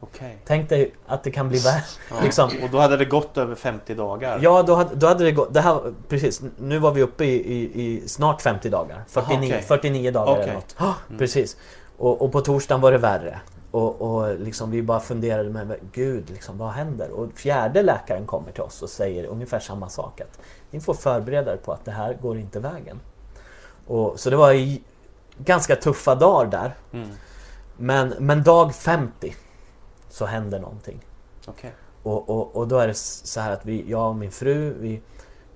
Okej. 0.00 0.38
Tänk 0.44 0.68
dig 0.68 0.94
att 1.06 1.22
det 1.22 1.30
kan 1.30 1.48
bli 1.48 1.58
värre. 1.58 1.82
Ja. 2.10 2.16
Liksom. 2.22 2.50
Och 2.62 2.70
då 2.72 2.78
hade 2.78 2.96
det 2.96 3.04
gått 3.04 3.38
över 3.38 3.54
50 3.54 3.94
dagar? 3.94 4.38
Ja, 4.42 4.62
då 4.62 4.74
hade, 4.74 4.94
då 4.94 5.06
hade 5.06 5.24
det 5.24 5.32
gått. 5.32 5.54
Det 5.54 5.60
här, 5.60 5.94
precis, 6.08 6.42
nu 6.58 6.78
var 6.78 6.90
vi 6.90 7.02
uppe 7.02 7.24
i, 7.24 7.34
i, 7.34 7.82
i 7.82 8.08
snart 8.08 8.42
50 8.42 8.68
dagar. 8.68 9.04
49, 9.08 9.48
okej. 9.48 9.62
49 9.68 10.10
dagar 10.10 10.32
Okej. 10.32 10.42
eller 10.42 10.54
något. 10.54 10.74
Ja, 10.78 10.94
Mm. 11.08 11.18
Precis. 11.18 11.56
Och, 11.96 12.22
och 12.22 12.32
på 12.32 12.40
torsdagen 12.40 12.80
var 12.80 12.92
det 12.92 12.98
värre. 12.98 13.40
Och, 13.70 14.00
och 14.02 14.40
liksom 14.40 14.70
vi 14.70 14.82
bara 14.82 15.00
funderade 15.00 15.50
med 15.50 15.76
Gud, 15.92 16.30
liksom, 16.30 16.58
vad 16.58 16.70
händer? 16.70 17.10
Och 17.10 17.32
fjärde 17.34 17.82
läkaren 17.82 18.26
kommer 18.26 18.52
till 18.52 18.62
oss 18.62 18.82
och 18.82 18.90
säger 18.90 19.24
ungefär 19.24 19.60
samma 19.60 19.88
sak. 19.88 20.20
Att 20.20 20.40
ni 20.70 20.80
får 20.80 20.94
förbereda 20.94 21.52
er 21.52 21.56
på 21.56 21.72
att 21.72 21.84
det 21.84 21.90
här 21.90 22.18
går 22.22 22.38
inte 22.38 22.60
vägen. 22.60 23.00
Och, 23.86 24.20
så 24.20 24.30
det 24.30 24.36
var 24.36 24.52
i, 24.52 24.82
ganska 25.38 25.76
tuffa 25.76 26.14
dagar 26.14 26.50
där. 26.50 26.74
Mm. 26.92 27.08
Men, 27.76 28.14
men 28.18 28.42
dag 28.42 28.74
50 28.74 29.36
så 30.08 30.26
händer 30.26 30.60
någonting. 30.60 31.00
Okej. 31.46 31.72
Och, 32.02 32.30
och, 32.30 32.56
och 32.56 32.68
då 32.68 32.78
är 32.78 32.88
det 32.88 32.94
så 32.96 33.40
här 33.40 33.52
att 33.52 33.66
vi, 33.66 33.84
jag 33.90 34.08
och 34.08 34.16
min 34.16 34.30
fru, 34.30 34.74
vi 34.80 35.00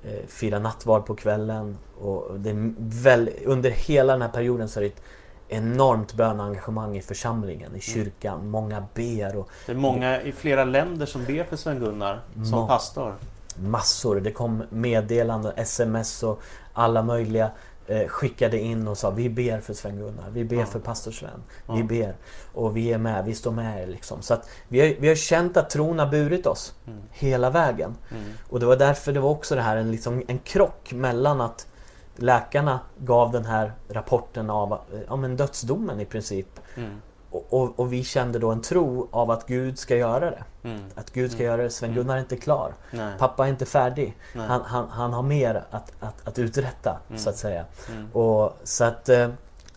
eh, 0.05 0.27
firar 0.29 0.61
nattvard 0.61 1.07
på 1.07 1.15
kvällen. 1.15 1.79
Och 2.01 2.41
det 2.41 2.53
väl, 2.79 3.31
under 3.45 3.71
hela 3.71 4.13
den 4.13 4.23
här 4.23 4.29
perioden 4.29 4.69
så 4.69 4.81
är 4.81 4.83
det 4.83 4.89
ett 4.89 5.03
enormt 5.49 6.15
bönengagemang 6.15 6.97
i 6.97 7.03
församlingen, 7.03 7.77
i 7.77 7.81
kyrkan. 7.81 8.49
Många 8.49 8.85
ber 8.95 9.37
och 9.37 9.49
Det 9.67 9.73
är 9.73 9.77
många 9.77 10.23
i 10.23 10.33
flera 10.33 10.65
länder 10.65 11.07
som 11.07 11.25
ber 11.25 11.45
för 11.45 11.57
Sven-Gunnar 11.57 12.21
som 12.35 12.51
Må- 12.61 12.67
pastor. 12.67 13.15
massor. 13.59 14.21
Det 14.21 14.33
kom 14.33 14.63
meddelanden, 14.71 15.53
sms 15.57 16.23
och 16.23 16.41
alla 16.73 17.03
möjliga 17.03 17.51
eh, 17.87 18.07
skickade 18.09 18.59
in 18.61 18.89
och 18.89 18.99
sa 18.99 19.11
vi 19.11 19.29
ber 19.29 19.61
för 19.61 19.75
Sven-Gunnar, 19.75 20.31
vi 20.33 20.45
ber 20.45 20.57
Ja. 20.57 20.67
för 20.67 20.79
pastor 20.79 21.11
Sven, 21.11 21.43
Ja. 21.67 21.75
vi 21.75 21.83
ber 21.83 22.15
och 22.55 22.77
vi 22.77 22.93
är 22.93 22.99
med, 22.99 23.25
vi 23.25 23.35
står 23.35 23.51
med 23.53 23.83
er 23.83 23.87
liksom. 23.87 24.23
Så 24.23 24.35
att 24.35 24.49
vi 24.69 24.81
har, 24.81 24.95
vi 25.01 25.09
har 25.09 25.15
känt 25.15 25.57
att 25.57 25.71
tron 25.71 25.99
har 25.99 26.07
burit 26.07 26.47
oss 26.47 26.75
Mm. 26.87 26.99
hela 27.11 27.51
vägen. 27.51 27.95
Mm. 28.11 28.25
Och 28.51 28.61
det 28.61 28.67
var 28.67 28.77
därför 28.77 29.13
det 29.13 29.21
var 29.21 29.31
också 29.31 29.55
det 29.55 29.63
här 29.63 29.77
en, 29.77 29.91
liksom, 29.91 30.23
en 30.29 30.39
krock 30.39 30.93
mellan 30.93 31.41
att 31.41 31.67
läkarna 32.17 32.81
gav 32.99 33.33
den 33.33 33.45
här 33.45 33.73
rapporten 33.89 34.51
av 34.51 34.73
eh, 34.73 34.79
ja, 35.09 35.17
men 35.17 35.37
dödsdomen 35.37 36.01
i 36.01 36.05
princip. 36.05 36.61
Mm. 36.77 36.91
Och, 37.31 37.47
och, 37.51 37.81
och 37.81 37.93
vi 37.93 38.05
kände 38.05 38.39
då 38.39 38.51
en 38.51 38.63
tro 38.63 39.09
av 39.11 39.31
att 39.31 39.47
Gud 39.47 39.79
ska 39.79 39.97
göra 39.97 40.31
det. 40.31 40.45
Mm. 40.63 40.81
Att 40.95 41.11
Gud 41.11 41.31
ska 41.31 41.41
Mm. 41.43 41.53
göra 41.53 41.63
det. 41.63 41.71
Sven-Gunnar 41.71 42.17
är 42.17 42.21
inte 42.21 42.37
klar. 42.37 42.75
Nej. 42.91 43.15
Pappa 43.19 43.47
är 43.47 43.51
inte 43.51 43.67
färdig. 43.67 44.17
Han, 44.35 44.63
han, 44.63 44.89
han 44.91 45.13
har 45.13 45.23
mer 45.23 45.65
att, 45.71 45.93
att, 46.01 46.29
att 46.29 46.39
uträtta 46.39 46.97
Mm. 47.09 47.19
så 47.19 47.31
att 47.31 47.37
säga. 47.37 47.65
Mm. 47.93 48.13
Och 48.13 48.59
så 48.65 48.85
att, 48.85 49.09
eh, 49.09 49.29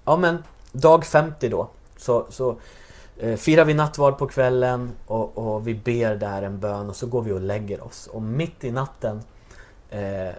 ja 0.05 0.17
men 0.17 0.43
dag 0.71 1.05
50 1.05 1.49
då 1.49 1.67
så, 1.97 2.25
så 2.29 2.55
eh, 3.17 3.35
firar 3.35 3.65
vi 3.65 3.73
nattvard 3.73 4.17
på 4.17 4.27
kvällen 4.27 4.91
och, 5.07 5.37
och 5.37 5.67
vi 5.67 5.75
ber 5.75 6.15
där 6.15 6.41
en 6.41 6.59
bön 6.59 6.89
och 6.89 6.95
så 6.95 7.07
går 7.07 7.21
vi 7.21 7.31
och 7.31 7.41
lägger 7.41 7.83
oss. 7.83 8.07
Och 8.07 8.21
mitt 8.21 8.63
i 8.63 8.71
natten 8.71 9.21
eh, 9.89 10.29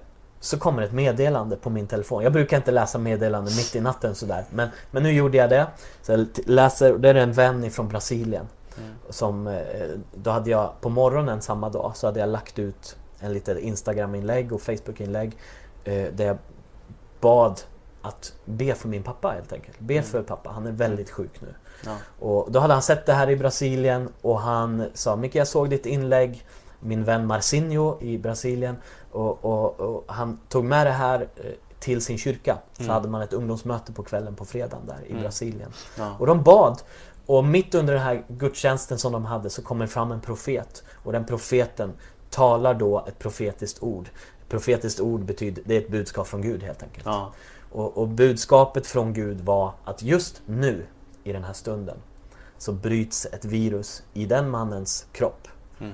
så 0.41 0.59
kommer 0.59 0.83
ett 0.83 0.93
meddelande 0.93 1.57
på 1.57 1.71
min 1.71 1.87
telefon. 1.87 2.23
Jag 2.23 2.33
brukar 2.33 2.57
inte 2.57 2.71
läsa 2.71 2.99
meddelanden 2.99 3.57
mitt 3.57 3.77
i 3.77 3.81
natten 3.81 4.15
sådär. 4.15 4.45
Men, 4.51 4.69
men 4.91 5.03
nu 5.03 5.13
gjorde 5.13 5.37
jag 5.37 5.51
det. 5.51 5.67
Så 6.03 6.13
jag 6.13 6.27
läser, 6.47 6.99
det 6.99 7.09
är 7.09 7.15
en 7.15 7.33
vän 7.33 7.65
ifrån 7.65 7.89
Brasilien. 7.89 8.47
Mm. 8.79 8.91
Som, 9.11 9.47
eh, 9.47 9.63
då 10.15 10.31
hade 10.31 10.51
jag 10.51 10.81
på 10.81 10.89
morgonen 10.89 11.43
samma 11.43 11.69
dag 11.69 11.93
så 11.95 12.07
hade 12.07 12.21
jag 12.21 12.29
lagt 12.29 12.59
ut 12.59 12.97
en 13.21 13.33
litet 13.33 13.59
Instagram-inlägg 13.59 14.53
och 14.53 14.63
Facebook-inlägg. 14.63 15.37
Eh, 15.85 16.07
där 16.13 16.25
jag 16.27 16.39
bad 17.21 17.61
att 18.03 18.33
be 18.45 18.75
för 18.75 18.89
min 18.89 19.03
pappa 19.03 19.29
helt 19.29 19.53
enkelt. 19.53 19.79
Be 19.79 19.95
Mm. 19.95 20.05
för 20.05 20.23
pappa, 20.23 20.51
han 20.51 20.67
är 20.67 20.73
väldigt 20.73 21.11
sjuk 21.11 21.41
nu. 21.41 21.55
Ja. 21.85 21.97
Och 22.19 22.53
då 22.53 22.61
hade 22.61 22.73
han 22.73 22.83
sett 22.83 23.07
det 23.07 23.13
här 23.13 23.31
i 23.31 23.37
Brasilien 23.37 24.09
och 24.23 24.41
han 24.41 24.85
sa 24.95 25.17
Micke 25.17 25.35
jag 25.35 25.49
såg 25.49 25.71
ditt 25.71 25.87
inlägg 25.87 26.47
Min 26.81 27.05
vän 27.05 27.27
Marcinho 27.27 27.99
i 28.01 28.19
Brasilien 28.19 28.77
och, 29.13 29.45
och, 29.45 29.81
och 29.81 30.05
han 30.07 30.39
tog 30.49 30.65
med 30.65 30.87
det 30.87 30.91
här 30.93 31.21
eh, 31.37 31.45
till 31.79 32.01
sin 32.03 32.19
kyrka. 32.19 32.59
Så 32.73 32.83
Mm. 32.83 32.95
hade 32.95 33.09
man 33.09 33.23
ett 33.23 33.33
ungdomsmöte 33.33 33.93
på 33.93 34.03
kvällen 34.03 34.35
på 34.35 34.45
fredagen 34.45 34.87
där 34.87 34.99
i 35.07 35.11
Mm. 35.11 35.23
Brasilien. 35.23 35.71
Ja. 35.99 36.17
Och 36.19 36.27
de 36.27 36.43
bad. 36.43 36.83
Och 37.27 37.45
mitt 37.45 37.75
under 37.75 37.95
den 37.95 38.03
här 38.03 38.25
gudstjänsten 38.29 38.99
som 38.99 39.13
de 39.13 39.25
hade 39.25 39.51
så 39.51 39.63
kommer 39.63 39.87
fram 39.87 40.13
en 40.13 40.21
profet. 40.21 40.83
Och 40.95 41.13
den 41.13 41.25
profeten 41.25 41.93
talar 42.31 42.75
då 42.75 43.05
ett 43.09 43.19
profetiskt 43.19 43.83
ord. 43.83 44.09
Profetiskt 44.49 45.01
ord 45.01 45.21
betyder, 45.25 45.63
det 45.67 45.77
är 45.77 45.81
ett 45.81 45.91
budskap 45.91 46.27
från 46.27 46.43
Gud 46.43 46.63
helt 46.63 46.83
enkelt. 46.83 47.07
Ja. 47.07 47.33
Och, 47.73 47.99
och 47.99 48.09
budskapet 48.09 48.87
från 48.87 49.13
Gud 49.13 49.41
var 49.41 49.73
att 49.85 50.03
just 50.03 50.43
nu, 50.47 50.87
i 51.25 51.33
den 51.33 51.45
här 51.45 51.53
stunden, 51.53 51.97
så 52.59 52.73
bryts 52.73 53.27
ett 53.27 53.45
virus 53.45 54.03
i 54.13 54.27
den 54.27 54.51
mannens 54.51 55.07
kropp. 55.13 55.49
Mm. 55.81 55.93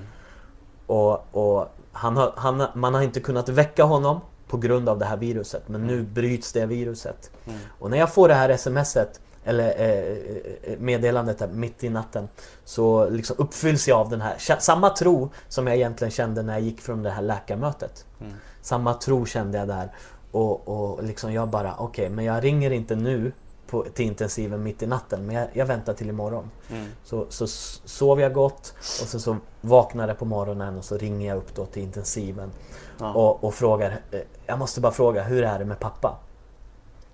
Och, 0.87 1.35
och 1.35 1.67
han 1.91 2.17
har, 2.17 2.33
han, 2.35 2.67
man 2.75 2.93
har 2.93 3.01
inte 3.01 3.19
kunnat 3.19 3.49
väcka 3.49 3.83
honom 3.83 4.19
på 4.47 4.57
grund 4.57 4.89
av 4.89 4.99
det 4.99 5.05
här 5.05 5.17
viruset, 5.17 5.67
men 5.67 5.87
nu 5.87 6.03
bryts 6.03 6.51
det 6.51 6.65
viruset. 6.65 7.31
Mm. 7.45 7.59
Och 7.79 7.91
när 7.91 7.97
jag 7.97 8.13
får 8.13 8.27
det 8.27 8.33
här 8.33 8.57
smset, 8.57 9.19
eller 9.43 9.67
eh, 9.77 10.71
eh, 10.71 10.79
meddelandet 10.79 11.39
där 11.39 11.47
mitt 11.47 11.83
i 11.83 11.89
natten, 11.89 12.27
så 12.65 13.09
liksom 13.09 13.35
uppfylls 13.39 13.87
jag 13.87 13.99
av 13.99 14.09
den 14.09 14.21
här, 14.21 14.35
samma 14.59 14.89
tro 14.89 15.29
som 15.47 15.67
jag 15.67 15.75
egentligen 15.75 16.11
kände 16.11 16.43
när 16.43 16.53
jag 16.53 16.61
gick 16.61 16.81
från 16.81 17.03
det 17.03 17.09
här 17.09 17.21
läkarmötet. 17.21 18.05
Mm. 18.21 18.33
Samma 18.61 18.93
tro 18.93 19.25
kände 19.25 19.57
jag 19.57 19.67
där. 19.67 19.91
Och, 20.31 20.67
och 20.67 21.03
liksom 21.03 21.33
jag 21.33 21.47
bara, 21.47 21.75
okej, 21.77 22.09
men 22.09 22.25
jag 22.25 22.43
ringer 22.43 22.71
inte 22.71 22.95
nu 22.95 23.31
på, 23.67 23.85
till 23.93 24.05
intensiven 24.05 24.63
mitt 24.63 24.83
i 24.83 24.87
natten, 24.87 25.25
men 25.25 25.35
jag, 25.35 25.47
jag 25.53 25.65
väntar 25.65 25.93
till 25.93 26.09
imorgon. 26.09 26.51
Mm. 26.69 26.87
Så, 27.03 27.25
så 27.29 27.47
sov 27.47 28.21
jag 28.21 28.33
gott 28.33 28.73
och 28.77 29.07
så, 29.07 29.19
så 29.19 29.37
vaknade 29.61 30.09
jag 30.09 30.19
på 30.19 30.25
morgonen 30.25 30.77
och 30.77 30.83
så 30.85 30.97
ringer 30.97 31.27
jag 31.27 31.37
upp 31.37 31.55
då 31.55 31.65
till 31.65 31.83
intensiven 31.83 32.51
Ja. 32.99 33.13
och, 33.13 33.43
och 33.43 33.53
frågar, 33.53 33.99
eh, 34.11 34.19
jag 34.45 34.59
måste 34.59 34.81
bara 34.81 34.91
fråga, 34.91 35.23
hur 35.23 35.43
är 35.43 35.59
det 35.59 35.65
med 35.65 35.79
pappa? 35.79 36.17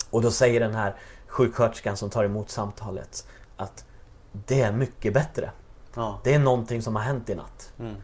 Och 0.09 0.21
då 0.21 0.31
säger 0.31 0.59
den 0.59 0.75
här 0.75 0.95
sjuksköterskan 1.27 1.97
som 1.97 2.09
tar 2.09 2.23
emot 2.23 2.49
samtalet 2.49 3.27
att 3.57 3.85
det 4.31 4.61
är 4.61 4.71
mycket 4.71 5.13
bättre. 5.13 5.51
Ja. 5.95 6.19
Det 6.23 6.33
är 6.33 6.39
någonting 6.39 6.81
som 6.81 6.95
har 6.95 7.03
hänt 7.03 7.29
i 7.29 7.35
natt. 7.35 7.73
Mm. 7.79 7.95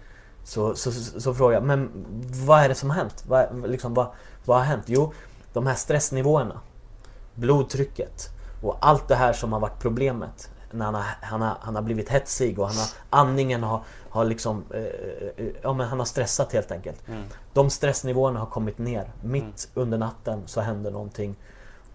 Så, 0.44 0.76
så, 0.76 0.92
så, 0.92 1.22
så 1.22 1.34
frågar 1.34 1.54
jag, 1.54 1.64
men 1.64 2.06
vad 2.46 2.60
är 2.60 2.70
det 2.70 2.76
som 2.76 2.90
har 2.90 2.98
hänt? 2.98 3.24
Vad, 3.28 3.70
liksom, 3.70 3.94
vad, 3.94 4.08
vad 4.46 4.58
har 4.58 4.66
hänt? 4.66 4.84
Jo, 4.88 5.14
de 5.54 5.68
här 5.68 5.76
stressnivåerna, 5.76 6.62
blodtrycket 7.36 8.30
och 8.62 8.78
allt 8.80 9.08
det 9.08 9.16
här 9.16 9.34
som 9.34 9.54
har 9.54 9.60
varit 9.60 9.80
problemet. 9.80 10.50
När 10.72 10.86
han 10.86 10.96
har, 10.96 11.04
han 11.22 11.42
har, 11.42 11.58
han 11.62 11.76
har 11.76 11.82
blivit 11.82 12.10
hetsig 12.10 12.60
och 12.60 12.68
han 12.68 12.76
har, 12.78 12.88
andningen 13.10 13.64
har, 13.64 13.82
har 14.10 14.26
liksom, 14.26 14.64
eh, 14.74 14.80
eh, 14.82 15.46
ja 15.62 15.74
men 15.74 15.88
han 15.88 16.00
har 16.00 16.06
stressat 16.06 16.54
helt 16.54 16.72
enkelt. 16.72 17.08
Mm. 17.08 17.24
De 17.54 17.70
stressnivåerna 17.70 18.40
har 18.40 18.46
kommit 18.48 18.78
ner. 18.78 19.12
Mitt 19.24 19.70
under 19.74 19.98
natten 19.98 20.42
så 20.46 20.62
händer 20.62 20.92
någonting 20.92 21.36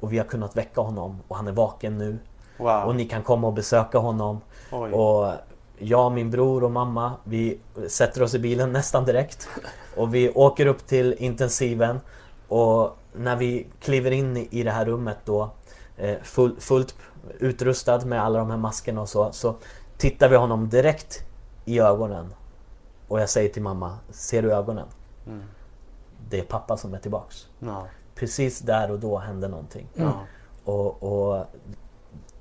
och 0.00 0.12
vi 0.12 0.18
har 0.18 0.24
kunnat 0.24 0.56
väcka 0.56 0.80
honom 0.80 1.20
och 1.28 1.36
han 1.36 1.48
är 1.48 1.52
vaken 1.52 1.98
nu. 1.98 2.18
Wow. 2.56 2.84
Och 2.84 2.94
ni 2.96 3.04
kan 3.08 3.22
komma 3.22 3.46
och 3.46 3.52
besöka 3.52 3.98
honom. 3.98 4.40
Oj. 4.72 4.92
Och 4.92 5.32
jag, 5.78 6.12
min 6.12 6.30
bror 6.30 6.64
och 6.64 6.70
mamma, 6.70 7.12
vi 7.24 7.58
sätter 7.88 8.22
oss 8.22 8.34
i 8.34 8.38
bilen 8.38 8.72
nästan 8.72 9.04
direkt. 9.04 9.48
Och 9.96 10.14
vi 10.14 10.30
åker 10.30 10.66
upp 10.66 10.86
till 10.86 11.12
intensiven. 11.18 12.00
Och 12.48 12.96
när 13.12 13.36
vi 13.36 13.66
kliver 13.80 14.10
in 14.10 14.36
i- 14.50 14.62
det 14.62 14.70
här 14.70 14.84
rummet 14.84 15.18
då, 15.24 15.42
eh, 15.42 15.48
full, 16.22 16.60
fullt 16.60 16.94
utrustad 17.38 17.98
med 18.04 18.22
alla 18.22 18.38
de 18.38 18.50
här 18.50 18.56
maskerna 18.56 19.00
och 19.00 19.08
så, 19.08 19.32
så 19.32 19.54
tittar 19.96 20.28
vi 20.28 20.36
honom 20.36 20.68
direkt 20.68 21.24
i 21.64 21.80
ögonen. 21.80 22.34
Och 23.08 23.20
jag 23.20 23.28
säger 23.28 23.48
till 23.48 23.62
mamma, 23.62 23.98
ser 24.10 24.42
du 24.42 24.52
ögonen? 24.52 24.86
Mm. 25.26 25.42
Det 26.30 26.38
är 26.38 26.44
pappa 26.44 26.76
som 26.76 26.94
är 26.94 26.98
tillbaks. 26.98 27.46
Ja. 27.58 27.86
Precis 28.14 28.58
där 28.60 28.90
och 28.90 28.98
då 28.98 29.18
hände 29.18 29.48
någonting. 29.48 29.86
Ja. 29.94 30.12
Och, 30.64 31.02
och 31.02 31.46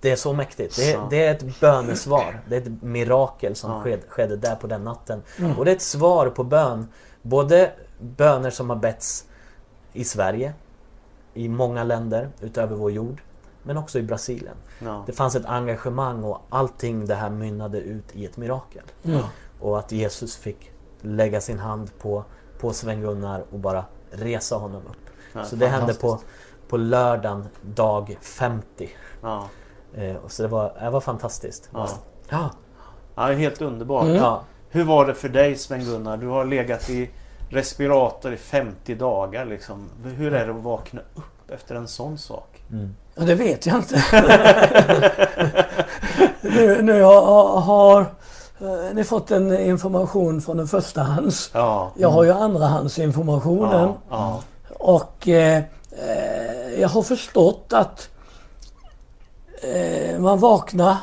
det 0.02 0.12
är 0.12 0.16
så 0.16 0.34
mäktigt. 0.34 0.76
Det 0.76 0.92
är, 0.92 0.94
Ja. 0.94 1.08
det 1.10 1.26
är 1.26 1.32
ett 1.36 1.60
bönesvar. 1.60 2.40
Det 2.50 2.56
är 2.56 2.62
ett 2.62 2.82
mirakel 2.82 3.56
som 3.56 3.84
skedde, 3.84 4.04
skedde 4.08 4.38
där 4.38 4.56
på 4.56 4.68
den 4.68 4.84
natten. 4.84 5.22
Och 5.58 5.66
det 5.66 5.72
är 5.72 5.76
ett 5.76 5.82
svar 5.82 6.30
på 6.30 6.44
bön. 6.44 6.88
Både 7.22 7.72
böner 8.00 8.50
som 8.50 8.70
har 8.70 8.78
betts 8.78 9.26
i 9.94 10.04
Sverige, 10.04 10.54
i 11.34 11.50
många 11.50 11.84
länder 11.84 12.30
utöver 12.42 12.76
vår 12.76 12.92
jord, 12.92 13.22
men 13.64 13.78
också 13.78 14.00
i 14.00 14.04
Brasilien. 14.04 14.56
Ja. 14.80 15.04
Det 15.06 15.14
fanns 15.14 15.36
ett 15.36 15.46
engagemang 15.46 16.24
och 16.24 16.42
allting 16.50 17.06
det 17.06 17.16
här 17.16 17.30
mynnade 17.30 17.80
ut 17.80 18.16
i 18.16 18.26
ett 18.26 18.38
mirakel. 18.38 18.84
Ja. 19.02 19.30
Och 19.60 19.80
att 19.80 19.92
Jesus 19.92 20.36
fick 20.38 20.72
lägga 21.02 21.42
sin 21.42 21.60
hand 21.60 22.00
på, 22.00 22.24
på 22.60 22.74
Sven-Gunnar 22.74 23.44
och 23.52 23.60
bara 23.60 23.86
resa 24.12 24.56
honom 24.56 24.82
upp. 24.90 25.10
Ja, 25.34 25.44
Så 25.44 25.56
det 25.56 25.68
hände 25.68 25.94
på, 25.94 26.20
på 26.68 26.78
lördagen 26.78 27.48
dag 27.62 28.18
50. 28.22 28.90
Ja. 29.22 29.48
Eh, 29.94 30.16
och 30.16 30.32
så 30.32 30.42
det 30.42 30.48
var, 30.48 30.74
det 30.80 30.90
var 30.90 31.02
fantastiskt. 31.02 31.70
Ja. 31.74 31.90
Ja. 33.16 33.32
helt 33.32 33.62
underbart. 33.62 34.04
Mm. 34.04 34.16
ja. 34.16 34.44
Hur 34.70 34.84
var 34.84 35.06
det 35.06 35.14
för 35.14 35.30
dig 35.30 35.56
Sven-Gunnar? 35.56 36.18
Du 36.18 36.28
har 36.28 36.46
legat 36.46 36.90
i 36.90 37.10
respirator 37.50 38.34
i 38.34 38.38
50 38.38 38.96
dagar. 38.96 39.46
Liksom. 39.46 39.90
Hur 40.04 40.34
är 40.34 40.48
det 40.48 40.54
att 40.54 40.64
vakna 40.64 41.02
upp 41.16 41.52
efter 41.52 41.76
en 41.76 41.88
sån 41.88 42.18
sak? 42.18 42.53
Mm. 42.74 42.96
Ja, 43.16 43.24
det 43.24 43.36
vet 43.36 43.66
jag 43.66 43.76
inte. 43.76 44.04
nu, 46.42 46.82
nu 46.82 47.02
har, 47.02 47.60
har 47.62 48.02
eh, 48.62 48.94
ni 48.94 49.04
fått 49.04 49.32
en 49.32 49.60
information 49.60 50.42
från 50.42 50.60
en 50.60 50.68
förstahands. 50.68 51.52
Ja. 51.54 51.92
Jag 51.98 52.10
har 52.10 52.24
ju 52.24 52.32
andrahandsinformationen. 52.32 53.90
Ja. 53.90 53.98
ja. 54.10 54.42
Och 54.80 55.28
eh, 55.28 55.58
eh, 55.92 56.80
jag 56.80 56.90
har 56.90 57.02
förstått 57.02 57.74
att 57.74 58.10
eh, 59.62 60.20
man 60.20 60.40
vaknar 60.40 60.98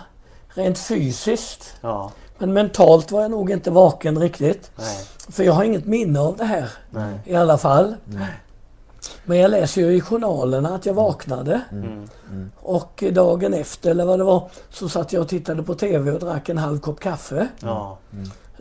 rent 0.48 0.78
fysiskt. 0.78 1.74
ja. 1.80 2.11
Men 2.38 2.52
mentalt 2.52 3.12
var 3.12 3.22
jag 3.22 3.30
nog 3.30 3.50
inte 3.50 3.70
vaken 3.70 4.18
riktigt. 4.18 4.70
Nej. 4.76 5.06
För 5.28 5.44
jag 5.44 5.52
har 5.52 5.64
inget 5.64 5.87
minne 5.87 6.20
av 6.20 6.37
det 6.37 6.44
här 6.44 6.70
Nej. 6.90 7.20
i 7.24 7.35
alla 7.35 7.59
fall. 7.59 7.96
Men 9.24 9.38
jag 9.38 9.50
läser 9.50 9.80
ju 9.80 9.92
i 9.96 10.00
journalerna 10.00 10.74
att 10.74 10.87
jag 10.87 10.94
vaknade. 10.94 11.61
Mm. 11.72 12.09
Och 12.61 13.04
dagen 13.12 13.54
efter, 13.54 13.90
eller 13.90 14.04
vad 14.04 14.18
det 14.18 14.24
var, 14.24 14.50
så 14.70 14.88
satt 14.88 15.12
jag 15.12 15.22
och 15.22 15.28
tittade 15.28 15.62
på 15.62 15.74
TV 15.74 16.11
och 16.12 16.20
drack 16.20 16.48
en 16.48 16.59
halv 16.59 16.78
kopp 16.80 17.00
kaffe. 17.00 17.48
Ja. 17.61 17.98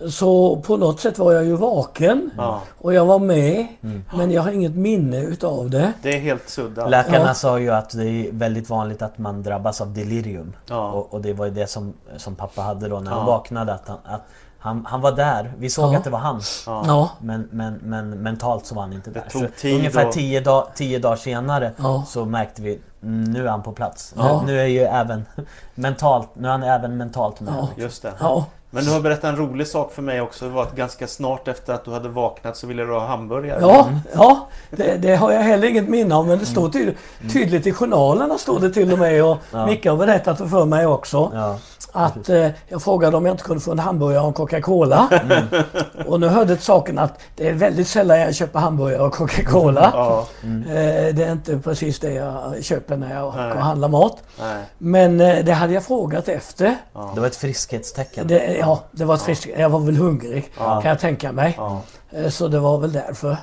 Så 0.10 0.56
på 0.56 0.78
något 0.78 1.00
sätt 1.00 1.17
var 1.17 1.34
jag 1.34 1.45
ju 1.45 1.56
vaken. 1.56 2.32
Och 2.78 2.93
jag 2.93 3.06
var 3.06 3.19
med. 3.19 3.67
Men 4.15 4.32
jag 4.32 4.41
har 4.41 4.52
inget 4.52 4.76
minne 4.76 5.22
utav 5.22 5.69
det. 5.69 5.93
Det 6.02 6.15
är 6.15 6.19
helt 6.19 6.50
sudda. 6.50 6.88
Läkarna 6.88 7.28
Ja. 7.28 7.34
sa 7.34 7.60
ju 7.60 7.69
att 7.69 7.89
det 7.89 8.06
är 8.06 8.32
väldigt 8.32 8.69
vanligt 8.69 9.02
att 9.02 9.17
man 9.17 9.43
drabbas 9.43 9.82
av 9.82 9.93
delirium. 9.93 10.54
Och, 10.69 11.13
och 11.13 11.22
det 11.22 11.34
var 11.34 11.45
ju 11.45 11.52
det 11.52 11.67
som, 11.67 11.93
som 12.17 12.36
pappa 12.36 12.62
hade 12.62 12.88
då 12.88 13.00
när 13.00 13.12
han 13.12 13.26
vaknade. 13.26 13.74
Att 13.74 13.88
han, 13.88 13.98
att 14.04 14.22
han, 14.60 14.86
han 14.89 15.02
var 15.02 15.12
där. 15.12 15.54
Vi 15.58 15.69
såg 15.69 15.93
Ja. 15.93 15.98
att 15.98 16.04
det 16.04 16.10
var 16.10 16.19
han. 16.19 16.41
Ja. 16.65 17.10
Men, 17.19 17.48
men, 17.52 17.74
men 17.84 18.10
mentalt 18.10 18.65
så 18.65 18.76
var 18.76 18.82
han 18.82 18.93
inte 18.93 19.10
Det 19.12 19.19
där. 19.19 19.30
tog 19.30 19.41
Så 19.41 19.48
tid 19.62 19.76
ungefär 19.76 20.08
och- 20.08 20.13
tio, 20.13 20.39
dag, 20.41 20.67
tio 20.76 21.00
dagar 21.00 21.15
senare 21.15 21.72
Ja. 21.78 22.04
så 22.08 22.26
märkte 22.26 22.62
vi 22.62 22.80
mm, 23.04 23.24
nu 23.24 23.45
är 23.45 23.50
han 23.52 23.63
på 23.63 23.72
plats. 23.72 24.13
Ja. 24.17 24.41
Nu, 24.45 24.52
nu 24.54 24.60
är 24.60 24.65
ju 24.65 24.80
även 24.80 25.26
mentalt, 25.76 26.30
nu 26.34 26.48
är 26.48 26.52
han 26.52 26.63
även 26.63 26.98
mentalt 26.98 27.39
med. 27.39 27.54
Ja. 27.58 27.67
Just 27.78 28.02
det. 28.02 28.12
Ja. 28.19 28.45
Men 28.72 28.86
du 28.86 28.91
har 28.91 29.00
berättat 29.02 29.24
en 29.24 29.36
rolig 29.38 29.67
sak 29.67 29.91
för 29.93 30.02
mig 30.02 30.22
också. 30.22 30.45
Det 30.45 30.52
var 30.52 30.63
att 30.63 30.76
ganska 30.76 31.08
snart 31.08 31.48
efter 31.48 31.74
att 31.74 31.86
du 31.86 31.91
hade 31.91 32.10
vaknat 32.10 32.58
så 32.58 32.67
ville 32.67 32.84
du 32.84 32.93
ha 32.93 33.08
hamburgare. 33.08 33.60
Ja, 33.62 33.89
ja 34.13 34.48
det, 34.69 34.98
det 34.98 35.15
har 35.15 35.32
jag 35.32 35.41
heller 35.41 35.67
inget 35.69 35.89
minne 35.89 36.15
av 36.15 36.28
men 36.28 36.39
det 36.39 36.45
står 36.45 36.69
tyd, 36.69 36.95
tydligt 37.34 37.67
i 37.67 37.72
journalerna 37.72 38.38
står 38.38 38.60
det 38.60 38.69
till 38.69 38.93
och 38.93 39.00
med 39.00 39.24
och 39.26 39.38
Ja. 39.52 39.65
Micke 39.65 39.86
har 39.88 39.95
berättat 39.98 40.38
det 40.38 40.48
för 40.50 40.65
mig 40.65 40.86
också. 40.86 41.32
Ja. 41.34 41.58
Att 41.91 42.30
eh, 42.30 42.47
jag 42.67 42.82
frågade 42.84 43.17
om 43.17 43.25
jag 43.25 43.34
inte 43.34 43.43
kunde 43.43 43.62
få 43.62 43.71
en 43.71 43.80
hamburgare 43.80 44.21
och 44.21 44.28
en 44.28 44.34
Coca-Cola. 44.34 45.08
Mm. 45.23 45.43
Och 46.08 46.19
nu 46.19 46.28
hörde 46.28 46.56
till 46.56 46.65
saken 46.65 46.99
att 46.99 47.19
det 47.36 47.47
är 47.49 47.54
väldigt 47.54 47.88
sällan 47.88 48.19
jag 48.19 48.36
köper 48.36 48.60
hamburgare 48.60 49.02
och 49.02 49.13
Coca-Cola. 49.13 49.89
Ja. 49.93 50.25
Eh, 50.43 51.15
det 51.15 51.23
är 51.23 51.32
inte 51.32 51.58
precis 51.60 51.99
det 51.99 52.13
jag 52.13 52.63
köper 52.63 52.97
när 52.97 53.15
jag 53.15 53.34
Nej. 53.36 53.47
går 53.49 53.56
och 53.56 53.62
handlar 53.63 53.88
mat. 53.88 54.17
Nej. 54.39 54.63
Men 54.78 55.21
eh, 55.21 55.45
det 55.45 55.54
hade 55.54 55.73
jag 55.73 55.84
frågat 55.84 56.28
efter. 56.28 56.75
Ja. 56.93 57.12
Det 57.15 57.19
var 57.21 57.28
ett 57.28 57.36
friskhetstecken. 57.36 58.28
Det, 58.28 58.58
ja, 58.58 58.80
det 58.91 59.06
var 59.06 59.15
ett 59.15 59.21
friskt. 59.21 59.47
Jag 59.58 59.69
var 59.69 59.80
väl 59.80 59.95
hungrig 59.97 60.52
Ja. 60.58 60.82
kan 60.82 60.89
jag 60.89 60.99
tänka 60.99 61.32
mig. 61.32 61.54
Ja. 61.58 61.82
Eh, 62.12 62.30
Så 62.30 62.47
det 62.47 62.60
var 62.60 62.78
väl 62.78 62.91
därför. 62.91 63.38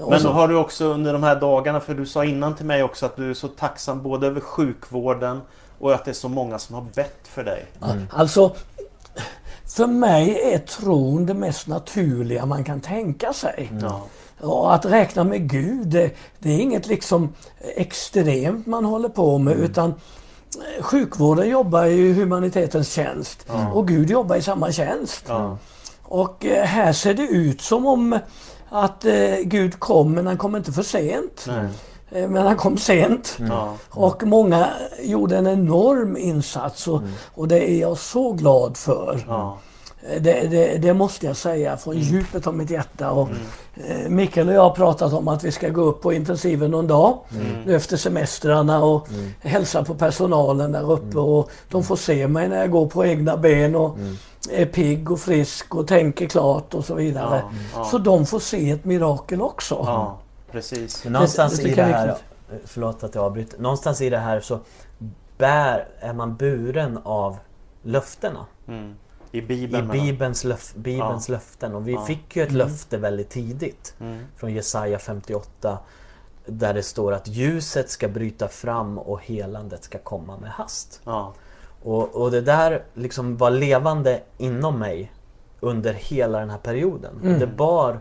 Och 0.00 0.10
Men 0.10 0.20
så- 0.20 0.28
har 0.32 0.48
du 0.48 0.56
också 0.56 0.84
under 0.84 1.12
de 1.12 1.22
här 1.22 1.36
dagarna, 1.36 1.80
för 1.80 1.94
du 1.94 2.06
sa 2.06 2.24
innan 2.24 2.54
till 2.54 2.66
mig 2.66 2.82
också 2.82 3.06
att 3.06 3.16
du 3.16 3.30
är 3.30 3.34
så 3.34 3.48
tacksam 3.48 4.02
både 4.02 4.26
över 4.26 4.40
sjukvården 4.40 5.40
och 5.78 5.94
att 5.94 6.04
det 6.04 6.10
är 6.10 6.12
så 6.12 6.28
många 6.28 6.58
som 6.58 6.74
har 6.74 6.82
bett 6.94 7.20
för 7.28 7.44
dig. 7.44 7.66
Alltså, 8.10 8.54
för 9.76 9.86
mig 9.86 10.40
är 10.54 10.58
tron 10.58 11.26
det 11.26 11.34
mest 11.34 11.66
naturliga 11.66 12.46
man 12.46 12.64
kan 12.64 12.80
tänka 12.80 13.32
sig. 13.32 13.72
Ja. 13.80 14.02
Och 14.40 14.74
att 14.74 14.84
räkna 14.84 15.24
med 15.24 15.50
Gud, 15.50 15.86
det, 15.86 16.10
det 16.38 16.50
är 16.50 16.60
inget 16.60 16.86
liksom 16.86 17.32
extremt 17.76 18.66
man 18.66 18.84
håller 18.84 19.08
på 19.08 19.38
med 19.38 19.56
utan 19.56 19.88
eh, 19.90 20.82
sjukvården 20.82 21.48
jobbar 21.48 21.84
i 21.84 22.12
humanitetens 22.12 22.92
tjänst 22.92 23.46
och 23.72 23.88
Gud 23.88 24.10
jobbar 24.10 24.36
i 24.36 24.42
samma 24.42 24.72
tjänst. 24.72 25.24
Ja. 25.28 25.58
Och 26.02 26.44
eh, 26.44 26.64
här 26.64 26.92
ser 26.92 27.14
det 27.14 27.22
ut 27.22 27.60
som 27.60 27.86
om 27.86 28.18
att 28.68 29.04
eh, 29.04 29.36
Gud 29.44 29.80
kom 29.80 30.12
men 30.12 30.26
han 30.26 30.36
kom 30.36 30.56
inte 30.56 30.72
för 30.72 30.82
sent. 30.82 31.44
Nej. 31.48 31.68
Eh, 32.14 32.28
Men 32.28 32.46
han 32.46 32.56
kom 32.56 32.76
sent. 32.78 33.36
Ja. 33.48 33.72
Och 33.90 34.22
många 34.22 34.68
gjorde 35.02 35.36
en 35.36 35.46
enorm 35.46 36.16
insats 36.16 36.88
och, 36.88 37.02
och 37.34 37.48
det 37.48 37.70
är 37.70 37.80
jag 37.80 37.98
så 37.98 38.32
glad 38.32 38.76
för. 38.76 39.24
Eh, 40.08 40.22
Det, 40.22 40.48
det, 40.50 40.78
det 40.78 40.94
måste 40.94 41.26
jag 41.26 41.36
säga 41.36 41.76
från 41.76 41.98
djupet 41.98 42.46
av 42.46 42.54
mitt 42.54 42.70
hjärta. 42.70 43.10
Och, 43.10 43.28
eh, 43.88 44.08
Mikael 44.08 44.48
och 44.48 44.54
jag 44.54 44.62
har 44.62 44.70
pratat 44.70 45.12
om 45.12 45.28
att 45.28 45.44
vi 45.44 45.52
ska 45.52 45.68
gå 45.68 45.80
upp 45.82 46.02
på 46.02 46.12
intensiven 46.12 46.70
någon 46.70 46.86
dag 46.86 47.18
nu 47.66 47.76
efter 47.76 47.96
semestrarna 47.96 48.84
och 48.84 49.08
hälsa 49.40 49.84
på 49.84 49.94
personalen 49.94 50.72
där 50.72 50.92
uppe. 50.92 51.18
Och 51.18 51.50
de 51.70 51.82
får 51.84 51.96
se 51.96 52.28
mig 52.28 52.48
när 52.48 52.56
jag 52.56 52.70
går 52.70 52.86
på 52.86 53.04
egna 53.06 53.36
ben 53.36 53.74
och 53.76 53.96
är 54.50 54.66
pigg 54.66 55.10
och 55.10 55.20
frisk 55.20 55.74
och 55.74 55.86
tänker 55.88 56.26
klart 56.26 56.74
och 56.74 56.84
så 56.84 56.94
vidare. 56.94 57.42
Ja, 57.44 57.50
ja. 57.74 57.84
Så 57.84 57.98
de 57.98 58.26
får 58.26 58.38
se 58.40 58.70
ett 58.70 58.84
mirakel 58.84 59.42
också. 59.42 59.74
Ja, 59.86 60.18
precis. 60.54 61.04
Någonstans 61.04 61.56
det 61.56 61.68
i 61.68 61.74
det 61.74 61.80
jag 61.80 61.90
är 61.90 62.06
här, 62.06 62.16
förlåt 62.64 63.04
att 63.04 63.14
jag 63.14 63.24
avbryter. 63.24 63.58
Någonstans 63.58 64.00
i 64.00 64.10
det 64.10 64.18
här 64.18 64.40
så 64.40 64.60
bär, 65.38 65.88
är 66.00 66.12
man 66.12 66.36
buren 66.36 66.98
av 67.04 67.36
löftena. 67.82 68.46
Mm. 68.68 68.94
I 69.32 69.38
I 69.38 69.42
Bibeln. 69.42 69.86
jag. 69.86 69.92
Bibelns, 69.92 70.44
löf, 70.44 70.74
Bibelns 70.74 71.28
löften. 71.28 71.74
Och 71.74 71.88
vi 71.88 71.92
Ja. 71.92 72.04
fick 72.04 72.36
ju 72.36 72.42
ett 72.42 72.52
löfte 72.52 72.96
väldigt 72.98 73.30
tidigt. 73.30 73.94
Mm. 74.00 74.24
Från 74.36 74.52
Jesaja 74.54 74.98
58. 74.98 75.78
Där 76.46 76.74
det 76.74 76.82
står 76.82 77.12
att 77.12 77.28
ljuset 77.28 77.90
ska 77.90 78.08
bryta 78.08 78.48
fram 78.48 78.98
och 78.98 79.20
helandet 79.22 79.84
ska 79.84 79.98
komma 79.98 80.36
med 80.36 80.50
hast. 80.50 81.00
Ja. 81.04 81.34
Och, 81.82 82.14
och 82.14 82.30
det 82.30 82.40
där 82.40 82.84
liksom 82.94 83.36
var 83.36 83.50
levande 83.50 84.20
inom 84.38 84.78
mig 84.78 85.12
under 85.60 85.92
hela 85.92 86.38
den 86.40 86.50
här 86.50 86.58
perioden. 86.58 87.20
Mm. 87.22 87.38
Det, 87.38 87.46
bar, 87.46 88.00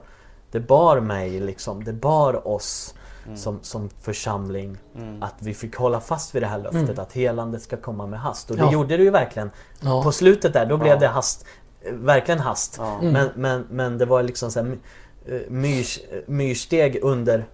det 0.53 0.59
bar 0.59 0.99
mig, 0.99 1.39
liksom, 1.39 1.83
det 1.83 1.93
bar 1.93 2.47
oss 2.47 2.93
Mm. 3.25 3.37
som, 3.37 3.59
som 3.61 3.89
församling 4.01 4.77
Mm. 4.97 5.23
att 5.23 5.33
vi 5.39 5.53
fick 5.53 5.75
hålla 5.75 5.99
fast 5.99 6.35
vid 6.35 6.43
det 6.43 6.47
här 6.47 6.57
löftet 6.57 6.99
att 6.99 7.11
helandet 7.13 7.61
ska 7.61 7.77
komma 7.77 8.07
med 8.07 8.19
hast. 8.19 8.51
Och 8.51 8.57
det 8.57 8.63
Ja. 8.63 8.71
gjorde 8.73 8.97
det 8.97 9.03
ju 9.03 9.09
verkligen. 9.09 9.51
Ja. 9.81 10.03
På 10.03 10.11
slutet 10.11 10.53
där, 10.53 10.65
då 10.65 10.77
blev 10.77 10.93
Ja. 10.93 10.99
det 10.99 11.07
hast. 11.07 11.45
eh, 11.81 11.93
Verkligen 11.93 12.39
hast. 12.39 12.75
Ja. 12.79 12.99
Mm. 12.99 13.13
Men, 13.13 13.29
men, 13.35 13.65
men 13.69 13.97
det 13.97 14.05
var 14.05 14.23
liksom 14.23 14.51
så 14.51 14.59
här, 14.63 14.77
eh, 15.25 15.39
myrs, 15.49 15.99
eh, 16.11 16.19
myrsteg 16.27 16.99
under, 17.03 17.45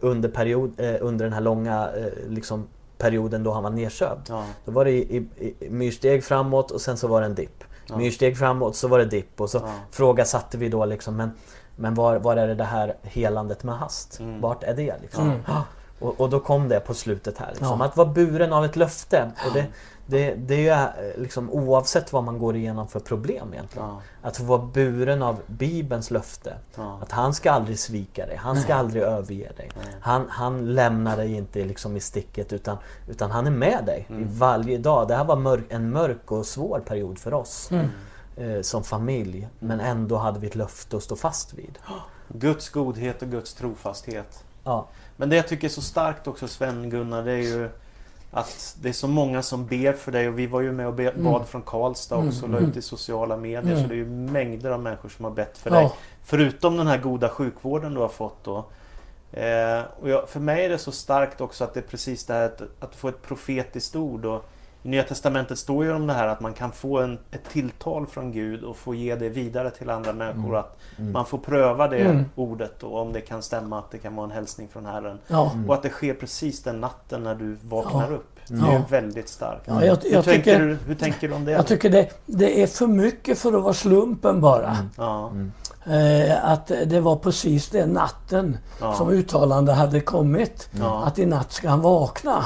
under, 0.00 0.28
period, 0.28 0.80
under 1.00 1.24
den 1.24 1.32
här 1.32 1.40
långa 1.40 1.88
liksom, 2.28 2.66
perioden 2.98 3.42
då 3.44 3.52
han 3.52 3.62
var 3.62 3.70
nedsövd. 3.70 4.20
Ja. 4.28 4.44
Då 4.64 4.72
var 4.72 4.84
det 4.84 4.90
i, 4.90 5.16
i, 5.16 5.54
i 5.66 5.70
myrsteg 5.70 6.24
framåt 6.24 6.70
och 6.70 6.80
sen 6.80 6.96
så 6.96 7.08
var 7.08 7.20
det 7.20 7.26
en 7.26 7.34
dipp. 7.34 7.64
Ja. 7.86 7.96
Myrsteg 7.96 8.38
framåt 8.38 8.76
så 8.76 8.88
var 8.88 8.98
det 8.98 9.04
dipp 9.04 9.40
och 9.40 9.50
så 9.50 9.58
Ja. 9.58 9.72
frågasatte 9.90 10.58
vi 10.58 10.68
då 10.68 10.84
liksom 10.84 11.16
men, 11.16 11.30
men 11.78 11.94
var, 11.94 12.16
var 12.16 12.36
är 12.36 12.48
det 12.48 12.54
det 12.54 12.64
här 12.64 12.96
helandet 13.02 13.64
med 13.64 13.74
hast? 13.74 14.20
Mm. 14.20 14.40
Vart 14.40 14.62
är 14.62 14.74
det 14.74 14.94
liksom? 15.02 15.24
Mm. 15.24 15.40
Och, 16.00 16.20
och 16.20 16.30
då 16.30 16.40
kom 16.40 16.68
det 16.68 16.80
på 16.80 16.94
slutet 16.94 17.38
här. 17.38 17.48
Liksom. 17.48 17.80
Ja. 17.80 17.86
Att 17.86 17.96
vara 17.96 18.08
buren 18.08 18.52
av 18.52 18.64
ett 18.64 18.76
löfte. 18.76 19.30
Och 19.46 19.52
det, 19.54 19.66
det, 20.06 20.34
det 20.34 20.68
är 20.68 20.84
eh, 20.84 21.20
liksom 21.20 21.50
oavsett 21.50 22.12
vad 22.12 22.24
man 22.24 22.38
går 22.38 22.56
igenom 22.56 22.88
för 22.88 23.00
problem 23.00 23.52
egentligen. 23.52 23.88
Ja. 23.88 24.00
Att 24.22 24.36
få 24.36 24.44
vara 24.44 24.62
buren 24.62 25.22
av 25.22 25.40
Bibelns 25.46 26.10
löfte. 26.10 26.54
Ja. 26.76 26.98
Att 27.02 27.12
han 27.12 27.34
ska 27.34 27.50
aldrig 27.50 27.78
svika 27.78 28.26
dig. 28.26 28.36
Han 28.36 28.56
ska 28.56 28.74
aldrig 28.74 29.02
överge 29.02 29.52
dig. 29.56 29.70
Han, 30.00 30.26
han 30.28 30.74
lämnar 30.74 31.16
dig 31.16 31.34
inte 31.34 31.64
liksom 31.64 31.96
i 31.96 32.00
sticket 32.00 32.52
utan, 32.52 32.76
utan 33.08 33.30
han 33.30 33.46
är 33.46 33.50
med 33.50 33.84
dig 33.86 34.06
i 34.08 34.24
varje 34.24 34.78
dag. 34.78 35.08
Det 35.08 35.14
här 35.14 35.24
var 35.24 35.36
mörk, 35.36 35.64
en 35.68 35.90
mörk 35.90 36.32
och 36.32 36.46
svår 36.46 36.80
period 36.86 37.18
för 37.18 37.34
oss 37.34 37.70
eh, 38.38 38.60
som 38.60 38.84
familj. 38.84 39.48
Men 39.58 39.80
ändå 39.80 40.16
hade 40.16 40.40
vi 40.40 40.46
ett 40.46 40.54
löfte 40.54 40.96
att 40.96 41.02
stå 41.02 41.16
fast 41.16 41.54
vid. 41.54 41.78
Guds 42.28 42.68
godhet 42.68 43.22
och 43.22 43.28
Guds 43.28 43.54
trofasthet. 43.54 44.44
Ja. 44.64 44.88
Men 45.16 45.30
det 45.30 45.36
jag 45.36 45.48
tycker 45.48 45.66
är 45.68 45.72
så 45.72 45.82
starkt 45.82 46.26
också 46.26 46.48
Sven-Gunnar, 46.48 47.22
det 47.22 47.32
är 47.32 47.36
ju 47.36 47.70
att 48.30 48.76
det 48.80 48.88
är 48.88 48.92
så 48.92 49.08
många 49.08 49.42
som 49.42 49.66
ber 49.66 49.92
för 49.92 50.12
dig 50.12 50.28
och 50.28 50.38
vi 50.38 50.46
var 50.46 50.60
ju 50.60 50.72
med 50.72 50.86
och 50.86 50.94
be- 50.94 51.14
bad 51.16 51.46
från 51.46 51.62
Karlstad 51.62 52.16
också 52.16 52.42
och 52.42 52.48
la 52.48 52.58
ut 52.58 52.76
i 52.76 52.82
sociala 52.82 53.36
medier. 53.36 53.82
Så 53.82 53.88
det 53.88 53.94
är 53.94 53.96
ju 53.96 54.06
mängder 54.06 54.70
av 54.70 54.80
människor 54.80 55.08
som 55.08 55.24
har 55.24 55.32
bett 55.32 55.58
för 55.58 55.70
dig. 55.70 55.82
Ja. 55.82 55.92
Förutom 56.24 56.76
den 56.76 56.86
här 56.86 56.98
goda 56.98 57.28
sjukvården 57.28 57.94
du 57.94 58.00
har 58.00 58.08
fått 58.08 58.44
då. 58.44 58.56
Eh, 59.32 59.82
och 60.00 60.08
jag, 60.08 60.28
för 60.28 60.40
mig 60.40 60.64
är 60.64 60.68
det 60.68 60.78
så 60.78 60.92
starkt 60.92 61.40
också 61.40 61.64
att 61.64 61.74
det 61.74 61.80
är 61.80 61.88
precis 61.88 62.24
det 62.26 62.34
här 62.34 62.44
att, 62.44 62.62
att 62.80 62.96
få 62.96 63.08
ett 63.08 63.22
profetiskt 63.22 63.96
ord. 63.96 64.24
Och 64.24 64.44
Nya 64.88 65.02
Testamentet 65.02 65.58
står 65.58 65.84
ju 65.84 65.92
om 65.92 66.06
det 66.06 66.12
här 66.12 66.26
att 66.28 66.40
man 66.40 66.52
kan 66.54 66.72
få 66.72 66.98
en, 66.98 67.18
ett 67.30 67.44
tilltal 67.52 68.06
från 68.06 68.32
Gud 68.32 68.64
och 68.64 68.76
få 68.76 68.94
ge 68.94 69.16
det 69.16 69.28
vidare 69.28 69.70
till 69.70 69.90
andra 69.90 70.12
människor. 70.12 70.56
Att 70.56 70.76
man 70.96 71.26
får 71.26 71.38
pröva 71.38 71.88
det 71.88 71.98
Mm. 71.98 72.24
ordet 72.34 72.82
och 72.82 73.00
om 73.00 73.12
det 73.12 73.20
kan 73.20 73.42
stämma 73.42 73.78
att 73.78 73.90
det 73.90 73.98
kan 73.98 74.16
vara 74.16 74.24
en 74.26 74.30
hälsning 74.32 74.68
från 74.68 74.86
Herren. 74.86 75.18
Ja. 75.26 75.52
Och 75.68 75.74
att 75.74 75.82
det 75.82 75.88
sker 75.90 76.14
precis 76.14 76.62
den 76.62 76.80
natten 76.80 77.22
när 77.22 77.34
du 77.34 77.56
vaknar 77.62 78.10
Ja. 78.10 78.16
upp. 78.16 78.34
Det 78.48 78.54
är 78.54 78.72
Ja. 78.72 78.82
väldigt 78.90 79.28
starkt. 79.28 79.62
Ja, 79.66 79.84
jag, 79.84 79.96
hur, 79.96 80.12
jag, 80.12 80.24
tänker 80.24 80.52
tycker, 80.52 80.58
du, 80.66 80.78
hur 80.86 80.94
tänker 80.94 81.28
du 81.28 81.34
om 81.34 81.44
det? 81.44 81.52
jag 81.52 81.66
tycker 81.66 81.90
det, 81.90 82.08
det 82.26 82.62
är 82.62 82.66
för 82.66 82.86
mycket 82.86 83.38
för 83.38 83.52
att 83.56 83.62
vara 83.62 83.74
slumpen 83.74 84.40
bara. 84.40 84.76
ja, 84.96 85.32
Eh, 85.86 86.44
att 86.52 86.66
det 86.86 87.00
var 87.00 87.16
precis 87.16 87.68
den 87.68 87.88
natten 87.90 88.56
Ja. 88.80 88.94
som 88.94 89.08
uttalande 89.08 89.72
hade 89.72 90.00
kommit. 90.00 90.68
Ja. 90.80 91.02
Att 91.04 91.18
i 91.18 91.26
natt 91.26 91.52
ska 91.52 91.68
han 91.68 91.80
vakna. 91.80 92.44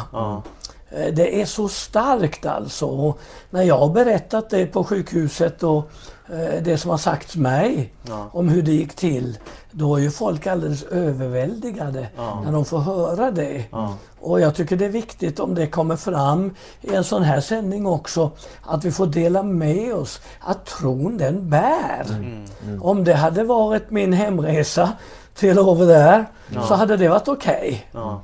Eh, 0.96 1.14
Det 1.14 1.40
är 1.42 1.46
så 1.46 1.68
starkt 1.68 2.46
alltså. 2.46 2.86
Och 2.86 3.18
när 3.50 3.62
jag 3.62 3.78
har 3.78 3.88
berättat 3.88 4.50
det 4.50 4.66
på 4.66 4.84
sjukhuset 4.84 5.62
och 5.62 5.90
eh, 6.32 6.62
det 6.62 6.78
som 6.78 6.90
har 6.90 6.98
sagts 6.98 7.36
mig 7.36 7.92
Ja. 8.08 8.30
om 8.32 8.48
hur 8.48 8.62
det 8.62 8.72
gick 8.72 8.94
till. 8.96 9.38
Då 9.70 9.96
är 9.96 10.00
ju 10.00 10.10
folk 10.10 10.46
alldeles 10.46 10.82
överväldigade 10.82 12.06
Ja. 12.16 12.42
när 12.44 12.52
de 12.52 12.64
får 12.64 12.78
höra 12.78 13.30
det. 13.30 13.64
ja, 13.70 13.94
Och 14.20 14.40
jag 14.40 14.54
tycker 14.54 14.76
det 14.76 14.84
är 14.84 14.88
viktigt 14.88 15.40
om 15.40 15.54
det 15.54 15.66
kommer 15.66 15.96
fram 15.96 16.54
i 16.80 16.94
en 16.94 17.04
sån 17.04 17.22
här 17.22 17.40
sändning 17.40 17.86
också. 17.86 18.30
Att 18.62 18.84
vi 18.84 18.92
får 18.92 19.06
dela 19.06 19.42
med 19.42 19.94
oss 19.94 20.20
att 20.40 20.66
tron 20.66 21.18
den 21.18 21.50
bär. 21.50 22.06
Mm. 22.10 22.82
Om 22.82 23.04
det 23.04 23.14
hade 23.14 23.44
varit 23.44 23.90
min 23.90 24.12
hemresa 24.12 24.92
till 25.34 25.58
over 25.58 25.86
där 25.86 26.26
så 26.68 26.74
hade 26.74 26.96
det 26.96 27.08
varit 27.08 27.28
okej. 27.28 27.86
ja, 27.92 28.22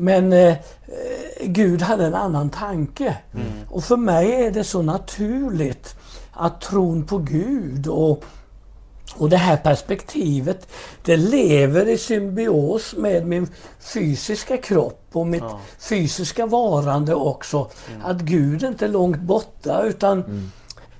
Men 0.00 0.32
eh, 0.32 0.48
eh, 0.48 0.56
Gud 1.40 1.82
hade 1.82 2.06
en 2.06 2.14
annan 2.14 2.50
tanke. 2.50 3.16
Mm. 3.34 3.46
Och 3.70 3.84
för 3.84 3.96
mig 3.96 4.44
är 4.46 4.50
det 4.50 4.64
så 4.64 4.82
naturligt 4.82 5.94
att 6.32 6.60
tron 6.60 7.04
på 7.06 7.18
Gud 7.18 7.86
och, 7.86 8.24
och 9.16 9.30
det 9.30 9.36
här 9.36 9.56
perspektivet, 9.56 10.68
det 11.04 11.16
lever 11.16 11.88
i 11.88 11.98
symbios 11.98 12.94
med 12.96 13.26
min 13.26 13.48
fysiska 13.80 14.56
kropp 14.56 15.08
och 15.12 15.26
mitt 15.26 15.42
Ja. 15.42 15.60
fysiska 15.78 16.46
varande 16.46 17.14
också. 17.14 17.68
Att 18.04 18.20
Gud 18.20 18.62
inte 18.62 18.84
är 18.84 18.88
långt 18.88 19.20
borta 19.20 19.82
utan 19.82 20.50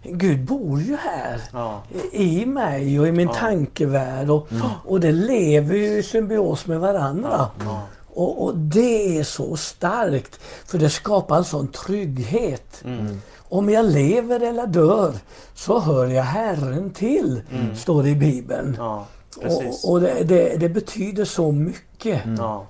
Gud 0.03 0.45
bor 0.45 0.81
ju 0.81 0.97
här 0.97 1.41
ja, 1.53 1.83
i 2.13 2.47
mig 2.47 3.01
och 3.01 3.09
i 3.09 3.13
min 3.13 3.29
tankevärld 3.29 4.31
och, 4.31 4.49
och 4.87 5.01
det 5.01 5.13
lever 5.13 5.75
ju 5.75 5.99
i 5.99 6.03
symbios 6.03 6.67
med 6.67 6.81
varandra. 6.81 7.47
ja. 7.65 7.83
Och, 8.15 8.45
och 8.45 8.57
det 8.57 9.19
är 9.19 9.25
så 9.25 9.57
starkt 9.57 10.41
för 10.67 10.79
det 10.79 10.91
skapar 10.91 11.37
en 11.37 11.45
sån 11.45 11.69
trygghet. 11.69 12.83
Mm. 12.85 13.21
Om 13.49 13.71
jag 13.71 13.85
lever 13.85 14.41
eller 14.41 14.67
dör 14.67 15.15
så 15.55 15.81
hör 15.81 16.07
jag 16.07 16.23
Herren 16.23 16.91
till, 16.91 17.43
står 17.77 18.03
det 18.03 18.09
i 18.09 18.15
Bibeln. 18.15 18.75
ja. 18.79 19.07
Och, 19.45 19.91
och 19.91 20.01
det, 20.01 20.25
det, 20.25 20.57
det 20.57 20.69
betyder 20.69 21.25
så 21.25 21.53
mycket. 21.53 22.21
Ja. 22.39 22.67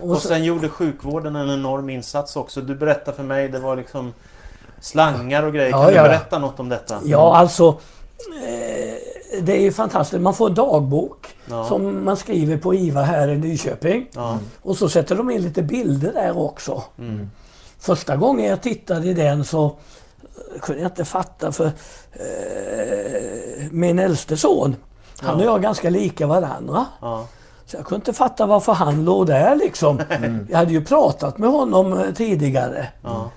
Och 0.00 0.10
Och 0.10 0.16
så, 0.22 0.28
sen 0.28 0.44
gjorde 0.44 0.68
sjukvården 0.68 1.36
en 1.36 1.50
enorm 1.50 1.90
insats 1.90 2.36
också. 2.36 2.60
Du 2.60 2.74
berättade 2.74 3.16
för 3.16 3.22
mig, 3.22 3.48
det 3.48 3.58
var 3.58 3.76
liksom 3.76 4.12
slangar 4.80 5.42
och 5.42 5.52
grejer. 5.52 5.70
Ja, 5.70 5.84
Kan 5.84 5.94
ja. 5.94 6.02
du 6.02 6.08
berätta 6.08 6.38
något 6.38 6.60
om 6.60 6.68
detta? 6.68 7.00
ja, 7.04 7.36
alltså 7.36 7.68
eh, 8.46 9.17
det 9.42 9.52
är 9.56 9.60
ju 9.60 9.72
fantastiskt. 9.72 10.22
Man 10.22 10.34
får 10.34 10.48
en 10.48 10.54
dagbok 10.54 11.26
Ja. 11.50 11.64
som 11.68 12.04
man 12.04 12.16
skriver 12.16 12.56
på 12.56 12.74
IVA 12.74 13.02
här 13.02 13.28
i 13.28 13.36
Nyköping. 13.36 14.06
Ja, 14.14 14.38
Och 14.62 14.76
så 14.76 14.88
sätter 14.88 15.16
de 15.16 15.30
in 15.30 15.42
lite 15.42 15.62
bilder 15.62 16.12
där 16.12 16.38
också. 16.38 16.82
Mm. 16.98 17.30
Första 17.78 18.16
gången 18.16 18.46
jag 18.46 18.62
tittade 18.62 19.06
i 19.08 19.14
den 19.14 19.44
så 19.44 19.64
eh, 19.64 20.60
kunde 20.60 20.82
jag 20.82 20.90
inte 20.90 21.04
fatta 21.04 21.52
för 21.52 21.70
eh, 22.12 23.66
min 23.70 23.98
äldste 23.98 24.36
son, 24.36 24.76
han 25.20 25.36
och 25.36 25.44
jag 25.46 25.54
är 25.54 25.58
ganska 25.58 25.90
lika 25.90 26.26
varandra. 26.26 26.86
Så 27.66 27.76
jag 27.76 27.84
kunde 27.86 27.96
inte 27.96 28.12
fatta 28.12 28.46
varför 28.46 28.72
han 28.72 29.04
låg 29.04 29.26
där 29.26 29.56
liksom. 29.56 30.00
Jag 30.50 30.58
hade 30.58 30.72
ju 30.72 30.84
pratat 30.84 31.38
med 31.38 31.50
honom 31.50 31.92
eh, 31.92 32.12
tidigare. 32.14 32.86
ja, 33.02 33.30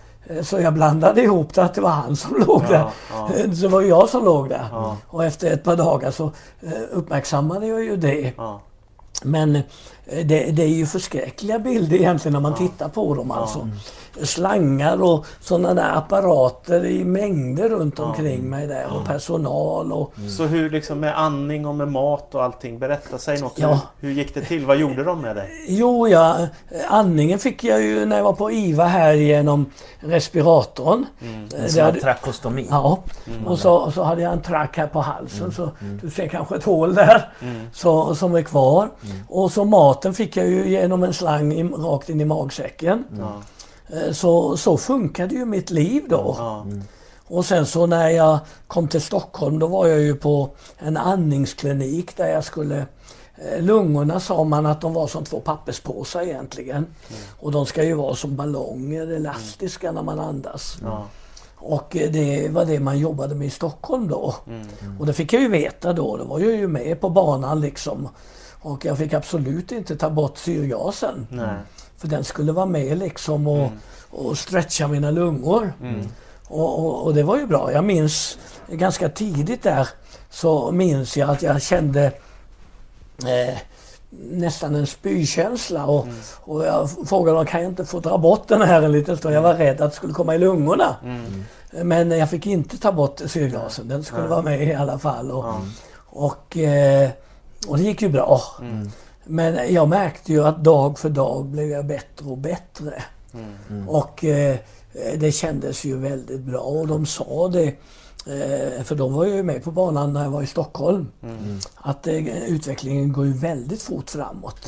Så 0.43 0.59
jag 0.59 0.73
blandade 0.73 1.21
ihop 1.23 1.53
det 1.53 1.63
att 1.63 1.73
det 1.73 1.81
var 1.81 1.89
han 1.89 2.15
som 2.15 2.35
låg 2.47 2.61
där. 2.61 2.85
ja. 3.13 3.29
Eh, 3.35 3.51
Så 3.51 3.61
det 3.61 3.67
var 3.67 3.81
jag 3.81 4.09
som 4.09 4.25
låg 4.25 4.49
där. 4.49 4.67
Ja. 4.71 4.97
Och 5.07 5.25
efter 5.25 5.51
ett 5.51 5.63
par 5.63 5.75
dagar 5.75 6.11
så 6.11 6.25
eh, 6.61 6.71
uppmärksammade 6.91 7.67
jag 7.67 7.83
ju 7.83 7.97
det. 7.97 8.33
ja, 8.37 8.61
Men 9.23 9.55
eh, 9.55 9.61
det, 10.05 10.51
det 10.51 10.63
är 10.63 10.67
ju 10.67 10.85
förskräckliga 10.85 11.59
bilder 11.59 11.97
egentligen 11.97 12.33
när 12.33 12.39
man 12.39 12.55
tittar 12.55 12.89
på 12.89 13.15
dem 13.15 13.31
alltså. 13.31 13.69
Slangar 14.23 15.01
och 15.03 15.25
sådana 15.39 15.73
där 15.73 15.97
apparater 15.97 16.85
i 16.85 17.03
mängder 17.05 17.69
runt 17.69 17.99
omkring 17.99 18.49
mig 18.49 18.67
där 18.67 18.85
och 18.99 19.05
personal 19.07 19.91
och 19.91 20.13
Så 20.37 20.43
hur 20.45 20.69
liksom 20.69 20.99
med 20.99 21.19
andning 21.19 21.65
och 21.65 21.75
med 21.75 21.87
mat 21.87 22.35
och 22.35 22.43
allting, 22.43 22.79
berätta, 22.79 23.17
säg 23.17 23.41
något. 23.41 23.53
Ja. 23.55 23.79
Hur, 23.99 24.07
hur 24.09 24.15
gick 24.15 24.33
det 24.33 24.41
till? 24.41 24.65
Vad 24.65 24.77
gjorde 24.77 25.03
de 25.03 25.21
med 25.21 25.35
dig? 25.35 25.65
Jo, 25.67 26.07
ja, 26.07 26.47
andningen 26.87 27.39
fick 27.39 27.63
jag 27.63 27.81
ju 27.81 28.05
när 28.05 28.17
jag 28.17 28.23
var 28.23 28.33
på 28.33 28.51
IVA 28.51 28.85
här 28.85 29.13
genom 29.13 29.65
respiratorn. 29.99 31.05
Mm. 31.21 31.47
En 31.57 31.69
sån 31.69 31.83
hade- 31.83 31.99
trakostomi. 32.01 32.67
Ja, 32.69 32.99
och 33.45 33.59
så, 33.59 33.91
så 33.91 34.03
hade 34.03 34.21
jag 34.21 34.33
en 34.33 34.41
track 34.41 34.77
här 34.77 34.87
på 34.87 34.99
halsen 35.01 35.51
så 35.51 35.69
du 36.01 36.09
ser 36.09 36.27
kanske 36.27 36.55
ett 36.55 36.63
hål 36.63 36.95
där 36.95 37.29
så, 37.73 38.15
som 38.15 38.35
är 38.35 38.41
kvar. 38.41 38.89
Och 39.29 39.51
så 39.51 39.65
maten 39.65 40.13
fick 40.13 40.37
jag 40.37 40.47
ju 40.47 40.69
genom 40.69 41.03
en 41.03 41.13
slang 41.13 41.53
i, 41.53 41.63
rakt 41.63 42.09
in 42.09 42.21
i 42.21 42.25
magsäcken. 42.25 43.03
Eh, 43.93 44.11
Så, 44.13 44.57
så 44.57 44.77
funkade 44.77 45.35
ju 45.35 45.45
mitt 45.45 45.69
liv 45.69 46.03
då. 46.09 46.35
Ja. 46.37 46.65
Och 47.27 47.45
sen 47.45 47.65
så 47.65 47.85
när 47.85 48.09
jag 48.09 48.39
kom 48.67 48.87
till 48.87 49.01
Stockholm 49.01 49.59
då 49.59 49.67
var 49.67 49.87
jag 49.87 49.99
ju 49.99 50.15
på 50.15 50.49
en 50.77 50.97
andningsklinik 50.97 52.17
där 52.17 52.27
jag 52.27 52.43
skulle 52.43 52.85
eh, 53.35 53.61
Lungorna 53.61 54.19
sa 54.19 54.43
man 54.43 54.65
att 54.65 54.81
de 54.81 54.93
var 54.93 55.07
som 55.07 55.23
två 55.23 55.39
papperspåsar 55.39 56.21
egentligen. 56.21 56.85
Och 57.39 57.51
de 57.51 57.65
ska 57.65 57.83
ju 57.83 57.93
vara 57.93 58.15
som 58.15 58.35
ballonger, 58.35 59.11
elastiska 59.11 59.91
när 59.91 60.03
man 60.03 60.19
andas. 60.19 60.77
Ja. 60.83 61.05
Och 61.55 61.95
eh, 61.95 62.11
det 62.11 62.49
var 62.49 62.65
det 62.65 62.79
man 62.79 62.99
jobbade 62.99 63.35
med 63.35 63.47
i 63.47 63.49
Stockholm 63.49 64.07
då. 64.07 64.35
Mm. 64.47 64.67
Och 64.99 65.05
det 65.05 65.13
fick 65.13 65.33
jag 65.33 65.41
ju 65.41 65.47
veta 65.47 65.93
då. 65.93 66.17
Då 66.17 66.23
var 66.23 66.39
jag 66.39 66.51
ju 66.51 66.67
med 66.67 67.01
på 67.01 67.09
banan 67.09 67.61
liksom. 67.61 68.09
Och 68.61 68.85
jag 68.85 68.97
fick 68.97 69.13
absolut 69.13 69.71
inte 69.71 69.95
ta 69.95 70.09
bort 70.09 70.37
syrgasen. 70.37 71.27
Nej. 71.29 71.55
För 72.01 72.07
den 72.07 72.23
skulle 72.23 72.51
vara 72.51 72.65
med 72.65 72.97
liksom 72.97 73.47
och, 73.47 73.69
och 74.09 74.37
stretcha 74.37 74.87
mina 74.87 75.11
lungor. 75.11 75.73
Och, 76.47 76.79
och, 76.79 77.05
och 77.05 77.13
det 77.13 77.23
var 77.23 77.37
ju 77.37 77.47
bra. 77.47 77.71
Jag 77.71 77.83
minns 77.83 78.37
ganska 78.67 79.09
tidigt 79.09 79.63
där 79.63 79.87
så 80.29 80.71
minns 80.71 81.17
jag 81.17 81.29
att 81.29 81.41
jag 81.41 81.61
kände 81.61 82.05
eh, 83.25 83.57
nästan 84.31 84.75
en 84.75 84.87
spykänsla. 84.87 85.85
Och, 85.85 86.07
och 86.41 86.65
jag 86.65 86.89
frågade 87.09 87.39
om 87.39 87.45
kan 87.45 87.61
jag 87.61 87.71
inte 87.71 87.85
få 87.85 87.99
dra 87.99 88.17
bort 88.17 88.47
den 88.47 88.61
här 88.61 88.81
en 88.81 88.91
liten 88.91 89.17
stund. 89.17 89.35
Jag 89.35 89.41
var 89.41 89.53
rädd 89.53 89.81
att 89.81 89.91
det 89.91 89.95
skulle 89.95 90.13
komma 90.13 90.35
i 90.35 90.37
lungorna. 90.37 90.95
Men 91.71 92.11
jag 92.11 92.29
fick 92.29 92.45
inte 92.45 92.77
ta 92.77 92.91
bort 92.91 93.21
syrgasen. 93.25 93.87
Den 93.87 94.03
skulle 94.03 94.27
vara 94.27 94.41
med 94.41 94.63
i 94.67 94.73
alla 94.73 94.99
fall. 94.99 95.31
Och, 95.31 95.45
och, 96.05 96.57
eh, 96.57 97.09
och 97.67 97.77
det 97.77 97.83
gick 97.83 98.01
ju 98.01 98.09
bra. 98.09 98.41
Men 99.25 99.73
jag 99.73 99.89
märkte 99.89 100.31
ju 100.31 100.43
att 100.43 100.63
dag 100.63 100.99
för 100.99 101.09
dag 101.09 101.45
blev 101.45 101.69
jag 101.69 101.85
bättre 101.85 102.25
och 102.25 102.37
bättre. 102.37 103.03
Och 103.87 104.23
eh, 104.25 104.55
det 105.17 105.31
kändes 105.31 105.83
ju 105.85 105.97
väldigt 105.97 106.41
bra 106.41 106.59
och 106.59 106.87
de 106.87 107.05
sa 107.05 107.47
det, 107.47 107.67
eh, 108.27 108.83
för 108.83 108.95
de 108.95 109.13
var 109.13 109.25
ju 109.25 109.43
med 109.43 109.63
på 109.63 109.71
banan 109.71 110.13
när 110.13 110.23
jag 110.23 110.31
var 110.31 110.41
i 110.41 110.47
Stockholm, 110.47 111.11
att 111.75 112.07
eh, 112.07 112.43
utvecklingen 112.43 113.13
går 113.13 113.25
ju 113.25 113.33
väldigt 113.33 113.81
fort 113.81 114.09
framåt. 114.09 114.67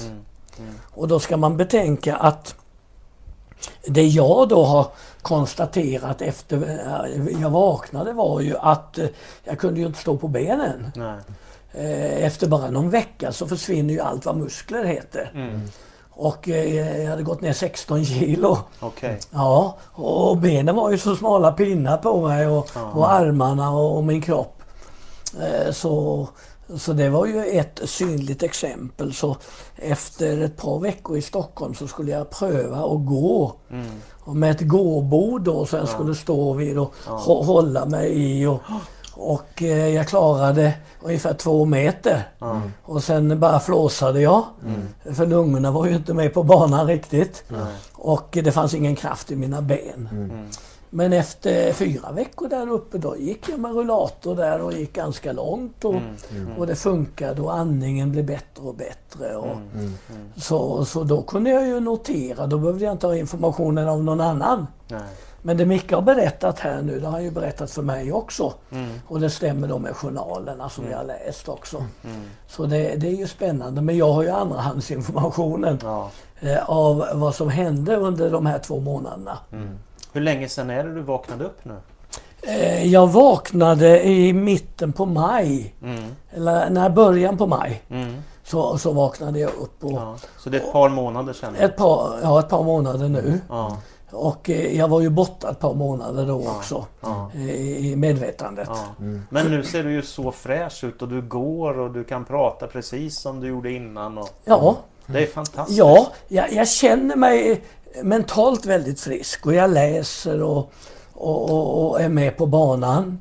Och 0.83 1.07
då 1.07 1.19
ska 1.19 1.37
man 1.37 1.57
betänka 1.57 2.15
att 2.15 2.55
det 3.87 4.03
jag 4.03 4.49
då 4.49 4.63
har 4.63 4.87
konstaterat 5.21 6.21
efter 6.21 6.57
eh, 6.57 7.41
jag 7.41 7.49
vaknade 7.49 8.13
var 8.13 8.41
ju 8.41 8.57
att 8.57 8.97
eh, 8.97 9.07
jag 9.43 9.59
kunde 9.59 9.79
ju 9.79 9.85
inte 9.85 9.99
stå 9.99 10.17
på 10.17 10.27
benen. 10.27 10.91
Nej. 10.95 11.17
Eh, 11.73 12.25
Efter 12.25 12.47
bara 12.47 12.69
någon 12.69 12.89
vecka 12.89 13.31
så 13.31 13.47
försvinner 13.47 13.93
ju 13.93 13.99
allt 13.99 14.25
vad 14.25 14.37
muskler 14.37 14.83
heter. 14.85 15.31
Mm. 15.35 15.61
Och 16.15 16.49
eh, 16.49 17.01
jag 17.03 17.09
hade 17.09 17.23
gått 17.23 17.41
ner 17.41 17.53
16 17.53 18.05
kilo. 18.05 18.57
Okej. 18.79 19.19
Ja, 19.31 19.77
och 19.91 20.37
benen 20.37 20.75
var 20.75 20.91
ju 20.91 20.97
så 20.97 21.15
smala 21.15 21.51
pinnar 21.51 21.97
på 21.97 22.21
mig 22.27 22.47
och, 22.47 22.69
och 22.93 23.11
armarna 23.11 23.71
och, 23.71 23.97
och 23.97 24.03
min 24.03 24.21
kropp. 24.21 24.61
Eh, 25.41 25.71
Så, 25.71 26.27
så 26.77 26.93
det 26.93 27.09
var 27.09 27.25
ju 27.25 27.45
ett 27.45 27.79
synligt 27.85 28.43
exempel. 28.43 29.13
Så 29.13 29.37
efter 29.75 30.41
ett 30.41 30.57
par 30.57 30.79
veckor 30.79 31.17
i 31.17 31.21
Stockholm 31.21 31.75
så 31.75 31.87
skulle 31.87 32.11
jag 32.11 32.29
pröva 32.29 32.77
att 32.77 33.05
gå. 33.05 33.53
Och 34.25 34.35
med 34.35 34.51
ett 34.51 34.67
gåbord 34.67 35.41
då 35.41 35.65
som 35.65 35.79
jag 35.79 35.89
skulle 35.89 36.15
stå 36.15 36.53
vid 36.53 36.77
och 36.79 36.93
hå- 37.07 37.43
hålla 37.45 37.85
mig 37.85 38.11
i. 38.41 38.45
Och, 38.45 38.59
och 39.15 39.61
eh, 39.63 39.87
jag 39.87 40.07
klarade 40.07 40.73
ungefär 41.01 41.33
två 41.33 41.65
meter. 41.65 42.23
Och 42.83 43.03
sen 43.03 43.39
bara 43.39 43.59
flåsade 43.59 44.21
jag. 44.21 44.43
För 45.15 45.25
lungorna 45.25 45.71
var 45.71 45.85
ju 45.85 45.95
inte 45.95 46.13
med 46.13 46.33
på 46.33 46.43
banan 46.43 46.87
riktigt. 46.87 47.43
Och 47.93 48.29
det 48.43 48.51
fanns 48.51 48.73
ingen 48.73 48.95
kraft 48.95 49.31
i 49.31 49.35
mina 49.35 49.61
ben. 49.61 50.09
Men 50.89 51.13
efter 51.13 51.73
fyra 51.73 52.11
veckor 52.11 52.47
där 52.49 52.71
uppe 52.71 52.97
då 52.97 53.17
gick 53.17 53.49
jag 53.49 53.59
med 53.59 53.73
rullator 53.75 54.35
där 54.35 54.61
och 54.61 54.73
gick 54.73 54.93
ganska 54.93 55.31
långt. 55.33 55.85
Och, 55.85 55.95
och 56.57 56.67
det 56.67 56.75
funkade 56.75 57.41
och 57.41 57.53
andningen 57.57 58.11
blev 58.11 58.25
bättre 58.25 58.63
och 58.63 58.75
bättre. 58.75 59.35
Och, 59.35 59.57
Så, 60.35 60.85
så 60.85 61.03
då 61.03 61.21
kunde 61.21 61.49
jag 61.49 61.67
ju 61.67 61.79
notera, 61.79 62.47
då 62.47 62.57
behövde 62.57 62.85
jag 62.85 62.91
inte 62.93 63.07
ha 63.07 63.15
informationen 63.15 63.89
av 63.89 64.03
någon 64.03 64.21
annan. 64.21 64.67
Nej. 64.87 64.99
Men 65.45 65.57
det 65.57 65.65
Micke 65.65 65.91
har 65.91 66.01
berättat 66.01 66.59
här 66.59 66.81
nu, 66.81 66.99
det 66.99 67.05
har 67.05 67.11
han 67.11 67.23
ju 67.23 67.31
berättat 67.31 67.71
för 67.71 67.81
mig 67.81 68.13
också. 68.13 68.53
Och 69.07 69.19
det 69.19 69.29
stämmer 69.29 69.67
då 69.67 69.79
med 69.79 69.95
journalerna 69.95 70.69
som 70.69 70.89
jag 70.91 70.97
har 70.97 71.05
läst 71.05 71.49
också. 71.49 71.85
Så 72.47 72.65
det, 72.65 72.95
det 72.95 73.07
är 73.07 73.15
ju 73.15 73.27
spännande. 73.27 73.81
Men 73.81 73.97
jag 73.97 74.13
har 74.13 74.23
ju 74.23 74.29
andrahandsinformationen 74.29 75.79
Ja. 75.83 76.09
eh, 76.39 76.69
av 76.69 77.05
vad 77.13 77.35
som 77.35 77.49
hände 77.49 77.95
under 77.95 78.31
de 78.31 78.45
här 78.45 78.59
två 78.59 78.79
månaderna. 78.79 79.37
Hur 80.13 80.21
länge 80.21 80.49
sedan 80.49 80.69
är 80.69 80.83
det 80.83 80.93
du 80.95 81.01
vaknade 81.01 81.43
upp 81.45 81.65
nu? 81.65 81.75
Eh, 82.47 82.87
jag 82.87 83.07
vaknade 83.07 84.03
i 84.07 84.33
mitten 84.33 84.93
på 84.93 85.05
maj. 85.05 85.75
Mm. 85.81 86.03
Eller 86.31 86.69
när 86.69 86.89
början 86.89 87.37
på 87.37 87.47
maj. 87.47 87.81
Mm. 87.89 88.13
Så, 88.43 88.77
så 88.77 88.91
vaknade 88.93 89.39
jag 89.39 89.49
upp. 89.61 89.83
Och 89.83 89.91
Ja. 89.91 90.15
Så 90.39 90.49
det 90.49 90.57
är 90.57 90.61
ett 90.61 90.71
par 90.71 90.89
månader 90.89 91.33
sedan? 91.33 91.55
ett, 91.55 91.77
par, 91.77 92.19
ja, 92.23 92.39
ett 92.39 92.49
par 92.49 92.63
månader 92.63 93.09
nu. 93.09 93.39
Ja. 93.49 93.77
Och 94.13 94.49
eh, 94.49 94.77
jag 94.77 94.87
var 94.87 95.01
ju 95.01 95.09
borta 95.09 95.49
ett 95.51 95.59
par 95.59 95.73
månader 95.73 96.25
då 96.25 96.47
också. 96.47 96.85
Ja. 97.01 97.31
eh, 97.35 97.49
I, 97.51 97.95
medvetandet. 97.95 98.69
Ja. 98.71 98.85
Men 99.29 99.51
nu 99.51 99.63
ser 99.63 99.83
du 99.83 99.91
ju 99.91 100.01
så 100.01 100.31
fräsch 100.31 100.83
ut 100.83 101.01
och 101.01 101.07
du 101.07 101.21
går 101.21 101.79
och 101.79 101.91
du 101.91 102.03
kan 102.03 102.25
prata 102.25 102.67
precis 102.67 103.19
som 103.19 103.39
du 103.39 103.47
gjorde 103.47 103.71
innan. 103.71 104.17
Och 104.17 104.29
Ja, 104.45 104.77
det 105.05 105.23
är 105.23 105.27
fantastiskt. 105.27 105.77
ja 105.77 106.07
jag, 106.27 106.53
jag 106.53 106.67
känner 106.67 107.15
mig 107.15 107.61
mentalt 108.03 108.65
väldigt 108.65 108.99
frisk 108.99 109.45
och 109.45 109.53
jag 109.53 109.69
läser 109.69 110.43
och, 110.43 110.71
och, 111.13 111.49
och, 111.49 111.89
och 111.89 112.01
är 112.01 112.09
med 112.09 112.37
på 112.37 112.45
banan. 112.45 113.19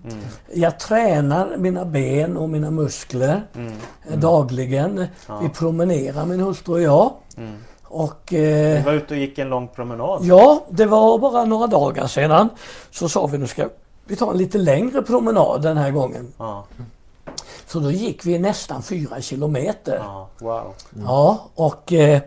Jag 0.55 0.79
tränar 0.81 1.57
mina 1.57 1.85
ben 1.85 2.37
och 2.37 2.49
mina 2.49 2.71
muskler 2.71 3.43
eh, 4.11 4.19
dagligen. 4.19 5.07
Vi 5.43 5.49
promenerar 5.49 6.27
min 6.27 6.41
hustru 6.41 6.73
och 6.75 6.81
jag. 6.83 7.13
Och, 7.93 8.33
eh, 8.33 8.85
var 8.85 8.93
ute 8.93 9.15
och 9.15 9.21
gick 9.21 9.39
en 9.39 9.49
lång 9.49 9.69
promenad. 9.69 10.25
ja, 10.25 10.65
det 10.71 10.87
var 10.87 11.19
bara 11.19 11.45
några 11.45 11.67
dagar 11.67 12.07
sedan. 12.07 12.49
Så 12.91 13.09
sa 13.09 13.27
vi 13.27 13.39
nu 13.39 13.47
ska 13.47 13.69
vi 14.05 14.17
ta 14.17 14.31
en 14.31 14.39
lite 14.39 14.59
längre 14.59 15.03
promenad 15.03 15.63
den 15.63 15.77
här 15.77 15.91
gången. 15.91 16.33
Ja. 16.39 16.65
Så 17.67 17.79
då 17.79 17.91
gick 17.91 18.27
vi 18.27 18.39
nästan 18.39 18.83
fyra 18.83 19.21
kilometer. 19.21 19.97
Ja. 20.05 20.29
Wow. 20.39 20.75
Ja, 21.05 21.39
och 21.55 21.93
eh, 21.93 22.21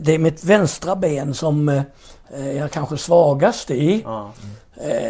det 0.00 0.14
är 0.14 0.18
mitt 0.18 0.44
vänstra 0.44 0.96
ben 0.96 1.34
som 1.34 1.68
eh, 1.68 2.56
jag 2.56 2.70
kanske 2.70 2.96
svagast 2.96 3.70
i. 3.70 4.02
Ja. 4.04 4.20
Eh, 4.22 4.30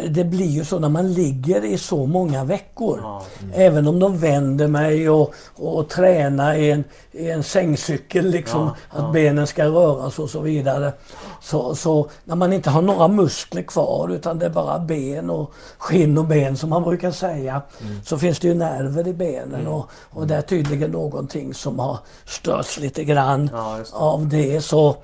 det 0.09 0.23
blir 0.23 0.47
ju 0.47 0.65
så 0.65 0.79
när 0.79 0.89
man 0.89 1.13
ligger 1.13 1.65
i 1.65 1.77
så 1.77 2.05
många 2.05 2.43
veckor. 2.43 2.99
Ja. 3.03 3.23
Även 3.53 3.87
om 3.87 3.99
de 3.99 4.17
vänder 4.17 4.67
mig 4.67 5.09
och, 5.09 5.33
och 5.55 5.89
tränar 5.89 6.53
i 6.53 6.71
en, 6.71 6.83
i 7.11 7.29
en 7.29 7.43
sängcykel, 7.43 8.29
liksom, 8.29 8.61
Ja, 8.61 8.75
att 8.89 9.03
ja. 9.03 9.11
benen 9.11 9.47
ska 9.47 9.65
röras 9.65 10.19
och 10.19 10.29
så 10.29 10.39
vidare. 10.39 10.93
Så, 11.41 11.75
så 11.75 12.09
när 12.23 12.35
man 12.35 12.53
inte 12.53 12.69
har 12.69 12.81
några 12.81 13.07
muskler 13.07 13.61
kvar 13.61 14.09
utan 14.11 14.39
det 14.39 14.45
är 14.45 14.49
bara 14.49 14.79
ben 14.79 15.29
och 15.29 15.51
skinn 15.77 16.17
och 16.17 16.25
ben 16.25 16.57
som 16.57 16.69
man 16.69 16.83
brukar 16.83 17.11
säga. 17.11 17.61
Så 18.05 18.17
finns 18.17 18.39
det 18.39 18.47
ju 18.47 18.53
nerver 18.53 19.07
i 19.07 19.13
benen 19.13 19.67
och, 19.67 19.89
och 20.09 20.27
det 20.27 20.35
är 20.35 20.41
tydligen 20.41 20.91
någonting 20.91 21.53
som 21.53 21.79
har 21.79 21.97
störts 22.25 22.79
lite 22.79 23.03
grann 23.03 23.49
av 23.91 24.27
det. 24.27 24.61
Så, 24.61 24.95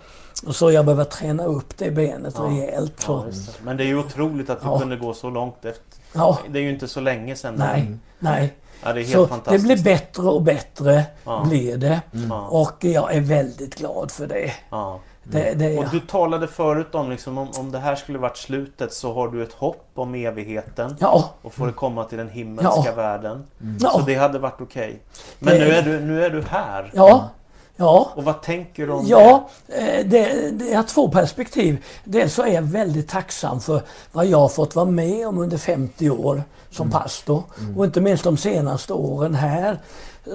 så 0.48 0.72
jag 0.72 0.86
behöver 0.86 1.04
träna 1.04 1.46
upp 1.46 1.78
det 1.78 1.92
benet 1.92 2.40
rejält. 2.40 2.94
Så. 3.02 3.12
Ja, 3.12 3.32
det. 3.32 3.64
Men 3.66 3.78
det 3.78 3.84
är 3.84 3.88
ju 3.88 4.00
otroligt 4.00 4.50
att 4.50 4.62
du 4.62 4.68
Ja. 4.68 4.80
kunde 4.80 4.96
gå 4.96 5.14
så 5.14 5.30
långt 5.30 5.66
efter. 5.66 5.84
Ja, 6.14 6.40
Det 6.50 6.60
är 6.60 6.64
ju 6.64 6.70
inte 6.70 6.88
så 6.88 7.00
länge 7.00 7.36
sedan. 7.36 7.56
nej, 7.58 7.92
nej. 8.20 8.54
Ja, 8.84 8.94
det 8.94 9.00
är 9.00 9.04
helt 9.04 9.12
Så 9.14 9.22
det 9.22 9.28
fantastiskt. 9.28 9.66
blir 9.66 9.84
bättre 9.84 10.24
och 10.24 10.42
bättre 10.42 11.04
Ja. 11.26 11.44
blir 11.50 11.78
det. 11.78 12.02
Ja. 12.30 12.48
Och 12.48 12.76
jag 12.86 13.14
är 13.16 13.22
väldigt 13.22 13.76
glad 13.76 14.12
för 14.12 14.28
det. 14.28 14.52
Ja. 14.70 15.00
det, 15.24 15.54
det 15.54 15.78
Och 15.78 15.86
du 15.92 16.00
talade 16.00 16.48
förut 16.48 16.96
om 16.96 17.10
liksom, 17.10 17.38
om, 17.38 17.48
om 17.58 17.72
det 17.72 17.80
här 17.80 17.96
skulle 17.96 18.18
varit 18.20 18.38
slutet 18.38 18.94
så 18.94 19.14
har 19.14 19.28
du 19.28 19.44
ett 19.44 19.54
hopp 19.54 19.86
om 19.96 20.16
evigheten. 20.16 20.96
ja, 21.00 21.30
Och 21.42 21.54
får 21.54 21.68
det 21.68 21.74
komma 21.74 22.04
till 22.04 22.18
den 22.18 22.30
himmelska 22.30 22.82
Ja. 22.86 22.92
världen. 22.96 23.44
Så 23.60 23.66
ja, 23.80 24.04
det 24.06 24.16
hade 24.16 24.40
varit 24.40 24.62
okej. 24.62 25.00
Men 25.40 25.54
Det- 25.54 25.60
nu, 25.66 25.72
är 25.72 25.82
du, 25.82 26.00
nu 26.00 26.26
är 26.26 26.30
du 26.30 26.42
här. 26.42 26.92
ja. 26.94 27.30
Ja. 27.80 28.12
Och 28.16 28.24
vad 28.24 28.42
tänker 28.42 28.88
du 28.88 28.94
om 28.94 29.06
Ja, 29.08 29.50
eh, 29.68 30.06
det, 30.06 30.52
det 30.52 30.74
har 30.74 30.84
två 30.84 31.10
perspektiv. 31.12 31.86
Dels 32.04 32.34
så 32.34 32.42
är 32.44 32.54
jag 32.54 32.62
väldigt 32.62 33.10
tacksam 33.10 33.62
för 33.62 33.82
vad 34.12 34.26
jag 34.26 34.38
har 34.38 34.50
fått 34.50 34.76
vara 34.76 34.86
med 34.86 35.28
om 35.28 35.38
under 35.38 35.58
50 35.58 36.10
år 36.10 36.44
som 36.72 36.92
pastor. 36.92 37.44
Och 37.78 37.86
inte 37.86 38.02
minst 38.02 38.24
de 38.24 38.38
senaste 38.38 38.94
åren 38.94 39.36
här 39.36 39.80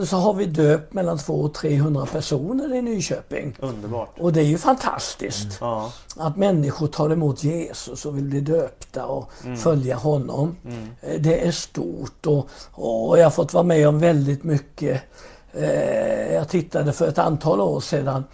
så 0.05 0.17
har 0.17 0.35
vi 0.35 0.45
döpt 0.47 0.93
mellan 0.93 1.19
200 1.19 1.47
och 1.49 1.55
300 1.55 2.07
personer 2.13 2.75
i 2.75 2.83
Nyköping. 2.83 3.57
det? 3.61 3.67
Underbart. 3.67 4.19
Och 4.21 4.33
det 4.33 4.41
är 4.41 4.45
ju 4.45 4.59
fantastiskt 4.59 5.59
Ja. 5.61 5.93
att 6.17 6.37
människor 6.37 6.87
tar 6.87 7.11
emot 7.11 7.45
Jesus 7.45 8.07
och 8.07 8.17
vill 8.17 8.25
bli 8.25 8.41
döpta 8.41 9.07
och 9.07 9.31
följa 9.59 9.97
honom. 9.97 10.57
Eh, 11.03 11.21
Det 11.21 11.47
är 11.47 11.53
stort 11.53 12.27
och, 12.27 12.49
och 12.73 13.19
jag 13.19 13.25
har 13.25 13.31
fått 13.31 13.53
vara 13.53 13.65
med 13.65 13.89
om 13.89 13.99
väldigt 13.99 14.45
mycket. 14.45 15.03
Eh, 15.57 16.35
Jag 16.35 16.49
tittade 16.49 16.93
för 16.93 17.09
ett 17.09 17.19
antal 17.19 17.61
år 17.61 17.81
sedan 17.81 18.25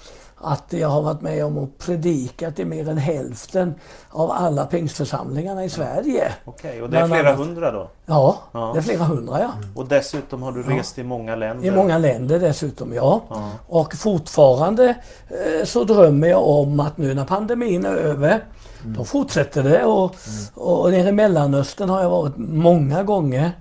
att 0.42 0.64
jag 0.68 0.88
har 0.88 1.02
varit 1.02 1.20
med 1.20 1.44
om 1.44 1.58
och 1.58 1.78
predikat 1.78 2.58
i 2.58 2.64
mer 2.64 2.88
än 2.88 2.98
hälften 2.98 3.74
av 4.10 4.30
alla 4.30 4.66
pingstförsamlingarna 4.66 5.64
i 5.64 5.68
Sverige. 5.70 6.32
Okej, 6.44 6.82
och 6.82 6.90
det 6.90 6.98
är 6.98 7.06
flera 7.06 7.28
annat. 7.28 7.38
hundra 7.46 7.70
då? 7.72 7.88
Ja, 8.06 8.36
Ja. 8.52 8.70
det 8.74 8.78
är 8.78 8.82
flera 8.82 9.04
hundra 9.04 9.40
ja. 9.40 9.50
Och 9.74 9.86
dessutom 9.86 10.42
har 10.42 10.52
du 10.52 10.62
rest 10.62 10.98
i 10.98 11.02
många 11.02 11.36
länder? 11.36 11.66
I 11.66 11.70
många 11.70 11.98
länder 11.98 12.38
dessutom, 12.38 12.94
ja. 12.94 13.20
Ja. 13.30 13.50
Och 13.68 13.94
fortfarande 13.94 14.94
eh, 15.28 15.64
så 15.64 15.84
drömmer 15.84 16.28
jag 16.28 16.48
om 16.48 16.80
att 16.80 16.98
nu 16.98 17.14
när 17.14 17.24
pandemin 17.24 17.84
är 17.86 17.94
över, 17.94 18.44
då 18.84 19.04
fortsätter 19.04 19.62
det. 19.62 19.84
Och, 19.84 20.14
och 20.54 20.90
nere 20.90 21.08
i 21.08 21.12
Mellanöstern 21.12 21.88
har 21.88 22.02
jag 22.02 22.10
varit 22.10 22.32
många 22.36 23.02
gånger 23.02 23.52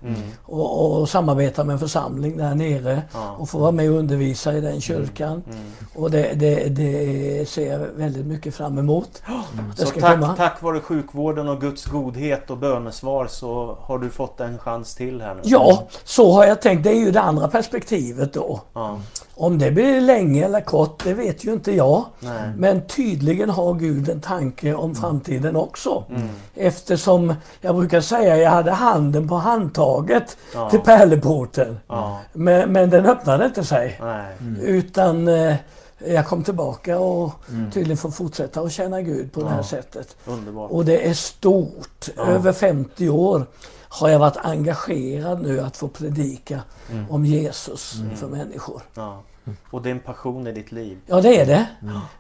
och, 0.46 1.00
och 1.02 1.10
samarbetat 1.10 1.66
med 1.66 1.74
en 1.74 1.80
församling 1.80 2.38
där 2.38 2.56
nere 2.56 3.02
Ja. 3.14 3.36
och 3.40 3.50
få 3.50 3.58
vara 3.60 3.72
med 3.72 3.92
och 3.92 3.98
undervisa 3.98 4.54
i 4.54 4.62
den 4.62 4.82
kyrkan. 4.82 5.44
Och 5.96 6.12
det, 6.12 6.32
det, 6.36 6.70
det 6.70 7.50
ser 7.50 7.72
jag 7.72 7.80
väldigt 7.80 8.26
mycket 8.26 8.56
fram 8.56 8.78
emot. 8.78 9.22
Det 9.78 9.86
Så 9.86 10.00
tack, 10.00 10.14
komma. 10.20 10.36
tack 10.38 10.62
vare 10.62 10.80
sjukvården 10.80 11.48
och 11.50 11.62
Guds 11.62 11.86
godhet 11.86 12.50
och 12.50 12.58
bönesvar 12.58 13.28
så 13.28 13.78
har 13.82 13.98
du 14.00 14.10
fått 14.10 14.40
en 14.40 14.58
chans 14.58 14.96
till 14.96 15.22
här 15.22 15.34
nu? 15.36 15.42
Ja, 15.44 15.88
så 16.04 16.32
har 16.32 16.46
jag 16.46 16.62
tänkt. 16.62 16.84
Det 16.84 16.90
är 16.90 17.00
ju 17.00 17.12
det 17.12 17.22
andra 17.22 17.48
perspektivet 17.48 18.34
då. 18.34 18.62
Ja. 18.74 19.00
Om 19.36 19.58
det 19.60 19.72
blir 19.72 20.02
länge 20.02 20.46
eller 20.46 20.62
kort, 20.62 21.04
det 21.04 21.14
vet 21.14 21.46
ju 21.46 21.54
inte 21.54 21.72
jag. 21.76 22.06
Nej. 22.20 22.52
Men 22.58 22.82
tydligen 22.88 23.50
har 23.50 23.74
Gud 23.74 24.10
en 24.10 24.22
tanke 24.22 24.74
om 24.74 24.96
framtiden 24.96 25.09
också. 25.56 26.04
Mm. 26.10 26.30
Eftersom, 26.56 27.34
jag 27.62 27.76
brukar 27.76 28.02
säga, 28.02 28.38
jag 28.38 28.50
hade 28.52 28.72
handen 28.72 29.28
på 29.28 29.36
handtaget 29.36 30.38
Ja. 30.54 30.70
till 30.70 30.80
pärleporten. 30.80 31.80
Ja. 31.88 32.20
Men, 32.34 32.72
men 32.72 32.90
den 32.90 33.06
öppnade 33.06 33.46
inte 33.46 33.64
sig. 33.64 34.00
Nej. 34.02 34.36
Utan 34.62 35.28
eh, 35.28 35.56
jag 36.08 36.28
kom 36.28 36.44
tillbaka 36.44 37.00
och 37.00 37.34
Mm. 37.50 37.72
tydligen 37.72 37.98
får 37.98 38.12
fortsätta 38.12 38.62
att 38.62 38.72
känna 38.72 39.02
Gud 39.02 39.32
på 39.32 39.42
det 39.42 39.50
här 39.50 39.64
sättet. 39.64 40.18
Underbart. 40.26 40.72
Och 40.72 40.86
det 40.86 41.10
är 41.10 41.14
stort. 41.14 42.10
Över 42.18 42.54
50 42.54 43.10
år 43.10 43.46
har 43.92 44.10
jag 44.10 44.20
varit 44.20 44.38
engagerad 44.38 45.42
nu 45.42 45.60
att 45.60 45.78
få 45.78 45.88
predika 45.88 46.60
Mm. 46.92 47.06
om 47.10 47.26
Jesus 47.26 47.96
för 48.16 48.28
människor. 48.28 48.82
Ja. 48.96 49.22
Och 49.72 49.82
det 49.82 49.90
är 49.90 49.92
en 49.92 50.00
passion 50.00 50.48
i 50.48 50.52
ditt 50.52 50.72
liv. 50.72 50.98
Ja, 51.06 51.22
det 51.22 51.40
är 51.42 51.46
det. 51.46 51.68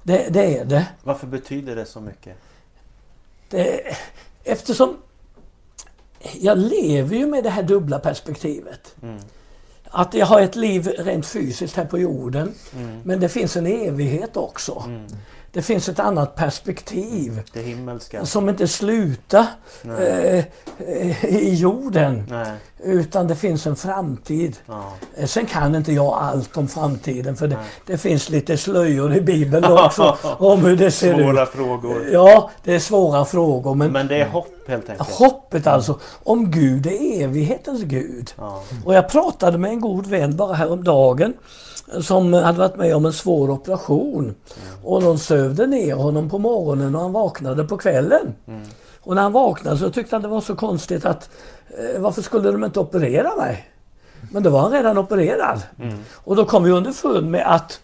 det. 0.03 0.25
Det 0.29 0.57
är 0.57 0.65
det. 0.65 0.85
Varför 1.03 1.27
betyder 1.27 1.75
det 1.75 1.85
så 1.85 2.01
mycket? 2.01 2.37
Det. 3.49 3.81
Eftersom 4.43 4.97
jag 6.39 6.57
lever 6.57 7.15
ju 7.15 7.27
med 7.27 7.43
det 7.43 7.49
här 7.49 7.63
dubbla 7.63 7.99
perspektivet. 7.99 8.95
Mm. 9.01 9.19
Att 9.83 10.13
jag 10.13 10.25
har 10.25 10.41
ett 10.41 10.55
liv 10.55 10.87
rent 10.87 11.25
fysiskt 11.25 11.75
här 11.75 11.85
på 11.85 11.99
jorden. 11.99 12.53
Mm. 12.75 13.01
Men 13.03 13.19
det 13.19 13.29
finns 13.29 13.57
en 13.57 13.67
evighet 13.67 14.37
också. 14.37 14.83
Mm. 14.85 15.07
Det 15.53 15.61
finns 15.61 15.89
ett 15.89 15.99
annat 15.99 16.35
perspektiv 16.35 17.41
Det 17.53 17.61
himmelska? 17.61 18.25
som 18.25 18.49
inte 18.49 18.67
slutar 18.67 19.45
eh, 19.83 20.37
eh, 20.37 21.25
i 21.25 21.53
jorden. 21.55 22.23
Nej. 22.29 22.51
Utan 22.83 23.27
det 23.27 23.35
finns 23.35 23.67
en 23.67 23.75
framtid. 23.75 24.57
Ja. 24.65 24.83
Eh, 25.17 25.25
Sen 25.25 25.45
kan 25.45 25.75
inte 25.75 25.91
jag 25.93 26.13
allt 26.13 26.57
om 26.57 26.67
framtiden 26.67 27.35
för 27.35 27.47
det, 27.47 27.57
det 27.85 27.97
finns 27.97 28.29
lite 28.29 28.57
slöjor 28.57 29.15
i 29.15 29.21
Bibeln 29.21 29.65
också 29.65 30.17
om 30.39 30.65
hur 30.65 30.75
det 30.77 30.91
ser 30.91 31.13
Svåra 31.23 31.43
ut. 31.43 31.49
frågor. 31.49 32.09
Ja, 32.11 32.49
det 32.63 32.75
är 32.75 32.79
svåra 32.79 33.25
frågor 33.25 33.75
men 33.75 33.91
Men 33.91 34.07
det 34.07 34.21
är 34.21 34.27
hopp 34.29 34.47
helt 34.67 34.89
enkelt? 34.89 35.09
hoppet 35.09 35.67
alltså 35.67 35.99
om 36.23 36.51
Gud 36.51 36.85
är 36.87 37.23
evighetens 37.23 37.81
Gud. 37.83 38.33
Ja. 38.37 38.63
Och 38.85 38.93
jag 38.93 39.09
pratade 39.09 39.57
med 39.57 39.71
en 39.71 39.81
god 39.81 40.07
vän 40.07 40.35
bara 40.35 40.53
häromdagen 40.53 41.33
som 42.01 42.33
hade 42.33 42.59
varit 42.59 42.75
med 42.75 42.95
om 42.95 43.05
en 43.05 43.13
svår 43.13 43.49
operation. 43.49 44.35
Och 44.83 45.01
de 45.01 45.17
sövde 45.17 45.67
ner 45.67 45.95
honom 45.95 46.29
på 46.29 46.37
morgonen 46.37 46.95
och 46.95 47.01
han 47.01 47.11
vaknade 47.11 47.63
på 47.63 47.77
kvällen. 47.77 48.35
Och 49.01 49.15
när 49.15 49.21
han 49.21 49.31
vaknade 49.31 49.77
så 49.77 49.89
tyckte 49.89 50.15
han 50.15 50.21
det 50.21 50.27
var 50.27 50.41
så 50.41 50.55
konstigt 50.55 51.05
att 51.05 51.29
eh, 51.67 52.01
varför 52.01 52.21
skulle 52.21 52.51
de 52.51 52.63
inte 52.63 52.79
operera 52.79 53.35
mig? 53.35 53.69
Men 54.31 54.43
då 54.43 54.49
var 54.49 54.59
han 54.59 54.71
redan 54.71 54.97
opererad. 54.97 55.61
Och 56.13 56.35
då 56.35 56.45
kom 56.45 56.63
vi 56.63 56.71
underfund 56.71 57.31
med 57.31 57.55
att 57.55 57.79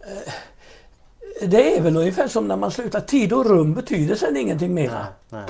eh, 0.00 0.32
det 1.48 1.78
är 1.78 1.82
väl 1.82 1.96
ungefär 1.96 2.28
som 2.28 2.48
när 2.48 2.56
man 2.56 2.70
slutar. 2.70 3.00
Tid 3.00 3.32
och 3.32 3.46
rum 3.46 3.74
betyder 3.74 4.14
sen 4.14 4.36
ingenting 4.36 4.74
mera. 4.74 5.06
Nej. 5.30 5.44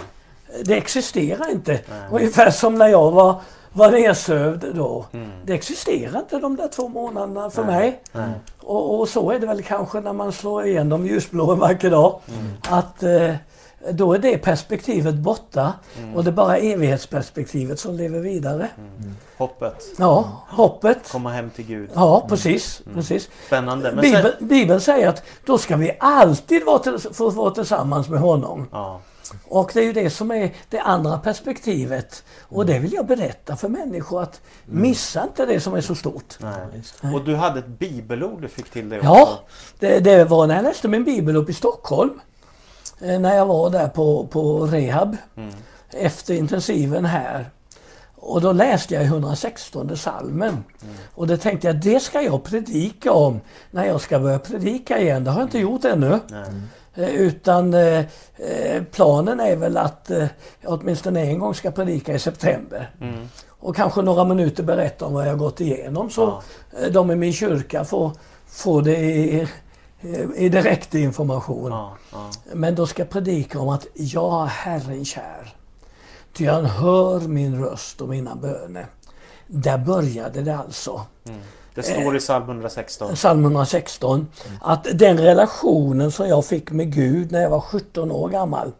Det 0.65 0.75
existerar 0.75 1.51
inte. 1.51 1.81
Ungefär 2.13 2.51
som 2.51 2.75
när 2.75 2.89
jag 2.89 3.11
var, 3.11 3.41
var 3.75 3.91
nedsövd 3.91 4.75
då. 4.75 5.07
Det 5.45 5.53
existerar 5.53 6.19
inte 6.19 6.39
de 6.39 6.57
där 6.57 6.69
två 6.69 6.89
månaderna 6.89 7.51
för 7.51 7.65
mig. 7.65 8.01
Nej. 8.13 8.31
Och, 8.61 9.01
och 9.01 9.09
så 9.09 9.31
är 9.31 9.39
det 9.39 9.47
väl 9.47 9.63
kanske 9.63 10.01
när 10.01 10.13
man 10.13 10.33
slår 10.33 10.67
igenom 10.67 11.07
ljusblå 11.07 11.53
en 11.53 11.59
vacker 11.59 11.91
dag. 11.91 12.21
Att 12.69 13.03
eh, 13.03 13.35
då 13.93 14.13
är 14.13 14.19
det 14.19 14.39
perspektivet 14.39 15.15
borta 15.15 15.73
och 16.15 16.25
det 16.25 16.31
är 16.31 16.33
bara 16.33 16.57
evighetsperspektivet 16.57 17.81
som 17.81 17.95
lever 17.95 18.21
vidare. 18.21 18.69
Hoppet. 19.37 19.85
Ja, 19.99 20.45
hoppet. 20.49 21.09
Komma 21.13 21.31
hem 21.31 21.51
till 21.51 21.67
Gud. 21.67 21.91
Ja, 21.95 22.27
precis. 22.29 22.83
precis. 22.95 23.29
Spännande. 23.47 23.93
Men 23.93 24.03
Bibeln, 24.03 24.33
sen... 24.39 24.49
Bibeln 24.49 24.81
säger 24.81 25.09
att 25.09 25.23
då 25.47 25.59
ska 25.59 25.77
vi 25.77 25.97
alltid 26.01 26.65
vara 26.65 26.79
till, 26.79 26.99
få 26.99 27.31
vara 27.31 27.51
tillsammans 27.51 28.09
med 28.09 28.21
honom. 28.21 28.69
Ja. 28.73 29.01
Och 29.49 29.71
det 29.75 29.81
är 29.81 29.85
ju 29.85 29.93
det 29.93 30.11
som 30.11 30.31
är 30.31 30.55
det 30.69 30.79
andra 30.79 31.19
perspektivet. 31.19 32.25
Och 32.41 32.67
det 32.67 32.79
vill 32.79 32.93
jag 32.93 33.07
berätta 33.07 33.57
för 33.57 33.69
människor 33.69 34.23
att 34.23 34.41
missa 34.65 35.23
inte 35.23 35.47
det 35.47 35.61
som 35.61 35.75
är 35.75 35.81
så 35.81 35.95
stort. 35.95 36.35
Nej. 36.39 37.15
Och 37.15 37.25
du 37.25 37.37
hade 37.37 37.59
ett 37.59 37.67
bibelord 37.67 38.43
du 38.43 38.49
fick 38.49 38.71
till 38.71 38.89
dig 38.89 38.99
också. 38.99 39.11
Ja, 39.11 39.41
det, 39.79 40.01
det 40.01 40.25
var 40.25 40.47
när 40.47 40.55
jag 40.55 40.63
läste 40.63 40.89
min 40.89 41.05
bibel 41.05 41.37
upp 41.37 41.51
i 41.51 41.55
Stockholm. 41.55 42.21
Eh, 43.01 43.21
När 43.21 43.37
jag 43.37 43.47
var 43.47 43.71
där 43.71 43.89
på, 43.89 44.27
på 44.27 44.67
rehab. 44.67 45.17
Efter 45.93 46.35
intensiven 46.35 47.05
här. 47.05 47.51
Och 48.17 48.41
då 48.41 48.53
läste 48.53 48.95
jag 48.95 49.03
i 49.03 49.07
116 49.07 49.97
salmen. 49.97 50.65
Och 51.15 51.27
det 51.27 51.37
tänkte 51.37 51.67
jag, 51.67 51.77
det 51.77 52.01
ska 52.01 52.23
jag 52.23 52.45
predika 52.45 53.13
om 53.13 53.41
när 53.71 53.85
jag 53.87 54.01
ska 54.01 54.19
börja 54.19 54.39
predika 54.39 54.99
igen. 54.99 55.25
Det 55.25 55.31
har 55.31 55.41
jag 55.41 55.47
inte 55.47 55.59
gjort 55.59 55.85
ännu. 55.85 56.21
Eh, 56.95 57.09
Utan 57.15 57.75
eh, 57.75 57.99
eh, 58.37 58.83
planen 58.93 59.41
är 59.41 59.57
väl 59.57 59.77
att 59.77 60.11
eh, 60.11 60.27
jag 60.61 60.73
åtminstone 60.81 61.21
en 61.21 61.39
gång 61.39 61.55
ska 61.55 61.71
predika 61.71 62.15
i 62.15 62.19
september. 62.19 62.91
Mm. 63.01 63.29
Och 63.49 63.77
kanske 63.77 64.03
några 64.03 64.25
minuter 64.25 64.63
berätta 64.63 65.05
om 65.07 65.15
vad 65.15 65.29
jag 65.29 65.39
gått 65.39 65.61
igenom 65.61 66.11
så 66.11 66.43
Ja. 66.83 66.89
de 66.91 67.11
i 67.11 67.17
min 67.17 67.33
kyrka 67.33 67.85
får, 67.85 68.13
får 68.47 68.83
det 68.83 68.97
i, 68.99 69.49
i 70.37 70.49
direkt 70.49 70.95
information. 70.95 71.71
Ja. 71.71 71.97
Ja. 72.13 72.31
Men 72.53 72.75
då 72.75 72.87
ska 72.87 73.03
jag 73.03 73.11
predika 73.11 73.61
om 73.61 73.69
att 73.69 73.87
jag 73.95 74.31
har 74.31 74.47
Herren 74.47 75.05
kär. 75.05 75.55
Ty 76.33 76.47
han 76.47 76.65
hör 76.65 77.21
min 77.21 77.65
röst 77.65 78.01
och 78.01 78.09
mina 78.09 78.35
böner. 78.35 78.87
Där 79.47 79.79
började 79.79 80.43
det 80.43 80.57
alltså. 80.57 81.01
Det 81.75 81.83
står 81.83 82.17
i 82.17 82.21
psalm 82.21 82.45
116. 82.45 83.15
Psalm 83.15 83.45
116. 83.45 84.29
Att 84.61 84.87
den 84.95 85.19
relationen 85.19 86.13
som 86.13 86.29
jag 86.29 86.45
fick 86.45 86.71
med 86.71 86.95
Gud 86.95 87.33
när 87.33 87.43
jag 87.43 87.51
var 87.51 87.61
17 87.61 88.11
år 88.11 88.29
gammal. 88.29 88.73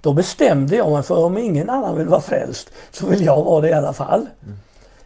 Då 0.00 0.12
bestämde 0.12 0.76
jag 0.76 0.90
mig 0.90 1.02
för 1.02 1.24
om 1.24 1.38
ingen 1.38 1.70
annan 1.70 1.96
vill 1.96 2.08
vara 2.08 2.20
frälst 2.20 2.70
så 2.90 3.06
vill 3.06 3.24
jag 3.24 3.44
vara 3.44 3.60
det 3.60 3.68
i 3.68 3.72
alla 3.72 3.92
fall. 3.92 4.26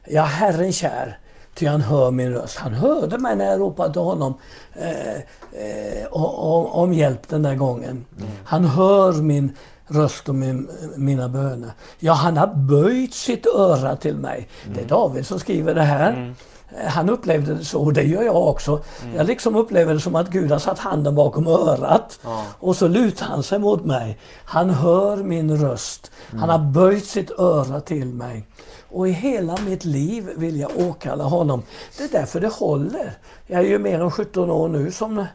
Jag 0.04 0.24
är 0.24 0.28
Herren 0.28 0.72
kär. 0.72 1.18
Ty 1.56 1.66
han 1.66 1.80
hör 1.80 2.10
min 2.10 2.32
röst. 2.32 2.56
Han 2.58 2.74
hörde 2.74 3.18
mig 3.18 3.36
när 3.36 3.44
jag 3.44 3.60
ropade 3.60 3.92
till 3.92 4.02
honom 4.02 4.34
eh, 4.72 5.14
eh, 5.16 6.06
om, 6.10 6.66
om 6.66 6.92
hjälp 6.92 7.28
den 7.28 7.42
där 7.42 7.54
gången. 7.54 8.04
Han 8.44 8.64
hör 8.64 9.12
min 9.12 9.52
röst 9.86 10.28
och 10.28 10.34
min, 10.34 10.68
mina 10.96 11.28
böner. 11.28 11.70
Ja, 11.98 12.12
han 12.12 12.36
har 12.36 12.46
böjt 12.54 13.14
sitt 13.14 13.46
öra 13.46 13.96
till 13.96 14.16
mig. 14.16 14.48
Det 14.74 14.80
är 14.80 14.84
David 14.88 15.26
som 15.26 15.38
skriver 15.38 15.74
det 15.74 15.82
här. 15.82 16.34
Eh, 16.80 16.88
Han 16.90 17.10
upplevde 17.10 17.54
det 17.54 17.64
så 17.64 17.80
och 17.80 17.92
det 17.92 18.02
gör 18.02 18.22
jag 18.22 18.48
också. 18.48 18.80
Jag 19.16 19.26
liksom 19.26 19.56
upplever 19.56 19.94
det 19.94 20.00
som 20.00 20.14
att 20.16 20.28
Gud 20.30 20.50
har 20.50 20.58
satt 20.58 20.78
handen 20.78 21.14
bakom 21.14 21.46
örat 21.46 22.18
Ja. 22.24 22.42
och 22.58 22.76
så 22.76 22.88
lutar 22.88 23.26
han 23.26 23.42
sig 23.42 23.58
mot 23.58 23.84
mig. 23.84 24.18
Han 24.44 24.70
hör 24.70 25.16
min 25.16 25.56
röst. 25.60 26.10
Han 26.30 26.48
har 26.48 26.58
böjt 26.58 27.04
sitt 27.06 27.30
öra 27.30 27.80
till 27.80 28.06
mig. 28.06 28.46
Och 28.88 29.08
i 29.08 29.12
hela 29.12 29.56
mitt 29.66 29.84
liv 29.84 30.30
vill 30.36 30.60
jag 30.60 30.70
åkalla 30.78 31.24
honom. 31.24 31.62
Det 31.98 32.04
är 32.04 32.08
därför 32.08 32.40
det 32.40 32.48
håller. 32.48 33.18
Jag 33.46 33.60
är 33.60 33.68
ju 33.68 33.78
mer 33.78 34.00
än 34.00 34.10
17 34.10 34.50
år 34.50 34.68
nu 34.68 34.92
som 34.92 35.26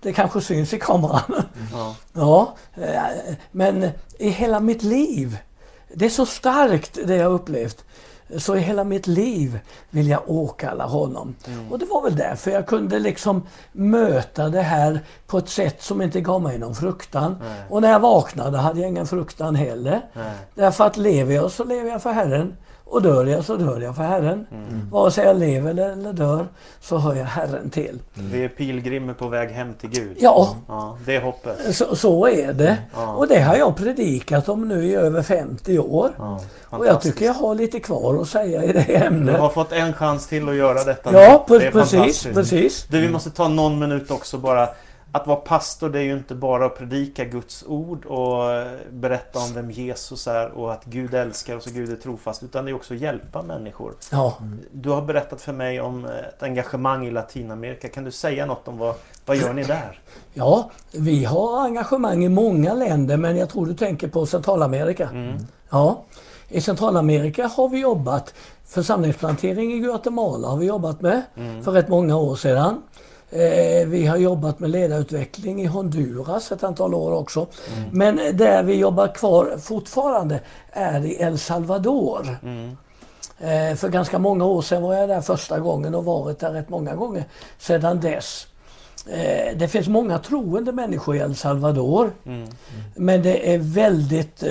det 0.00 0.12
kanske 0.12 0.40
syns 0.40 0.72
i 0.72 0.78
kameran. 0.78 1.42
Ja. 1.72 1.94
ja 2.12 2.54
eh, 2.74 3.34
men 3.50 3.90
i 4.18 4.28
hela 4.28 4.60
mitt 4.60 4.82
liv. 4.82 5.38
Det 5.94 6.04
är 6.04 6.10
så 6.10 6.26
starkt 6.26 6.98
det 7.04 7.16
jag 7.16 7.32
upplevt. 7.32 7.84
Så 8.36 8.56
i 8.56 8.60
hela 8.60 8.84
mitt 8.84 9.06
liv 9.06 9.60
vill 9.90 10.08
jag 10.08 10.30
åkalla 10.30 10.86
honom. 10.86 11.34
Mm. 11.46 11.72
Och 11.72 11.78
det 11.78 11.86
var 11.86 12.02
väl 12.02 12.16
därför 12.16 12.50
jag 12.50 12.66
kunde 12.66 12.98
liksom 12.98 13.46
möta 13.72 14.48
det 14.48 14.62
här 14.62 15.00
på 15.26 15.38
ett 15.38 15.48
sätt 15.48 15.82
som 15.82 16.02
inte 16.02 16.20
gav 16.20 16.42
mig 16.42 16.58
någon 16.58 16.74
fruktan. 16.74 17.36
Nej. 17.40 17.62
Och 17.68 17.82
när 17.82 17.90
jag 17.90 18.00
vaknade 18.00 18.58
hade 18.58 18.80
jag 18.80 18.88
ingen 18.88 19.06
fruktan 19.06 19.54
heller. 19.54 20.00
Nej. 20.12 20.32
Därför 20.54 20.84
att 20.84 20.96
lever 20.96 21.34
jag 21.34 21.50
så 21.50 21.64
lever 21.64 21.90
jag 21.90 22.02
för 22.02 22.12
Herren. 22.12 22.56
Och 22.90 23.02
dör 23.02 23.26
jag 23.26 23.44
så 23.44 23.56
dör 23.56 23.80
jag 23.80 23.96
för 23.96 24.02
Herren. 24.02 24.46
Mm. 24.52 24.90
Vare 24.90 25.10
sig 25.10 25.24
jag 25.24 25.38
lever 25.38 25.70
eller, 25.70 26.12
dör 26.12 26.46
så 26.80 26.98
hör 26.98 27.14
jag 27.14 27.24
Herren 27.24 27.70
till. 27.70 27.98
Mm. 28.18 28.30
Vi 28.32 28.44
är 28.44 28.48
pilgrimer 28.48 29.14
på 29.14 29.28
väg 29.28 29.50
hem 29.50 29.74
till 29.74 29.90
Gud. 29.90 30.16
Ja. 30.20 30.56
ja 30.68 30.98
det 31.06 31.16
är 31.16 31.20
hoppet. 31.20 31.76
Så, 31.76 31.96
så 31.96 32.28
är 32.28 32.52
det. 32.52 32.76
Ja. 32.94 33.14
Och 33.14 33.28
det 33.28 33.40
har 33.40 33.56
jag 33.56 33.76
predikat 33.76 34.48
om 34.48 34.68
nu 34.68 34.86
i 34.86 34.94
över 34.94 35.22
50 35.22 35.78
år. 35.78 36.10
Ja. 36.18 36.40
Och 36.64 36.86
jag 36.86 37.00
tycker 37.00 37.24
jag 37.24 37.34
har 37.34 37.54
lite 37.54 37.80
kvar 37.80 38.22
att 38.22 38.28
säga 38.28 38.64
i 38.64 38.72
det 38.72 38.96
ämnet. 38.96 39.34
Du 39.34 39.40
har 39.40 39.48
fått 39.48 39.72
en 39.72 39.92
chans 39.92 40.26
till 40.26 40.48
att 40.48 40.54
göra 40.54 40.84
detta. 40.84 41.22
Ja, 41.22 41.44
precis. 41.48 42.26
precis. 42.26 42.86
Du, 42.88 43.00
vi 43.00 43.08
måste 43.08 43.30
ta 43.30 43.48
någon 43.48 43.78
minut 43.78 44.10
också 44.10 44.38
bara 44.38 44.68
att 45.12 45.26
vara 45.26 45.36
pastor 45.36 45.88
det 45.88 45.98
är 45.98 46.02
ju 46.02 46.12
inte 46.12 46.34
bara 46.34 46.66
att 46.66 46.78
predika 46.78 47.24
Guds 47.24 47.64
ord 47.66 48.06
och 48.06 48.52
eh, 48.52 48.68
berätta 48.90 49.38
om 49.38 49.54
vem 49.54 49.70
Jesus 49.70 50.26
är 50.26 50.50
och 50.50 50.72
att 50.72 50.84
Gud 50.84 51.14
älskar 51.14 51.56
och 51.56 51.62
så 51.62 51.70
Gud 51.70 51.92
är 51.92 51.96
trofast. 51.96 52.42
Utan 52.42 52.64
det 52.64 52.70
är 52.70 52.74
också 52.74 52.94
att 52.94 53.00
hjälpa 53.00 53.42
människor. 53.42 53.94
Ja. 54.12 54.36
Du 54.72 54.90
har 54.90 55.02
berättat 55.02 55.40
för 55.40 55.52
mig 55.52 55.80
om 55.80 56.04
ett 56.04 56.42
engagemang 56.42 57.06
i 57.06 57.10
Latinamerika. 57.10 57.88
Kan 57.88 58.04
du 58.04 58.10
säga 58.10 58.46
något 58.46 58.68
om 58.68 58.78
vad, 58.78 58.94
vad 59.26 59.36
gör 59.36 59.52
ni 59.52 59.64
där? 59.64 60.00
Ja, 60.32 60.70
vi 60.92 61.24
har 61.24 61.64
engagemang 61.64 62.24
i 62.24 62.28
många 62.28 62.74
länder 62.74 63.16
men 63.16 63.36
jag 63.36 63.48
tror 63.48 63.66
du 63.66 63.74
tänker 63.74 64.08
på 64.08 64.26
Centralamerika. 64.26 65.08
Mm. 65.08 65.46
Ja. 65.70 66.04
I 66.48 66.60
Centralamerika 66.60 67.46
har 67.46 67.68
vi 67.68 67.80
jobbat 67.80 68.34
Församlingsplantering 68.70 69.72
i 69.72 69.78
Guatemala 69.78 70.48
har 70.48 70.56
vi 70.56 70.66
jobbat 70.66 71.00
med 71.00 71.22
mm. 71.36 71.64
för 71.64 71.72
rätt 71.72 71.88
många 71.88 72.16
år 72.16 72.36
sedan. 72.36 72.82
Eh, 73.32 73.86
vi 73.86 74.06
har 74.06 74.16
jobbat 74.16 74.58
med 74.60 74.70
ledarutveckling 74.70 75.62
i 75.62 75.66
Honduras 75.66 76.52
ett 76.52 76.64
antal 76.64 76.94
år 76.94 77.12
också. 77.12 77.46
Mm. 77.76 77.88
Men 77.92 78.36
där 78.36 78.62
vi 78.62 78.74
jobbar 78.74 79.14
kvar 79.14 79.56
fortfarande 79.60 80.40
är 80.70 81.06
i 81.06 81.16
El 81.22 81.38
Salvador. 81.38 82.38
Mm. 82.42 82.76
Eh, 83.38 83.76
för 83.76 83.88
ganska 83.88 84.18
många 84.18 84.44
år 84.44 84.62
sedan 84.62 84.82
var 84.82 84.94
jag 84.94 85.08
där 85.08 85.20
första 85.20 85.58
gången 85.58 85.94
och 85.94 86.04
varit 86.04 86.38
där 86.38 86.52
rätt 86.52 86.68
många 86.68 86.94
gånger 86.94 87.24
sedan 87.58 88.00
dess. 88.00 88.46
Eh, 89.06 89.56
det 89.56 89.68
finns 89.68 89.88
många 89.88 90.18
troende 90.18 90.72
människor 90.72 91.16
i 91.16 91.18
El 91.18 91.36
Salvador. 91.36 92.12
Mm. 92.26 92.48
Men 92.94 93.22
det 93.22 93.54
är 93.54 93.58
väldigt, 93.58 94.42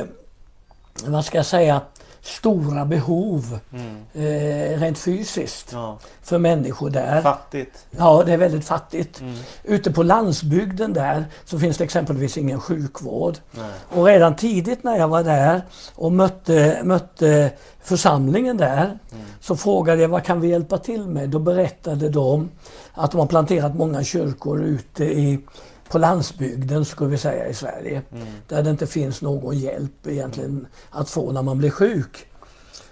vad 1.05 1.25
ska 1.25 1.37
jag 1.37 1.45
säga, 1.45 1.81
stora 2.29 2.85
behov 2.85 3.59
mm. 3.73 3.95
eh, 4.13 4.79
rent 4.79 4.97
fysiskt 4.97 5.69
ja. 5.73 5.97
för 6.21 6.37
människor 6.37 6.89
där. 6.89 7.21
Fattigt. 7.21 7.85
Ja, 7.91 8.23
det 8.25 8.33
är 8.33 8.37
väldigt 8.37 8.65
fattigt. 8.65 9.21
Mm. 9.21 9.35
Ute 9.63 9.91
på 9.91 10.03
landsbygden 10.03 10.93
där 10.93 11.25
så 11.45 11.59
finns 11.59 11.77
det 11.77 11.83
exempelvis 11.83 12.37
ingen 12.37 12.59
sjukvård. 12.59 13.37
Nej. 13.51 13.71
Och 13.89 14.05
redan 14.05 14.35
tidigt 14.35 14.83
när 14.83 14.97
jag 14.97 15.07
var 15.07 15.23
där 15.23 15.61
och 15.95 16.11
mötte, 16.11 16.81
mötte 16.83 17.51
församlingen 17.83 18.57
där 18.57 18.85
mm. 18.85 19.25
så 19.41 19.55
frågade 19.55 20.01
jag 20.01 20.09
vad 20.09 20.23
kan 20.23 20.41
vi 20.41 20.47
hjälpa 20.47 20.77
till 20.77 21.07
med? 21.07 21.29
Då 21.29 21.39
berättade 21.39 22.09
de 22.09 22.49
att 22.93 23.11
de 23.11 23.19
har 23.19 23.27
planterat 23.27 23.75
många 23.75 24.03
kyrkor 24.03 24.63
ute 24.63 25.03
i 25.03 25.39
på 25.89 25.97
landsbygden 25.97 26.85
skulle 26.85 27.09
vi 27.09 27.17
säga 27.17 27.47
i 27.47 27.53
Sverige. 27.53 28.01
Mm. 28.11 28.27
Där 28.47 28.63
det 28.63 28.69
inte 28.69 28.87
finns 28.87 29.21
någon 29.21 29.57
hjälp 29.57 30.07
egentligen 30.07 30.67
att 30.89 31.09
få 31.09 31.31
när 31.31 31.41
man 31.41 31.57
blir 31.57 31.69
sjuk. 31.69 32.25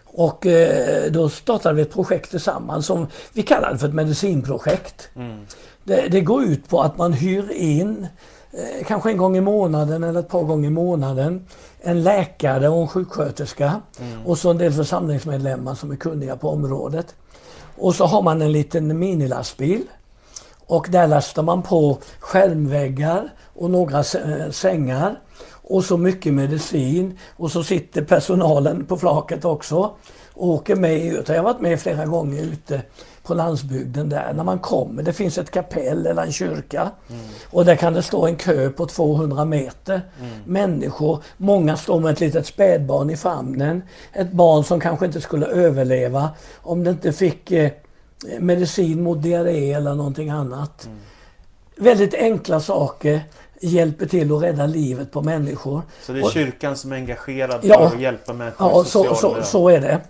Och 0.05 0.45
eh, 0.45 1.11
då 1.11 1.29
startade 1.29 1.75
vi 1.75 1.81
ett 1.81 1.93
projekt 1.93 2.29
tillsammans 2.31 2.85
som 2.85 3.07
vi 3.33 3.43
kallade 3.43 3.77
för 3.77 3.87
ett 3.87 3.93
medicinprojekt. 3.93 5.09
Mm. 5.15 5.45
Det, 5.83 6.07
det, 6.07 6.21
går 6.21 6.43
ut 6.43 6.69
på 6.69 6.81
att 6.81 6.97
man 6.97 7.13
hyr 7.13 7.51
in, 7.51 8.07
eh, 8.51 8.85
kanske 8.85 9.11
en 9.11 9.17
gång 9.17 9.37
i 9.37 9.41
månaden 9.41 10.03
eller 10.03 10.19
ett 10.19 10.29
par 10.29 10.43
gånger 10.43 10.67
i 10.67 10.71
månaden, 10.71 11.45
en 11.81 12.03
läkare 12.03 12.69
och 12.69 12.81
en 12.81 12.87
sjuksköterska 12.87 13.81
mm. 13.99 14.25
och 14.25 14.37
så 14.37 14.49
en 14.49 14.57
del 14.57 14.73
församlingsmedlemmar 14.73 15.75
som 15.75 15.91
är 15.91 15.95
kunniga 15.95 16.35
på 16.35 16.49
området. 16.49 17.15
Och 17.77 17.95
så 17.95 18.05
har 18.05 18.21
man 18.21 18.41
en 18.41 18.51
liten 18.51 18.99
minilastbil 18.99 19.83
och 20.67 20.87
där 20.89 21.07
lastar 21.07 21.43
man 21.43 21.63
på 21.63 21.97
skärmväggar 22.19 23.29
och 23.55 23.71
några 23.71 23.99
eh, 23.99 24.49
sängar 24.51 25.19
och 25.49 25.83
så 25.83 25.97
mycket 25.97 26.33
medicin 26.33 27.17
och 27.37 27.51
så 27.51 27.63
sitter 27.63 28.01
personalen 28.01 28.85
på 28.85 28.97
flaket 28.97 29.45
också 29.45 29.91
och 30.33 30.47
åker 30.47 30.75
med 30.75 31.05
ut. 31.05 31.29
Jag 31.29 31.35
har 31.35 31.43
varit 31.43 31.61
med 31.61 31.79
flera 31.79 32.05
gånger 32.05 32.43
ute 32.43 32.81
på 33.23 33.33
landsbygden 33.33 34.09
där. 34.09 34.33
När 34.33 34.43
man 34.43 34.59
kommer, 34.59 35.03
det 35.03 35.13
finns 35.13 35.37
ett 35.37 35.51
kapell 35.51 36.07
eller 36.07 36.23
en 36.23 36.31
kyrka 36.31 36.91
mm. 37.09 37.21
och 37.49 37.65
där 37.65 37.75
kan 37.75 37.93
det 37.93 38.01
stå 38.01 38.25
en 38.25 38.35
kö 38.35 38.69
på 38.69 38.85
200 38.85 39.45
meter 39.45 40.01
mm. 40.19 40.31
människor. 40.45 41.23
Många 41.37 41.77
står 41.77 41.99
med 41.99 42.13
ett 42.13 42.19
litet 42.19 42.45
spädbarn 42.45 43.09
i 43.09 43.17
famnen. 43.17 43.83
Ett 44.13 44.31
barn 44.31 44.63
som 44.63 44.79
kanske 44.79 45.05
inte 45.05 45.21
skulle 45.21 45.45
överleva 45.45 46.29
om 46.61 46.83
det 46.83 46.89
inte 46.89 47.13
fick 47.13 47.51
eh, 47.51 47.71
medicin 48.39 49.03
mot 49.03 49.23
diarré 49.23 49.73
eller 49.73 49.95
någonting 49.95 50.29
annat. 50.29 50.85
Mm. 50.85 50.97
Väldigt 51.75 52.13
enkla 52.13 52.59
saker 52.59 53.21
hjälper 53.61 54.05
till 54.05 54.33
att 54.33 54.41
rädda 54.41 54.65
livet 54.65 55.11
på 55.11 55.21
människor. 55.21 55.81
Så 56.01 56.13
det 56.13 56.19
är 56.19 56.29
kyrkan 56.29 56.77
som 56.77 56.91
är 56.91 56.95
engagerad 56.95 57.61
för 57.61 57.67
ja, 57.67 57.87
att 57.87 57.99
hjälpa 57.99 58.33
människor 58.33 58.69
Ja, 58.69 58.83
så, 58.83 59.15
så, 59.15 59.37
så, 59.43 59.69
är 59.69 59.81
det. 59.81 60.01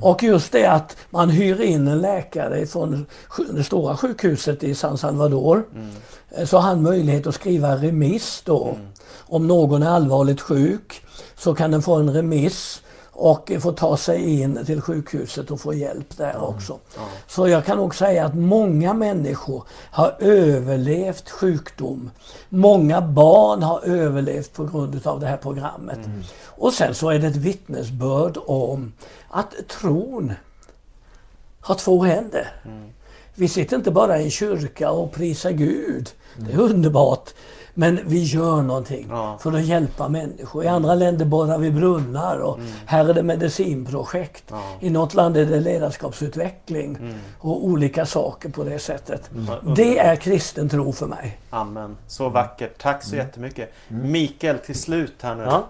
Och 0.00 0.22
just 0.22 0.52
det 0.52 0.66
att 0.66 0.96
man 1.10 1.30
hyr 1.30 1.60
in 1.60 1.88
en 1.88 2.00
läkare 2.00 2.66
från 2.66 3.06
det 3.52 3.64
stora 3.64 3.96
sjukhuset 3.96 4.64
i 4.64 4.74
San 4.74 4.98
Salvador. 4.98 5.62
Mm. 5.74 6.46
Så 6.46 6.56
har 6.56 6.62
han 6.62 6.82
möjlighet 6.82 7.26
att 7.26 7.34
skriva 7.34 7.76
remiss 7.76 8.42
då. 8.44 8.64
Mm. 8.64 8.86
Om 9.18 9.46
någon 9.46 9.82
är 9.82 9.90
allvarligt 9.90 10.40
sjuk 10.40 11.02
så 11.36 11.54
kan 11.54 11.70
den 11.70 11.82
få 11.82 11.94
en 11.94 12.12
remiss 12.12 12.82
och 13.20 13.52
få 13.60 13.72
ta 13.72 13.96
sig 13.96 14.40
in 14.40 14.64
till 14.66 14.80
sjukhuset 14.80 15.50
och 15.50 15.60
få 15.60 15.74
hjälp 15.74 16.16
där 16.16 16.30
mm. 16.30 16.42
också. 16.42 16.78
Mm. 16.96 17.08
Så 17.26 17.48
jag 17.48 17.64
kan 17.64 17.76
nog 17.76 17.94
säga 17.94 18.24
att 18.26 18.34
många 18.34 18.94
människor 18.94 19.64
har 19.90 20.16
överlevt 20.18 21.30
sjukdom. 21.30 22.10
Många 22.48 23.00
barn 23.00 23.62
har 23.62 23.80
överlevt 23.84 24.52
på 24.52 24.64
grund 24.64 25.06
av 25.06 25.20
det 25.20 25.26
här 25.26 25.36
programmet. 25.36 26.06
Mm. 26.06 26.22
Och 26.44 26.72
sen 26.72 26.94
så 26.94 27.10
är 27.10 27.18
det 27.18 27.26
ett 27.26 27.36
vittnesbörd 27.36 28.38
om 28.46 28.92
att 29.28 29.54
tron 29.68 30.32
har 31.60 31.74
två 31.74 32.02
händer. 32.02 32.52
Mm. 32.64 32.88
Vi 33.34 33.48
sitter 33.48 33.76
inte 33.76 33.90
bara 33.90 34.18
i 34.18 34.24
en 34.24 34.30
kyrka 34.30 34.90
och 34.90 35.12
prisar 35.12 35.50
Gud. 35.50 36.10
Det 36.36 36.52
är 36.52 36.58
underbart. 36.58 37.30
Men 37.74 38.00
vi 38.04 38.22
gör 38.22 38.62
någonting 38.62 39.06
ja. 39.10 39.38
för 39.40 39.52
att 39.52 39.64
hjälpa 39.64 40.08
människor. 40.08 40.64
I 40.64 40.68
andra 40.68 40.94
länder 40.94 41.24
borrar 41.24 41.58
vi 41.58 41.70
brunnar 41.70 42.38
och 42.38 42.58
mm. 42.58 42.70
här 42.86 43.08
är 43.08 43.14
det 43.14 43.22
medicinprojekt. 43.22 44.44
Ja. 44.50 44.62
I 44.80 44.90
något 44.90 45.14
land 45.14 45.36
är 45.36 45.46
det 45.46 45.60
ledarskapsutveckling 45.60 46.96
mm. 46.96 47.18
och 47.38 47.64
olika 47.64 48.06
saker 48.06 48.48
på 48.48 48.64
det 48.64 48.78
sättet. 48.78 49.30
Mm. 49.32 49.74
Det 49.74 49.98
är 49.98 50.16
kristen 50.16 50.68
tro 50.68 50.92
för 50.92 51.06
mig. 51.06 51.38
Amen. 51.50 51.96
Så 52.06 52.28
vackert. 52.28 52.82
Tack 52.82 53.02
så 53.02 53.14
mm. 53.14 53.26
jättemycket. 53.26 53.72
Mm. 53.88 54.12
Mikael, 54.12 54.58
till 54.58 54.80
slut 54.80 55.14
här 55.22 55.34
nu. 55.34 55.42
Ja. 55.42 55.66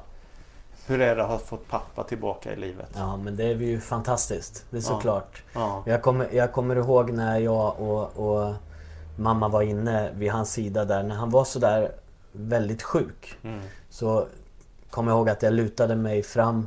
Hur 0.87 1.01
är 1.01 1.17
det 1.17 1.23
att 1.23 1.31
ha 1.31 1.39
fått 1.39 1.69
pappa 1.69 2.03
tillbaka 2.03 2.53
i 2.53 2.57
livet? 2.57 2.89
Ja 2.95 3.17
men 3.17 3.37
det 3.37 3.45
är 3.45 3.55
ju 3.55 3.81
fantastiskt. 3.81 4.65
Det 4.71 4.77
är 4.77 4.81
såklart. 4.81 5.43
Ja. 5.53 5.83
Jag, 5.87 6.03
kommer, 6.03 6.29
jag 6.33 6.53
kommer 6.53 6.77
ihåg 6.77 7.11
när 7.11 7.39
jag 7.39 7.81
och, 7.81 8.17
och 8.17 8.55
mamma 9.17 9.49
var 9.49 9.63
inne 9.63 10.11
vid 10.13 10.31
hans 10.31 10.53
sida 10.53 10.85
där. 10.85 11.03
När 11.03 11.15
han 11.15 11.31
var 11.31 11.45
sådär 11.45 11.93
väldigt 12.33 12.83
sjuk. 12.83 13.39
Mm. 13.43 13.61
Så 13.91 14.27
kom 14.91 15.09
jag 15.09 15.17
ihåg 15.17 15.29
att 15.29 15.43
jag 15.43 15.53
lutade 15.53 15.97
mig 15.97 16.23
fram 16.23 16.67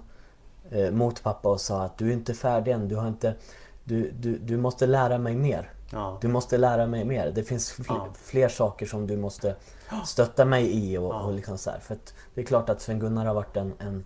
eh, 0.70 0.92
mot 0.92 1.24
pappa 1.24 1.50
och 1.50 1.62
sa 1.62 1.84
att 1.84 1.98
du 1.98 2.10
är 2.10 2.14
inte 2.14 2.34
färdig 2.34 2.72
än. 2.72 2.88
Du, 2.88 2.96
har 2.96 3.08
inte, 3.08 3.36
du, 3.84 4.12
du, 4.12 4.38
du 4.38 4.58
måste 4.58 4.86
lära 4.86 5.18
mig 5.18 5.36
mer. 5.36 5.70
Ja. 5.92 6.18
Du 6.22 6.28
måste 6.28 6.58
lära 6.58 6.88
mig 6.88 7.06
mer. 7.06 7.32
Det 7.32 7.44
finns 7.44 7.72
fler, 7.72 7.96
ja. 7.96 8.08
fler 8.14 8.50
saker 8.50 8.86
som 8.86 9.08
du 9.08 9.18
måste 9.18 9.56
stötta 10.06 10.46
mig 10.46 10.92
i. 10.92 10.98
Och, 10.98 11.04
ja. 11.14 11.22
och 11.22 11.34
liksom 11.34 11.58
så 11.58 11.70
här. 11.70 11.80
För 11.80 11.98
det 12.34 12.42
är 12.42 12.46
klart 12.46 12.70
att 12.70 12.82
Sven-Gunnar 12.82 13.26
har 13.26 13.34
varit 13.34 13.58
en, 13.58 13.74
en, 13.80 14.06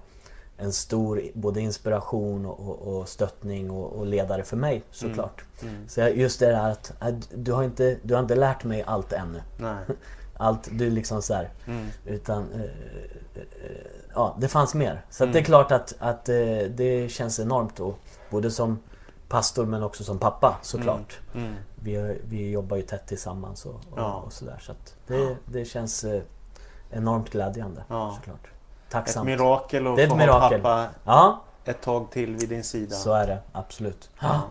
en 0.58 0.74
stor 0.74 1.22
både 1.34 1.62
inspiration 1.62 2.46
och, 2.46 2.98
och 2.98 3.10
stöttning 3.10 3.72
och, 3.72 3.94
och, 3.94 4.06
ledare 4.06 4.44
för 4.44 4.58
mig 4.58 4.84
såklart. 4.92 5.44
Mm. 5.62 5.76
Mm. 5.76 5.90
Så 5.90 6.02
just 6.02 6.40
det 6.40 6.46
där 6.46 6.70
att, 6.72 6.94
att, 7.00 7.14
du, 7.36 7.52
har 7.52 7.64
inte, 7.64 7.98
du 8.04 8.14
har 8.14 8.22
inte 8.22 8.36
lärt 8.36 8.64
mig 8.64 8.84
allt 8.84 9.14
ännu. 9.14 9.42
Nej. 9.58 9.78
Allt, 10.40 10.70
du 10.72 10.90
liksom 10.90 11.22
så 11.22 11.34
här, 11.34 11.50
mm. 11.68 11.88
Utan, 12.06 12.52
eh, 12.52 12.62
eh, 13.36 13.42
ja, 14.16 14.38
det 14.40 14.48
fanns 14.48 14.74
mer. 14.74 15.06
Så 15.10 15.26
det 15.26 15.40
är 15.40 15.44
klart 15.44 15.72
att, 15.72 15.96
att 16.00 16.30
eh, 16.30 16.36
det 16.70 17.12
känns 17.12 17.40
enormt 17.40 17.76
då. 17.76 17.96
Både 18.30 18.52
som 18.52 18.80
pastor 19.28 19.66
men 19.66 19.84
också 19.84 20.04
som 20.04 20.20
pappa 20.20 20.58
såklart. 20.62 21.20
Mm. 21.36 21.54
Vi, 21.76 22.20
vi 22.30 22.52
jobbar 22.52 22.78
ju 22.78 22.84
tätt 22.84 23.08
tillsammans 23.08 23.66
och, 23.66 23.76
och, 23.92 23.98
Ja. 24.00 24.24
och 24.26 24.34
sådär. 24.34 24.60
Så 24.62 24.72
att 24.72 24.96
det, 25.08 25.38
det 25.46 25.66
känns 25.66 26.04
eh, 26.04 26.22
enormt 26.90 27.30
glädjande 27.30 27.84
Ja. 27.90 28.14
såklart. 28.18 28.48
Ett 28.88 28.94
Tacksamt. 28.94 29.26
mirakel 29.26 29.88
att 29.88 30.00
ett 30.00 30.10
få 30.10 30.16
mirakel. 30.16 30.62
ha 30.62 30.68
pappa 30.84 30.90
Ja, 31.04 31.42
ett 31.66 31.82
tag 31.82 32.12
till 32.12 32.36
vid 32.36 32.50
din 32.50 32.64
sida. 32.64 32.96
så 32.96 33.14
är 33.14 33.28
det. 33.28 33.38
Absolut. 33.52 34.10
Ja. 34.20 34.42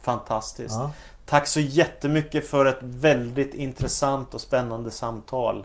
Fantastiskt. 0.00 0.74
Ja. 0.74 0.90
Tack 1.26 1.46
så 1.46 1.60
jättemycket 1.60 2.46
för 2.48 2.66
ett 2.66 2.78
väldigt 2.80 3.54
intressant 3.54 4.34
och 4.34 4.40
spännande 4.40 4.90
samtal. 4.90 5.64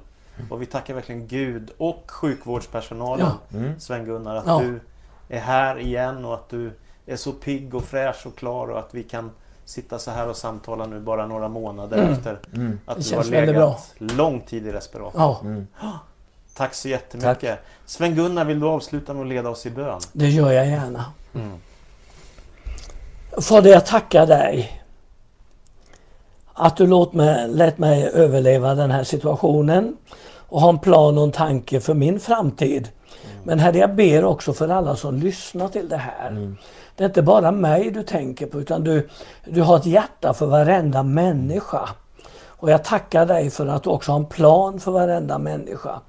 Och 0.49 0.61
vi 0.61 0.65
tackar 0.65 0.93
verkligen 0.93 1.28
Gud 1.28 1.71
och 1.78 2.03
sjukvårdspersonalen, 2.11 3.32
Mm. 3.53 3.80
Sven-Gunnar, 3.80 4.36
att 4.36 4.43
Ja. 4.47 4.59
du 4.59 4.80
är 5.30 5.39
här 5.39 5.80
igen 5.80 6.25
och 6.25 6.34
att 6.34 6.49
du 6.49 6.71
är 7.05 7.15
så 7.15 7.32
pigg 7.32 7.75
och 7.75 7.84
fräsch 7.84 8.28
och 8.28 8.36
klar 8.36 8.67
och 8.67 8.80
att 8.80 8.93
vi 8.93 9.03
kan 9.03 9.32
sitta 9.65 9.99
så 9.99 10.11
här 10.11 10.30
och 10.30 10.36
samtala 10.38 10.86
nu 10.86 10.99
bara 10.99 11.25
några 11.28 11.47
månader 11.47 11.97
Mm. 11.97 12.13
efter 12.13 12.39
Mm. 12.55 12.80
att 12.86 12.97
Det 12.97 13.09
du 13.09 13.15
har 13.15 13.23
legat 13.23 13.93
lång 13.97 14.41
tid 14.41 14.67
i 14.67 14.71
respirator. 14.71 15.21
Ja, 15.21 15.39
Mm. 15.41 15.67
Tack 16.58 16.74
så 16.74 16.89
jättemycket. 16.89 17.60
Sven-Gunnar, 17.86 18.45
vill 18.45 18.60
du 18.60 18.68
avsluta 18.68 19.14
med 19.14 19.22
att 19.22 19.28
leda 19.28 19.49
oss 19.49 19.66
i 19.66 19.70
bön? 19.70 19.99
det 20.14 20.30
gör 20.30 20.51
jag 20.51 20.68
gärna. 20.68 21.05
Mm. 21.36 21.58
Fader, 23.41 23.72
jag 23.72 23.86
tackar 23.86 24.28
dig 24.28 24.84
att 26.53 26.78
du 26.78 26.88
låt 26.88 27.14
mig, 27.14 27.47
lät 27.47 27.78
mig 27.78 28.10
överleva 28.14 28.76
den 28.76 28.91
här 28.91 29.03
situationen 29.03 29.97
och 30.49 30.62
ha 30.62 30.70
en 30.70 30.80
plan 30.80 31.18
och 31.18 31.24
en 31.24 31.32
tanke 31.32 31.80
för 31.80 31.93
min 31.93 32.20
framtid. 32.20 32.89
Men 33.43 33.60
Herre, 33.60 33.78
jag 33.78 33.95
ber 33.95 34.26
också 34.26 34.53
för 34.53 34.70
alla 34.70 34.95
som 34.95 35.16
lyssnar 35.16 35.68
till 35.68 35.89
det 35.89 35.97
här. 35.97 36.55
Det 36.95 37.03
är 37.03 37.08
inte 37.08 37.22
bara 37.22 37.51
mig 37.51 37.91
du 37.91 38.03
tänker 38.03 38.45
på 38.45 38.62
utan 38.62 38.84
du, 38.84 39.10
du 39.45 39.62
har 39.62 39.78
ett 39.78 39.86
hjärta 39.86 40.34
för 40.34 40.45
varenda 40.45 41.03
människa. 41.03 41.89
Och 42.47 42.72
jag 42.72 42.84
tackar 42.84 43.26
dig 43.26 43.49
för 43.49 43.68
att 43.68 43.84
du 43.84 43.89
också 43.89 44.12
har 44.12 44.20
en 44.20 44.26
plan 44.26 44.80
för 44.80 44.91
varenda 44.91 45.38
människa. 45.38 45.99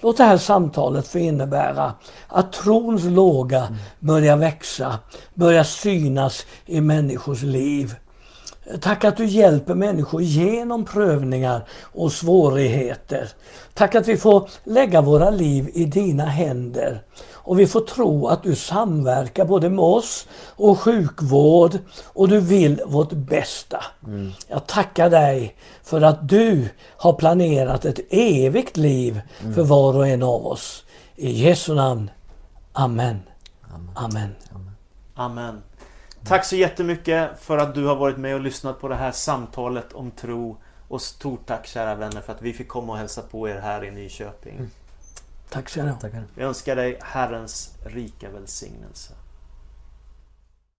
Låt 0.00 0.16
det 0.16 0.24
här 0.24 0.38
samtalet 0.38 1.08
få 1.08 1.18
innebära 1.18 1.94
att 2.28 2.52
trons 2.52 3.04
låga 3.04 3.68
börjar 4.00 4.36
växa, 4.36 4.98
börjar 5.34 5.64
synas 5.64 6.46
i 6.66 6.80
människors 6.80 7.42
liv. 7.42 7.94
Tack 8.80 9.04
att 9.04 9.16
du 9.16 9.24
hjälper 9.24 9.74
människor 9.74 10.22
genom 10.22 10.84
prövningar 10.84 11.64
och 11.80 12.12
svårigheter. 12.12 13.28
Tack 13.74 13.94
att 13.94 14.08
vi 14.08 14.16
får 14.16 14.48
lägga 14.64 15.00
våra 15.00 15.30
liv 15.30 15.70
i 15.74 15.84
dina 15.84 16.24
händer. 16.24 17.02
Och 17.44 17.60
vi 17.60 17.66
får 17.66 17.80
tro 17.80 18.26
att 18.26 18.42
du 18.42 18.54
samverkar 18.54 19.44
både 19.44 19.70
med 19.70 19.84
oss 19.84 20.28
och 20.56 20.80
sjukvård 20.80 21.78
och 22.04 22.28
du 22.28 22.40
vill 22.40 22.82
vårt 22.86 23.12
bästa. 23.12 23.84
Jag 24.48 24.66
tackar 24.66 25.10
dig 25.10 25.56
för 25.82 26.00
att 26.00 26.28
du 26.28 26.68
har 26.96 27.12
planerat 27.12 27.84
ett 27.84 28.00
evigt 28.10 28.76
liv 28.76 29.20
för 29.54 29.62
var 29.62 29.96
och 29.96 30.08
en 30.08 30.22
av 30.22 30.46
oss. 30.46 30.84
I 31.16 31.30
Jesu 31.30 31.74
namn. 31.74 32.10
Amen. 32.72 33.20
Amen. 33.94 34.34
Amen. 35.14 35.62
Tack 36.26 36.44
så 36.44 36.56
jättemycket 36.56 37.30
för 37.40 37.58
att 37.58 37.74
du 37.74 37.86
har 37.86 37.96
varit 37.96 38.16
med 38.16 38.34
och 38.34 38.40
lyssnat 38.40 38.80
på 38.80 38.88
det 38.88 38.94
här 38.94 39.12
samtalet 39.12 39.92
om 39.92 40.10
tro. 40.10 40.56
Och 40.88 41.02
stort 41.02 41.46
tack 41.46 41.66
kära 41.66 41.94
vänner 41.94 42.20
för 42.20 42.32
att 42.32 42.42
vi 42.42 42.52
fick 42.52 42.68
komma 42.68 42.92
och 42.92 42.98
hälsa 42.98 43.22
på 43.22 43.48
er 43.48 43.60
här 43.60 43.84
i 43.84 43.90
Nyköping. 43.90 44.70
Tack 45.54 45.68
så 45.68 45.82
mycket. 45.82 46.00
Tackar. 46.00 46.24
Vi 46.34 46.42
önskar 46.42 46.76
dig 46.76 46.98
Herrens 47.02 47.74
rika 47.84 48.30
välsignelse. 48.30 49.12